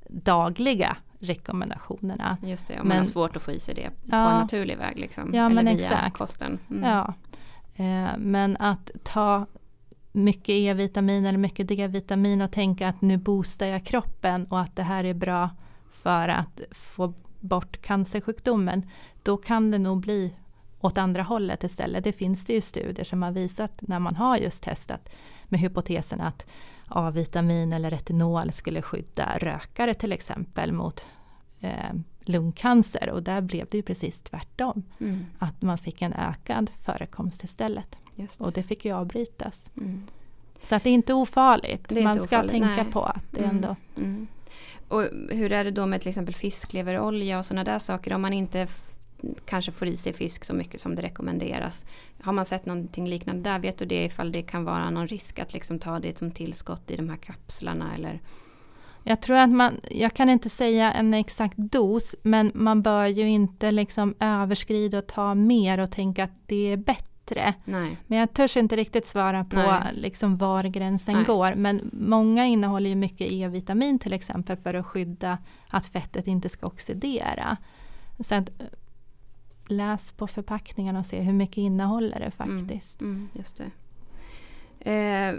dagliga 0.08 0.96
rekommendationerna. 1.18 2.36
Just 2.42 2.66
det, 2.66 2.74
om 2.74 2.78
men, 2.78 2.88
man 2.88 2.98
har 2.98 3.04
svårt 3.04 3.36
att 3.36 3.42
få 3.42 3.52
i 3.52 3.60
sig 3.60 3.74
det 3.74 3.88
på 3.90 4.16
ja, 4.16 4.30
en 4.30 4.40
naturlig 4.40 4.78
väg. 4.78 4.98
Liksom, 4.98 5.30
ja, 5.34 5.46
eller 5.46 5.54
men 5.54 5.64
via 5.64 5.74
exakt. 5.74 6.16
kosten. 6.16 6.58
Mm. 6.70 6.90
Ja. 6.90 7.14
Eh, 7.84 8.18
men 8.18 8.56
att 8.56 8.90
ta 9.04 9.46
mycket 10.12 10.48
E-vitamin 10.48 11.26
eller 11.26 11.38
mycket 11.38 11.68
D-vitamin 11.68 12.42
och 12.42 12.52
tänka 12.52 12.88
att 12.88 13.00
nu 13.00 13.16
boostar 13.16 13.66
jag 13.66 13.84
kroppen 13.84 14.46
och 14.46 14.60
att 14.60 14.76
det 14.76 14.82
här 14.82 15.04
är 15.04 15.14
bra 15.14 15.50
för 16.02 16.28
att 16.28 16.60
få 16.70 17.14
bort 17.40 17.82
cancersjukdomen. 17.82 18.90
Då 19.22 19.36
kan 19.36 19.70
det 19.70 19.78
nog 19.78 20.00
bli 20.00 20.34
åt 20.80 20.98
andra 20.98 21.22
hållet 21.22 21.64
istället. 21.64 22.04
Det 22.04 22.12
finns 22.12 22.44
det 22.44 22.52
ju 22.52 22.60
studier 22.60 23.04
som 23.04 23.22
har 23.22 23.32
visat 23.32 23.72
när 23.80 23.98
man 23.98 24.16
har 24.16 24.36
just 24.36 24.62
testat 24.62 25.08
med 25.44 25.60
hypotesen 25.60 26.20
att 26.20 26.46
A-vitamin 26.88 27.72
eller 27.72 27.90
retinol 27.90 28.52
skulle 28.52 28.82
skydda 28.82 29.38
rökare 29.38 29.94
till 29.94 30.12
exempel 30.12 30.72
mot 30.72 31.06
eh, 31.60 31.92
lungcancer 32.20 33.10
och 33.10 33.22
där 33.22 33.40
blev 33.40 33.66
det 33.70 33.76
ju 33.76 33.82
precis 33.82 34.20
tvärtom. 34.20 34.82
Mm. 34.98 35.26
Att 35.38 35.62
man 35.62 35.78
fick 35.78 36.02
en 36.02 36.12
ökad 36.12 36.70
förekomst 36.84 37.44
istället. 37.44 37.96
Det. 38.16 38.40
Och 38.40 38.52
det 38.52 38.62
fick 38.62 38.84
ju 38.84 38.92
avbrytas. 38.92 39.70
Mm. 39.76 40.02
Så 40.60 40.74
att 40.74 40.84
det 40.84 40.90
är 40.90 40.94
inte 40.94 41.14
ofarligt. 41.14 41.92
Är 41.92 42.02
man 42.02 42.12
inte 42.12 42.24
ska 42.24 42.36
ofarligt. 42.36 42.52
tänka 42.52 42.82
Nej. 42.82 42.92
på 42.92 43.04
att 43.04 43.24
det 43.30 43.44
mm. 43.44 43.56
ändå... 43.56 43.76
Och 44.92 45.02
hur 45.30 45.52
är 45.52 45.64
det 45.64 45.70
då 45.70 45.86
med 45.86 46.00
till 46.00 46.08
exempel 46.08 46.34
fiskleverolja 46.34 47.38
och 47.38 47.46
sådana 47.46 47.64
där 47.64 47.78
saker 47.78 48.12
om 48.12 48.22
man 48.22 48.32
inte 48.32 48.66
kanske 49.44 49.72
får 49.72 49.88
i 49.88 49.96
sig 49.96 50.12
fisk 50.12 50.44
så 50.44 50.54
mycket 50.54 50.80
som 50.80 50.94
det 50.94 51.02
rekommenderas. 51.02 51.84
Har 52.22 52.32
man 52.32 52.44
sett 52.44 52.66
någonting 52.66 53.08
liknande 53.08 53.50
där? 53.50 53.58
Vet 53.58 53.78
du 53.78 53.84
det 53.84 54.04
ifall 54.04 54.32
det 54.32 54.42
kan 54.42 54.64
vara 54.64 54.90
någon 54.90 55.08
risk 55.08 55.38
att 55.38 55.52
liksom 55.52 55.78
ta 55.78 55.98
det 55.98 56.18
som 56.18 56.30
tillskott 56.30 56.90
i 56.90 56.96
de 56.96 57.08
här 57.08 57.16
kapslarna 57.16 57.94
eller? 57.94 58.20
Jag 59.04 59.22
tror 59.22 59.36
att 59.36 59.50
man, 59.50 59.80
jag 59.90 60.14
kan 60.14 60.30
inte 60.30 60.48
säga 60.48 60.92
en 60.92 61.14
exakt 61.14 61.56
dos, 61.56 62.14
men 62.22 62.52
man 62.54 62.82
bör 62.82 63.06
ju 63.06 63.28
inte 63.28 63.70
liksom 63.70 64.14
överskrida 64.20 64.98
och 64.98 65.06
ta 65.06 65.34
mer 65.34 65.80
och 65.80 65.90
tänka 65.90 66.24
att 66.24 66.38
det 66.46 66.72
är 66.72 66.76
bättre. 66.76 67.11
Nej. 67.64 67.98
Men 68.06 68.18
jag 68.18 68.34
törs 68.34 68.56
inte 68.56 68.76
riktigt 68.76 69.06
svara 69.06 69.44
på 69.44 69.82
liksom 69.92 70.36
var 70.36 70.64
gränsen 70.64 71.14
Nej. 71.14 71.24
går. 71.24 71.54
Men 71.54 71.90
många 71.92 72.46
innehåller 72.46 72.90
ju 72.90 72.96
mycket 72.96 73.32
E-vitamin 73.32 73.98
till 73.98 74.12
exempel 74.12 74.56
för 74.56 74.74
att 74.74 74.86
skydda 74.86 75.38
att 75.68 75.86
fettet 75.86 76.26
inte 76.26 76.48
ska 76.48 76.66
oxidera. 76.66 77.56
Så 78.20 78.34
att, 78.34 78.50
läs 79.66 80.12
på 80.12 80.26
förpackningen 80.26 80.96
och 80.96 81.06
se 81.06 81.20
hur 81.20 81.32
mycket 81.32 81.58
innehåller 81.58 82.20
det 82.20 82.30
faktiskt. 82.30 83.00
Mm, 83.00 83.14
mm, 83.14 83.28
just 83.32 83.56
det. 83.56 83.70
Eh, 84.84 85.34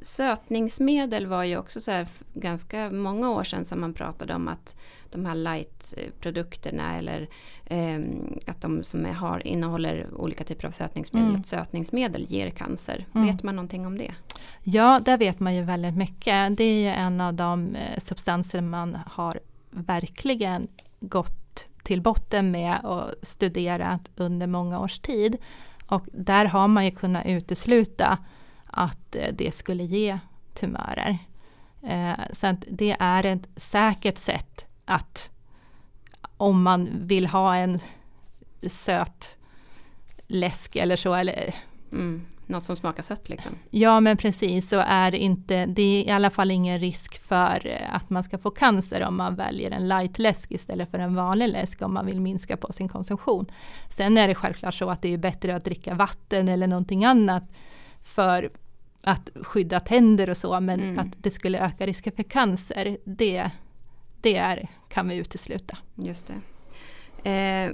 sötningsmedel 0.00 1.26
var 1.26 1.44
ju 1.44 1.56
också 1.56 1.80
så 1.80 1.90
här 1.90 2.08
ganska 2.34 2.90
många 2.90 3.30
år 3.30 3.44
sedan 3.44 3.64
som 3.64 3.80
man 3.80 3.94
pratade 3.94 4.34
om 4.34 4.48
att 4.48 4.76
de 5.10 5.26
här 5.26 5.34
light-produkterna 5.34 6.96
eller 6.98 7.28
eh, 7.64 8.00
att 8.46 8.60
de 8.60 8.84
som 8.84 9.06
är, 9.06 9.12
har, 9.12 9.46
innehåller 9.46 10.06
olika 10.14 10.44
typer 10.44 10.66
av 10.66 10.70
sötningsmedel, 10.70 11.28
mm. 11.28 11.40
att 11.40 11.46
sötningsmedel 11.46 12.26
ger 12.28 12.50
cancer. 12.50 13.06
Mm. 13.14 13.26
Vet 13.26 13.42
man 13.42 13.56
någonting 13.56 13.86
om 13.86 13.98
det? 13.98 14.14
Ja, 14.62 15.00
där 15.04 15.18
vet 15.18 15.40
man 15.40 15.54
ju 15.54 15.62
väldigt 15.62 15.96
mycket. 15.96 16.56
Det 16.56 16.64
är 16.64 16.80
ju 16.80 16.88
en 16.88 17.20
av 17.20 17.34
de 17.34 17.74
eh, 17.74 17.98
substanser 17.98 18.60
man 18.60 18.98
har 19.06 19.40
verkligen 19.70 20.68
gått 21.00 21.66
till 21.82 22.02
botten 22.02 22.50
med 22.50 22.80
och 22.84 23.14
studerat 23.22 24.10
under 24.16 24.46
många 24.46 24.80
års 24.80 24.98
tid. 24.98 25.36
Och 25.86 26.06
där 26.12 26.44
har 26.44 26.68
man 26.68 26.84
ju 26.84 26.90
kunnat 26.90 27.26
utesluta 27.26 28.18
att 28.78 29.16
eh, 29.16 29.34
det 29.34 29.54
skulle 29.54 29.84
ge 29.84 30.18
tumörer. 30.54 31.18
Eh, 31.82 32.20
så 32.32 32.56
det 32.70 32.96
är 33.00 33.26
ett 33.26 33.48
säkert 33.56 34.18
sätt 34.18 34.66
att 34.84 35.30
om 36.36 36.62
man 36.62 36.88
vill 36.92 37.26
ha 37.26 37.56
en 37.56 37.78
söt 38.62 39.38
läsk 40.26 40.76
eller 40.76 40.96
så, 40.96 41.14
eller 41.14 41.54
mm 41.92 42.26
något 42.48 42.64
som 42.64 42.76
smakar 42.76 43.02
sött 43.02 43.28
liksom. 43.28 43.52
Ja 43.70 44.00
men 44.00 44.16
precis, 44.16 44.68
så 44.68 44.78
är 44.86 45.10
det 45.10 45.18
inte, 45.18 45.66
det 45.66 45.82
är 45.82 46.06
i 46.06 46.10
alla 46.10 46.30
fall 46.30 46.50
ingen 46.50 46.78
risk 46.78 47.18
för 47.18 47.66
eh, 47.66 47.94
att 47.94 48.10
man 48.10 48.24
ska 48.24 48.38
få 48.38 48.50
cancer 48.50 49.02
om 49.02 49.16
man 49.16 49.34
väljer 49.34 49.70
en 49.70 49.88
light-läsk 49.88 50.52
istället 50.52 50.90
för 50.90 50.98
en 50.98 51.14
vanlig 51.14 51.48
läsk 51.48 51.82
om 51.82 51.94
man 51.94 52.06
vill 52.06 52.20
minska 52.20 52.56
på 52.56 52.72
sin 52.72 52.88
konsumtion. 52.88 53.46
Sen 53.88 54.18
är 54.18 54.28
det 54.28 54.34
självklart 54.34 54.74
så 54.74 54.90
att 54.90 55.02
det 55.02 55.14
är 55.14 55.18
bättre 55.18 55.56
att 55.56 55.64
dricka 55.64 55.94
vatten 55.94 56.48
eller 56.48 56.66
någonting 56.66 57.04
annat 57.04 57.44
för 58.02 58.50
att 59.02 59.30
skydda 59.42 59.80
tänder 59.80 60.30
och 60.30 60.36
så, 60.36 60.60
men 60.60 60.80
mm. 60.80 60.98
att 60.98 61.08
det 61.18 61.30
skulle 61.30 61.58
öka 61.58 61.86
risken 61.86 62.12
för 62.16 62.22
cancer, 62.22 62.96
det, 63.04 63.50
det 64.20 64.36
är, 64.36 64.68
kan 64.88 65.08
vi 65.08 65.16
utesluta. 65.16 65.78
Just 65.94 66.26
det. 66.26 67.30
Eh, 67.30 67.72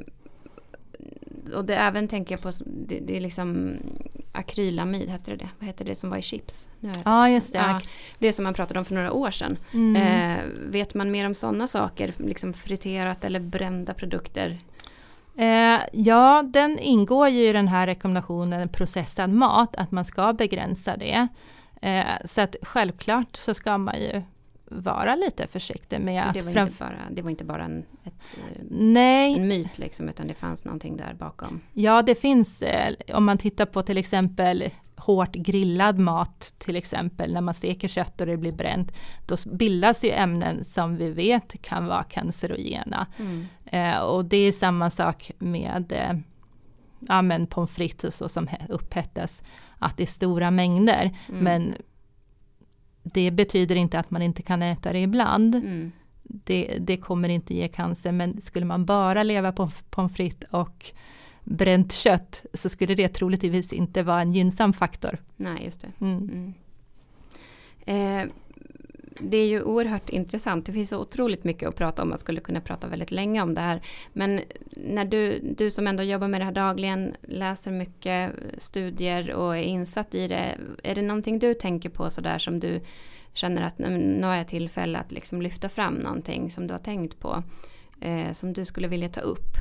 och 1.55 1.65
det 1.65 1.75
även 1.75 2.09
tänker 2.09 2.35
jag 2.35 2.43
på, 2.43 2.53
det, 2.67 3.01
det 3.01 3.17
är 3.17 3.21
liksom 3.21 3.77
akrylamid, 4.33 5.09
hette 5.09 5.31
det 5.31 5.37
det? 5.37 5.49
Vad 5.59 5.67
heter 5.67 5.85
det 5.85 5.95
som 5.95 6.11
var 6.11 6.17
i 6.17 6.23
chips? 6.23 6.69
Ja 6.81 6.93
ah, 7.03 7.29
just 7.29 7.53
det. 7.53 7.59
Ja, 7.59 7.81
det 8.19 8.33
som 8.33 8.43
man 8.43 8.55
pratade 8.55 8.79
om 8.79 8.85
för 8.85 8.95
några 8.95 9.13
år 9.13 9.31
sedan. 9.31 9.59
Mm. 9.73 9.97
Eh, 9.97 10.45
vet 10.71 10.95
man 10.95 11.11
mer 11.11 11.27
om 11.27 11.35
sådana 11.35 11.69
saker, 11.69 12.15
liksom 12.19 12.53
friterat 12.53 13.25
eller 13.25 13.41
brända 13.41 13.95
produkter? 13.95 14.59
Eh, 15.37 15.81
ja, 15.93 16.45
den 16.47 16.79
ingår 16.79 17.29
ju 17.29 17.49
i 17.49 17.53
den 17.53 17.69
här 17.69 17.87
rekommendationen 17.87 18.69
processad 18.69 19.31
mat, 19.31 19.77
att 19.77 19.91
man 19.91 20.05
ska 20.05 20.33
begränsa 20.33 20.97
det. 20.97 21.29
Eh, 21.83 22.05
så 22.25 22.41
att 22.41 22.57
självklart 22.63 23.37
så 23.37 23.55
ska 23.55 23.79
man 23.79 24.01
ju 24.01 24.23
vara 24.65 25.15
lite 25.15 25.47
försiktig 25.47 26.01
med 26.01 26.23
så 26.23 26.29
att... 26.29 26.35
Det 26.35 26.43
var, 26.43 26.63
inte 26.63 26.75
bara, 26.79 26.99
det 27.11 27.23
var 27.23 27.31
inte 27.31 27.45
bara 27.45 27.65
en, 27.65 27.85
ett, 28.05 28.37
Nej. 28.71 29.35
en 29.35 29.49
myt 29.49 29.79
liksom, 29.79 30.09
utan 30.09 30.27
det 30.27 30.35
fanns 30.35 30.65
någonting 30.65 30.97
där 30.97 31.15
bakom? 31.15 31.61
Ja, 31.73 32.03
det 32.03 32.15
finns, 32.15 32.63
eh, 32.63 32.95
om 33.15 33.25
man 33.25 33.39
tittar 33.39 33.67
på 33.67 33.83
till 33.83 33.99
exempel 33.99 34.71
hårt 34.97 35.33
grillad 35.33 35.99
mat 35.99 36.55
till 36.59 36.77
exempel 36.77 37.33
när 37.33 37.41
man 37.41 37.55
steker 37.55 37.89
kött 37.89 38.21
och 38.21 38.27
det 38.27 38.37
blir 38.37 38.53
bränt. 38.53 38.93
Då 39.27 39.37
bildas 39.53 40.05
ju 40.05 40.11
ämnen 40.11 40.65
som 40.65 40.97
vi 40.97 41.11
vet 41.11 41.63
kan 41.63 41.87
vara 41.87 42.03
cancerogena. 42.03 43.07
Mm. 43.19 43.47
Eh, 43.67 43.99
och 43.99 44.25
det 44.25 44.37
är 44.37 44.53
samma 44.53 44.91
sak 44.91 45.31
med 45.39 45.93
eh, 45.93 46.13
ja, 47.09 47.47
pommes 47.51 47.71
frites 47.71 48.05
och 48.05 48.13
så 48.13 48.29
som 48.29 48.49
upphettas 48.69 49.43
att 49.79 49.97
det 49.97 50.03
är 50.03 50.07
stora 50.07 50.51
mängder. 50.51 51.17
Mm. 51.29 51.45
Men 51.45 51.75
det 53.03 53.31
betyder 53.31 53.77
inte 53.77 53.99
att 53.99 54.11
man 54.11 54.23
inte 54.23 54.43
kan 54.43 54.63
äta 54.63 54.93
det 54.93 55.01
ibland. 55.01 55.55
Mm. 55.55 55.93
Det, 56.23 56.79
det 56.81 56.97
kommer 56.97 57.29
inte 57.29 57.55
ge 57.55 57.69
cancer 57.69 58.13
men 58.13 58.41
skulle 58.41 58.67
man 58.67 58.85
bara 58.85 59.23
leva 59.23 59.53
på 59.53 59.71
pommes 59.91 60.13
frites 60.15 60.51
och 60.51 60.93
bränt 61.45 61.93
kött 61.93 62.45
så 62.55 62.69
skulle 62.69 62.95
det 62.95 63.09
troligtvis 63.09 63.73
inte 63.73 64.03
vara 64.03 64.21
en 64.21 64.33
gynnsam 64.33 64.73
faktor. 64.73 65.19
Nej, 65.37 65.65
just 65.65 65.81
det. 65.81 65.93
Mm. 66.01 66.19
Mm. 66.19 66.55
Eh, 67.87 68.29
det 69.25 69.37
är 69.37 69.47
ju 69.47 69.63
oerhört 69.63 70.11
intressant. 70.11 70.67
Det 70.67 70.73
finns 70.73 70.89
så 70.89 70.99
otroligt 71.01 71.45
mycket 71.45 71.69
att 71.69 71.77
prata 71.77 72.03
om. 72.03 72.09
Man 72.09 72.19
skulle 72.19 72.41
kunna 72.41 72.61
prata 72.61 72.89
väldigt 72.89 73.11
länge 73.11 73.43
om 73.43 73.55
det 73.55 73.61
här. 73.61 73.81
Men 74.13 74.41
när 74.71 75.05
du, 75.05 75.39
du 75.57 75.71
som 75.71 75.87
ändå 75.87 76.03
jobbar 76.03 76.29
med 76.29 76.41
det 76.41 76.45
här 76.45 76.53
dagligen, 76.53 77.17
läser 77.23 77.71
mycket 77.71 78.33
studier 78.59 79.33
och 79.33 79.57
är 79.57 79.63
insatt 79.63 80.15
i 80.15 80.29
det. 80.29 80.59
Är 80.83 80.95
det 80.95 81.03
någonting 81.03 81.39
du 81.39 81.55
tänker 81.55 81.89
på 81.89 82.11
sådär 82.11 82.39
som 82.39 82.61
du 82.61 82.81
känner 83.33 83.63
att 83.63 83.79
nu 83.79 84.23
har 84.23 84.35
jag 84.35 84.49
tillfälle 84.49 84.99
att 84.99 85.13
liksom 85.13 85.43
lyfta 85.43 85.69
fram 85.69 85.95
någonting 85.95 86.51
som 86.51 86.67
du 86.67 86.75
har 86.75 86.79
tänkt 86.79 87.21
på? 87.21 87.43
Eh, 88.01 88.33
som 88.33 88.53
du 88.53 88.65
skulle 88.65 88.89
vilja 88.89 89.09
ta 89.09 89.21
upp? 89.21 89.57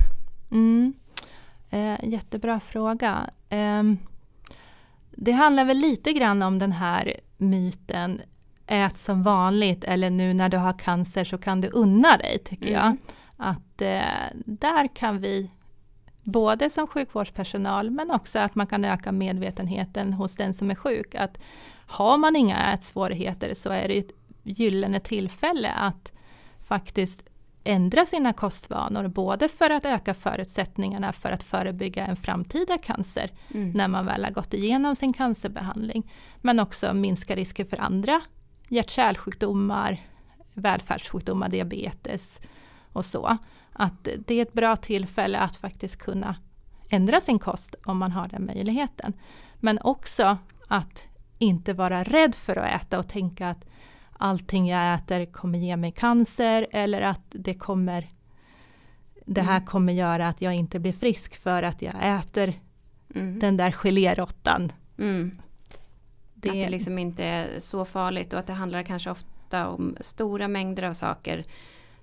Mm. 0.50 0.92
Eh, 1.70 2.04
jättebra 2.04 2.60
fråga. 2.60 3.30
Eh, 3.48 3.82
det 5.10 5.32
handlar 5.32 5.64
väl 5.64 5.76
lite 5.76 6.12
grann 6.12 6.42
om 6.42 6.58
den 6.58 6.72
här 6.72 7.14
myten 7.36 8.20
ät 8.66 8.98
som 8.98 9.22
vanligt 9.22 9.84
eller 9.84 10.10
nu 10.10 10.34
när 10.34 10.48
du 10.48 10.56
har 10.56 10.78
cancer 10.78 11.24
så 11.24 11.38
kan 11.38 11.60
du 11.60 11.68
unna 11.68 12.16
dig 12.16 12.38
tycker 12.44 12.68
Mm. 12.68 12.80
jag. 12.80 12.96
Att 13.36 13.82
eh, 13.82 14.36
där 14.46 14.96
kan 14.96 15.18
vi 15.20 15.50
både 16.22 16.70
som 16.70 16.86
sjukvårdspersonal 16.86 17.90
men 17.90 18.10
också 18.10 18.38
att 18.38 18.54
man 18.54 18.66
kan 18.66 18.84
öka 18.84 19.12
medvetenheten 19.12 20.12
hos 20.12 20.36
den 20.36 20.54
som 20.54 20.70
är 20.70 20.74
sjuk. 20.74 21.14
Att 21.14 21.38
har 21.86 22.16
man 22.18 22.36
inga 22.36 22.72
ätsvårigheter 22.72 23.54
så 23.54 23.70
är 23.70 23.88
det 23.88 23.98
ett 23.98 24.10
gyllene 24.42 25.00
tillfälle 25.00 25.70
att 25.70 26.12
faktiskt 26.68 27.22
ändra 27.64 28.06
sina 28.06 28.32
kostvanor 28.32 29.08
både 29.08 29.48
för 29.48 29.70
att 29.70 29.86
öka 29.86 30.14
förutsättningarna 30.14 31.12
för 31.12 31.32
att 31.32 31.42
förebygga 31.42 32.06
en 32.06 32.16
framtida 32.16 32.78
cancer 32.78 33.30
Mm. 33.54 33.70
när 33.70 33.88
man 33.88 34.06
väl 34.06 34.24
har 34.24 34.30
gått 34.30 34.54
igenom 34.54 34.96
sin 34.96 35.12
cancerbehandling. 35.12 36.12
Men 36.40 36.60
också 36.60 36.94
minska 36.94 37.36
risker 37.36 37.64
för 37.64 37.80
andra 37.80 38.20
hjärt-kärlsjukdomar, 38.74 40.00
välfärdssjukdomar, 40.54 41.48
diabetes 41.48 42.40
och 42.92 43.04
så. 43.04 43.38
Att 43.72 44.08
det 44.26 44.34
är 44.34 44.42
ett 44.42 44.52
bra 44.52 44.76
tillfälle 44.76 45.38
att 45.38 45.56
faktiskt 45.56 45.96
kunna 45.96 46.36
ändra 46.90 47.20
sin 47.20 47.38
kost 47.38 47.74
om 47.84 47.98
man 47.98 48.12
har 48.12 48.28
den 48.28 48.46
möjligheten. 48.46 49.12
Men 49.54 49.78
också 49.82 50.38
att 50.68 51.06
inte 51.38 51.72
vara 51.72 52.02
rädd 52.04 52.34
för 52.34 52.56
att 52.56 52.82
äta 52.82 52.98
och 52.98 53.08
tänka 53.08 53.48
att 53.48 53.64
allting 54.12 54.68
jag 54.68 54.94
äter 54.94 55.26
kommer 55.32 55.58
ge 55.58 55.76
mig 55.76 55.92
cancer 55.92 56.66
eller 56.70 57.00
att 57.00 57.22
det 57.30 57.54
kommer 57.54 58.06
det 59.26 59.42
här 59.42 59.56
Mm. 59.56 59.66
kommer 59.66 59.92
göra 59.92 60.28
att 60.28 60.42
jag 60.42 60.54
inte 60.54 60.78
blir 60.80 60.92
frisk 60.92 61.36
för 61.36 61.62
att 61.62 61.82
jag 61.82 61.94
äter 62.18 62.52
Mm. 63.14 63.38
den 63.38 63.56
där 63.56 63.70
gelérottan. 63.70 64.72
Mm. 64.98 65.40
Det, 66.44 66.50
Att 66.50 66.66
det 66.66 66.68
liksom 66.68 66.98
inte 66.98 67.24
är 67.24 67.60
så 67.60 67.84
farligt 67.84 68.32
och 68.32 68.38
att 68.38 68.46
det 68.46 68.52
handlar 68.52 68.82
kanske 68.82 69.10
ofta 69.10 69.68
om 69.68 69.96
stora 70.00 70.48
mängder 70.48 70.82
av 70.82 70.94
saker. 70.94 71.44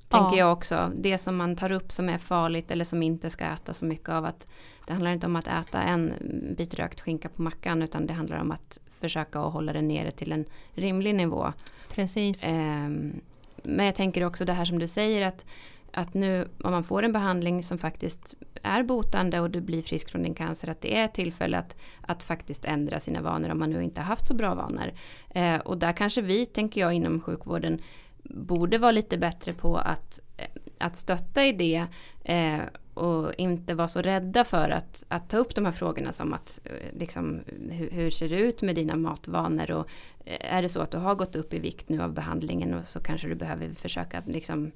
Tänker 0.08 0.38
Ja. 0.38 0.38
jag 0.38 0.54
också. 0.54 0.92
Det 0.96 1.18
som 1.18 1.36
man 1.36 1.56
tar 1.56 1.72
upp 1.72 1.92
som 1.92 2.10
är 2.10 2.18
farligt 2.18 2.72
eller 2.72 2.86
som 2.86 3.04
inte 3.04 3.30
ska 3.30 3.46
äta 3.46 3.74
så 3.74 3.86
mycket 3.86 4.10
av. 4.10 4.26
att 4.26 4.48
Det 4.88 4.94
handlar 4.94 5.12
inte 5.12 5.26
om 5.26 5.36
att 5.36 5.48
äta 5.48 5.82
en 5.82 6.14
bit 6.58 6.74
rökt 6.74 7.02
skinka 7.02 7.30
på 7.30 7.42
mackan 7.42 7.82
utan 7.82 8.06
det 8.06 8.14
handlar 8.14 8.38
om 8.42 8.52
att 8.52 8.80
försöka 8.92 9.40
att 9.40 9.54
hålla 9.54 9.74
det 9.74 9.82
nere 9.82 10.12
till 10.12 10.32
en 10.32 10.46
rimlig 10.74 11.16
nivå. 11.16 11.54
precis. 11.90 12.44
Ehm, 12.44 13.22
men 13.64 13.86
jag 13.86 13.96
tänker 13.96 14.24
också 14.24 14.46
det 14.46 14.54
här 14.54 14.66
som 14.66 14.80
du 14.80 14.88
säger 14.88 15.28
att, 15.28 15.46
att 15.94 16.14
nu 16.14 16.48
om 16.64 16.72
man 16.72 16.84
får 16.84 17.04
en 17.04 17.12
behandling 17.12 17.64
som 17.64 17.78
faktiskt 17.78 18.36
är 18.64 18.84
botande 18.84 19.40
och 19.40 19.50
du 19.50 19.62
blir 19.62 19.82
frisk 19.82 20.10
från 20.10 20.24
din 20.24 20.36
cancer 20.36 20.68
att 20.68 20.82
det 20.82 20.98
är 20.98 21.08
tillfälle 21.08 21.58
att, 21.58 21.76
att 22.02 22.24
faktiskt 22.24 22.66
ändra 22.66 23.00
sina 23.00 23.22
vanor 23.22 23.50
om 23.50 23.60
man 23.60 23.70
nu 23.70 23.84
inte 23.84 24.02
har 24.02 24.06
haft 24.06 24.28
så 24.28 24.34
bra 24.34 24.56
vanor. 24.56 24.92
Eh, 25.30 25.56
och 25.56 25.78
där 25.78 25.92
kanske 25.92 26.22
vi, 26.22 26.46
tänker 26.46 26.82
jag, 26.82 26.94
inom 26.94 27.22
sjukvården 27.22 27.82
borde 28.24 28.78
vara 28.78 28.92
lite 28.92 29.18
bättre 29.18 29.54
på 29.54 29.78
att, 29.78 30.20
eh, 30.38 30.48
att 30.78 30.98
stötta 30.98 31.46
i 31.46 31.52
det 31.52 31.86
eh, 32.24 32.62
och 32.94 33.34
inte 33.34 33.74
vara 33.74 33.88
så 33.88 34.02
rädda 34.02 34.44
för 34.44 34.70
att, 34.70 35.06
att 35.08 35.30
ta 35.30 35.38
upp 35.38 35.56
de 35.56 35.66
här 35.66 35.72
frågorna 35.72 36.12
som 36.12 36.34
att 36.34 36.60
eh, 36.64 37.00
liksom, 37.00 37.40
hur, 37.70 37.90
hur 37.90 38.10
ser 38.10 38.30
det 38.30 38.40
ut 38.40 38.62
med 38.62 38.76
dina 38.76 38.96
matvanor 38.96 39.72
och 39.72 39.90
eh, 40.26 40.56
är 40.56 40.62
det 40.62 40.70
så 40.70 40.82
att 40.82 40.92
du 40.92 40.98
har 40.98 41.16
gått 41.16 41.36
upp 41.36 41.54
i 41.54 41.60
vikt 41.60 41.90
nu 41.90 42.02
av 42.02 42.14
behandlingen 42.14 42.74
och 42.74 42.88
så 42.88 43.00
kanske 43.00 43.28
du 43.28 43.36
behöver 43.36 43.70
försöka 43.74 44.24
liksom 44.26 44.72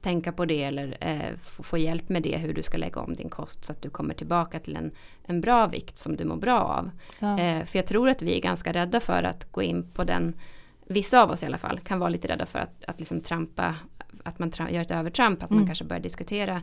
tänka 0.00 0.32
på 0.32 0.44
det 0.44 0.62
eller 0.64 0.96
eh, 1.00 1.36
få, 1.42 1.62
få 1.62 1.78
hjälp 1.78 2.08
med 2.08 2.22
det 2.22 2.36
hur 2.38 2.54
du 2.54 2.62
ska 2.62 2.76
lägga 2.78 3.00
om 3.00 3.14
din 3.14 3.28
kost 3.28 3.64
så 3.64 3.72
att 3.72 3.82
du 3.82 3.90
kommer 3.90 4.14
tillbaka 4.14 4.60
till 4.60 4.76
en, 4.76 4.90
en 5.24 5.40
bra 5.40 5.66
vikt 5.66 5.98
som 5.98 6.16
du 6.16 6.24
mår 6.24 6.36
bra 6.36 6.60
av. 6.60 6.90
Ja. 7.18 7.38
Eh, 7.40 7.64
för 7.64 7.78
jag 7.78 7.86
tror 7.86 8.08
att 8.08 8.22
vi 8.22 8.36
är 8.36 8.40
ganska 8.40 8.72
rädda 8.72 9.00
för 9.00 9.22
att 9.22 9.52
gå 9.52 9.62
in 9.62 9.90
på 9.94 10.04
den, 10.04 10.34
vissa 10.86 11.22
av 11.22 11.30
oss 11.30 11.42
i 11.42 11.46
alla 11.46 11.58
fall, 11.58 11.80
kan 11.80 11.98
vara 11.98 12.10
lite 12.10 12.28
rädda 12.28 12.46
för 12.46 12.58
att, 12.58 12.84
att 12.84 12.98
liksom 12.98 13.20
trampa, 13.20 13.74
att 14.24 14.38
man 14.38 14.50
tra- 14.50 14.70
gör 14.72 14.82
ett 14.82 14.90
övertramp, 14.90 15.42
att 15.42 15.50
man 15.50 15.58
Mm. 15.58 15.66
kanske 15.68 15.84
börjar 15.84 16.02
diskutera 16.02 16.62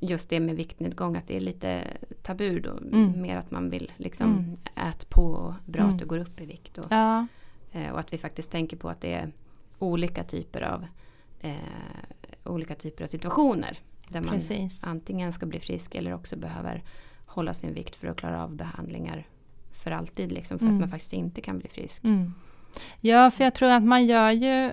just 0.00 0.30
det 0.30 0.40
med 0.40 0.56
viktnedgång, 0.56 1.16
att 1.16 1.26
det 1.28 1.36
är 1.36 1.40
lite 1.40 1.82
tabu 2.22 2.60
då, 2.60 2.70
Mm. 2.70 3.20
mer 3.22 3.36
att 3.36 3.50
man 3.50 3.70
vill 3.70 3.92
liksom 3.96 4.32
Mm. 4.32 4.56
ät 4.90 5.10
på 5.10 5.22
och 5.22 5.54
bra 5.64 5.82
Mm. 5.82 5.94
att 5.94 6.00
du 6.00 6.06
går 6.06 6.18
upp 6.18 6.40
i 6.40 6.46
vikt. 6.46 6.78
Och, 6.78 6.86
ja, 6.90 7.26
eh, 7.72 7.90
och 7.92 8.00
att 8.00 8.12
vi 8.12 8.18
faktiskt 8.18 8.50
tänker 8.50 8.76
på 8.76 8.88
att 8.88 9.00
det 9.00 9.14
är 9.14 9.32
olika 9.78 10.24
typer 10.24 10.60
av 10.62 10.86
eh, 11.40 11.54
olika 12.48 12.74
typer 12.74 13.04
av 13.04 13.08
situationer. 13.08 13.78
Där 14.08 14.20
man 14.20 14.34
precis. 14.34 14.84
antingen 14.84 15.32
ska 15.32 15.46
bli 15.46 15.60
frisk 15.60 15.94
eller 15.94 16.14
också 16.14 16.36
behöver 16.36 16.82
hålla 17.26 17.54
sin 17.54 17.74
vikt 17.74 17.96
för 17.96 18.08
att 18.08 18.16
klara 18.16 18.42
av 18.44 18.54
behandlingar 18.56 19.26
för 19.70 19.90
alltid. 19.90 20.32
Liksom, 20.32 20.58
för 20.58 20.64
Mm. 20.66 20.76
att 20.76 20.80
man 20.80 20.88
faktiskt 20.90 21.12
inte 21.12 21.40
kan 21.40 21.58
bli 21.58 21.68
frisk. 21.68 22.04
Mm. 22.04 22.34
Ja, 23.00 23.30
för 23.30 23.44
jag 23.44 23.54
tror 23.54 23.68
att 23.70 23.82
man 23.82 24.06
gör 24.06 24.30
ju 24.30 24.70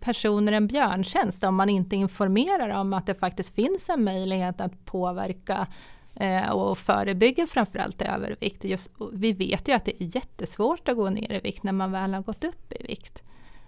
personer 0.00 0.52
en 0.52 0.66
björntjänst 0.66 1.44
om 1.44 1.54
man 1.54 1.68
inte 1.68 1.96
informerar 1.96 2.68
om 2.68 2.92
att 2.92 3.06
det 3.06 3.14
faktiskt 3.14 3.54
finns 3.54 3.88
en 3.88 4.04
möjlighet 4.04 4.60
att 4.60 4.84
påverka 4.84 5.66
eh, 6.14 6.48
och 6.50 6.78
förebygga 6.78 7.46
framförallt 7.46 8.02
övervikt. 8.02 8.64
Just, 8.64 8.90
vi 9.12 9.32
vet 9.32 9.68
ju 9.68 9.72
att 9.72 9.84
det 9.84 10.02
är 10.02 10.16
jättesvårt 10.16 10.88
att 10.88 10.96
gå 10.96 11.10
ner 11.10 11.32
i 11.32 11.40
vikt 11.40 11.62
när 11.62 11.72
man 11.72 11.92
väl 11.92 12.14
har 12.14 12.22
gått 12.22 12.44
upp 12.44 12.72
i 12.72 12.86
vikt. 12.86 13.22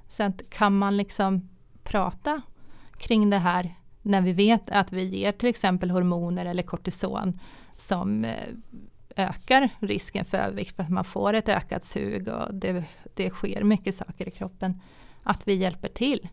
Så 0.09 0.23
att 0.23 0.51
kan 0.51 0.79
man 0.79 0.97
liksom 0.97 1.49
prata 1.83 2.43
kring 2.99 3.30
det 3.30 3.38
här 3.38 3.74
när 4.03 4.20
vi 4.20 4.32
vet 4.32 4.70
att 4.70 4.92
vi 4.92 5.05
ger 5.05 5.32
till 5.32 5.49
exempel 5.49 5.90
hormoner 5.90 6.46
eller 6.46 6.62
kortison 6.62 7.40
som 7.76 8.24
eh, 8.24 8.49
ökar 9.16 9.68
risken 9.78 10.24
för 10.24 10.38
övervikt 10.38 10.76
för 10.76 10.82
att 10.82 10.90
man 10.90 11.05
får 11.05 11.34
ett 11.34 11.49
ökat 11.49 11.84
sug 11.84 12.28
och 12.28 12.55
det, 12.55 12.84
det 13.14 13.30
sker 13.30 13.64
mycket 13.64 13.94
saker 13.94 14.28
i 14.28 14.30
kroppen. 14.30 14.80
Att 15.22 15.49
vi 15.49 15.55
hjälper 15.55 15.88
till 15.88 16.28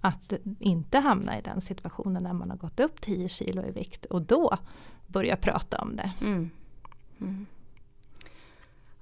att 0.00 0.32
inte 0.58 0.98
hamna 0.98 1.38
i 1.38 1.42
den 1.42 1.60
situationen 1.60 2.22
när 2.22 2.32
man 2.32 2.50
har 2.50 2.56
gått 2.56 2.80
upp 2.80 3.00
10 3.00 3.28
kilo 3.28 3.66
i 3.66 3.70
vikt 3.70 4.04
och 4.04 4.22
då 4.22 4.58
börja 5.06 5.36
prata 5.36 5.78
om 5.78 5.96
det. 5.96 6.12
Mm. 6.20 6.50
Mm. 7.20 7.46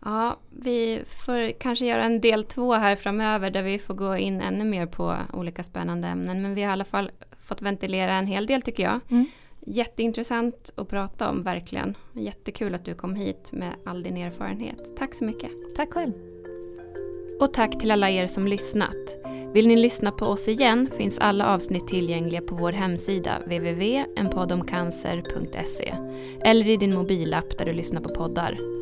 Ja, 0.05 0.39
vi 0.51 1.03
får 1.07 1.61
kanske 1.61 1.87
göra 1.87 2.05
en 2.05 2.21
del 2.21 2.45
två 2.45 2.73
här 2.73 2.97
framöver 2.97 3.51
där 3.51 3.63
vi 3.63 3.79
får 3.79 3.95
gå 3.95 4.17
in 4.17 4.41
ännu 4.41 4.65
mer 4.65 4.87
på 4.87 5.17
olika 5.33 5.65
spännande 5.65 6.09
ämnen. 6.09 6.43
Men 6.43 6.55
vi 6.55 6.63
har 6.63 6.71
i 6.71 6.73
alla 6.73 6.85
fall 6.85 7.11
fått 7.41 7.63
ventilera 7.63 8.13
en 8.13 8.27
hel 8.27 8.47
del 8.47 8.63
tycker 8.63 8.83
jag. 8.83 9.01
Mm. 9.11 9.27
Jätteintressant 9.67 10.73
att 10.77 10.89
prata 10.89 11.31
om 11.31 11.43
verkligen. 11.43 11.97
Jättekul 12.13 12.75
att 12.75 12.85
du 12.85 12.95
kom 12.95 13.15
hit 13.15 13.51
med 13.53 13.73
all 13.85 14.03
din 14.03 14.17
erfarenhet. 14.17 14.97
Tack 14.99 15.15
så 15.15 15.25
mycket. 15.25 15.51
Tack 15.77 15.93
själv! 15.93 16.13
Och 17.41 17.55
tack 17.55 17.79
till 17.79 17.91
alla 17.91 18.11
er 18.11 18.27
som 18.27 18.49
lyssnat. 18.49 19.17
Vill 19.53 19.69
ni 19.69 19.77
lyssna 19.77 20.11
på 20.11 20.27
oss 20.27 20.49
igen 20.49 20.91
finns 20.97 21.19
alla 21.19 21.47
avsnitt 21.47 21.89
tillgängliga 21.89 22.41
på 22.41 22.55
vår 22.55 22.73
hemsida 22.73 23.39
www.enpoddomcancer.se 23.39 25.95
eller 26.45 26.69
i 26.69 26.77
din 26.77 26.95
mobilapp 26.95 27.59
där 27.59 27.65
du 27.65 27.73
lyssnar 27.73 28.01
på 28.01 28.15
poddar. 28.15 28.78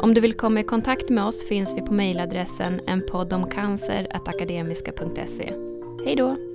Om 0.00 0.14
du 0.14 0.20
vill 0.20 0.34
komma 0.34 0.60
i 0.60 0.64
kontakt 0.64 1.08
med 1.08 1.24
oss 1.24 1.48
finns 1.48 1.76
vi 1.76 1.82
på 1.82 1.92
mejladressen 1.92 2.80
enpoddomcancer.akademiska.se. 2.86 5.52
Hej 6.04 6.16
då! 6.16 6.47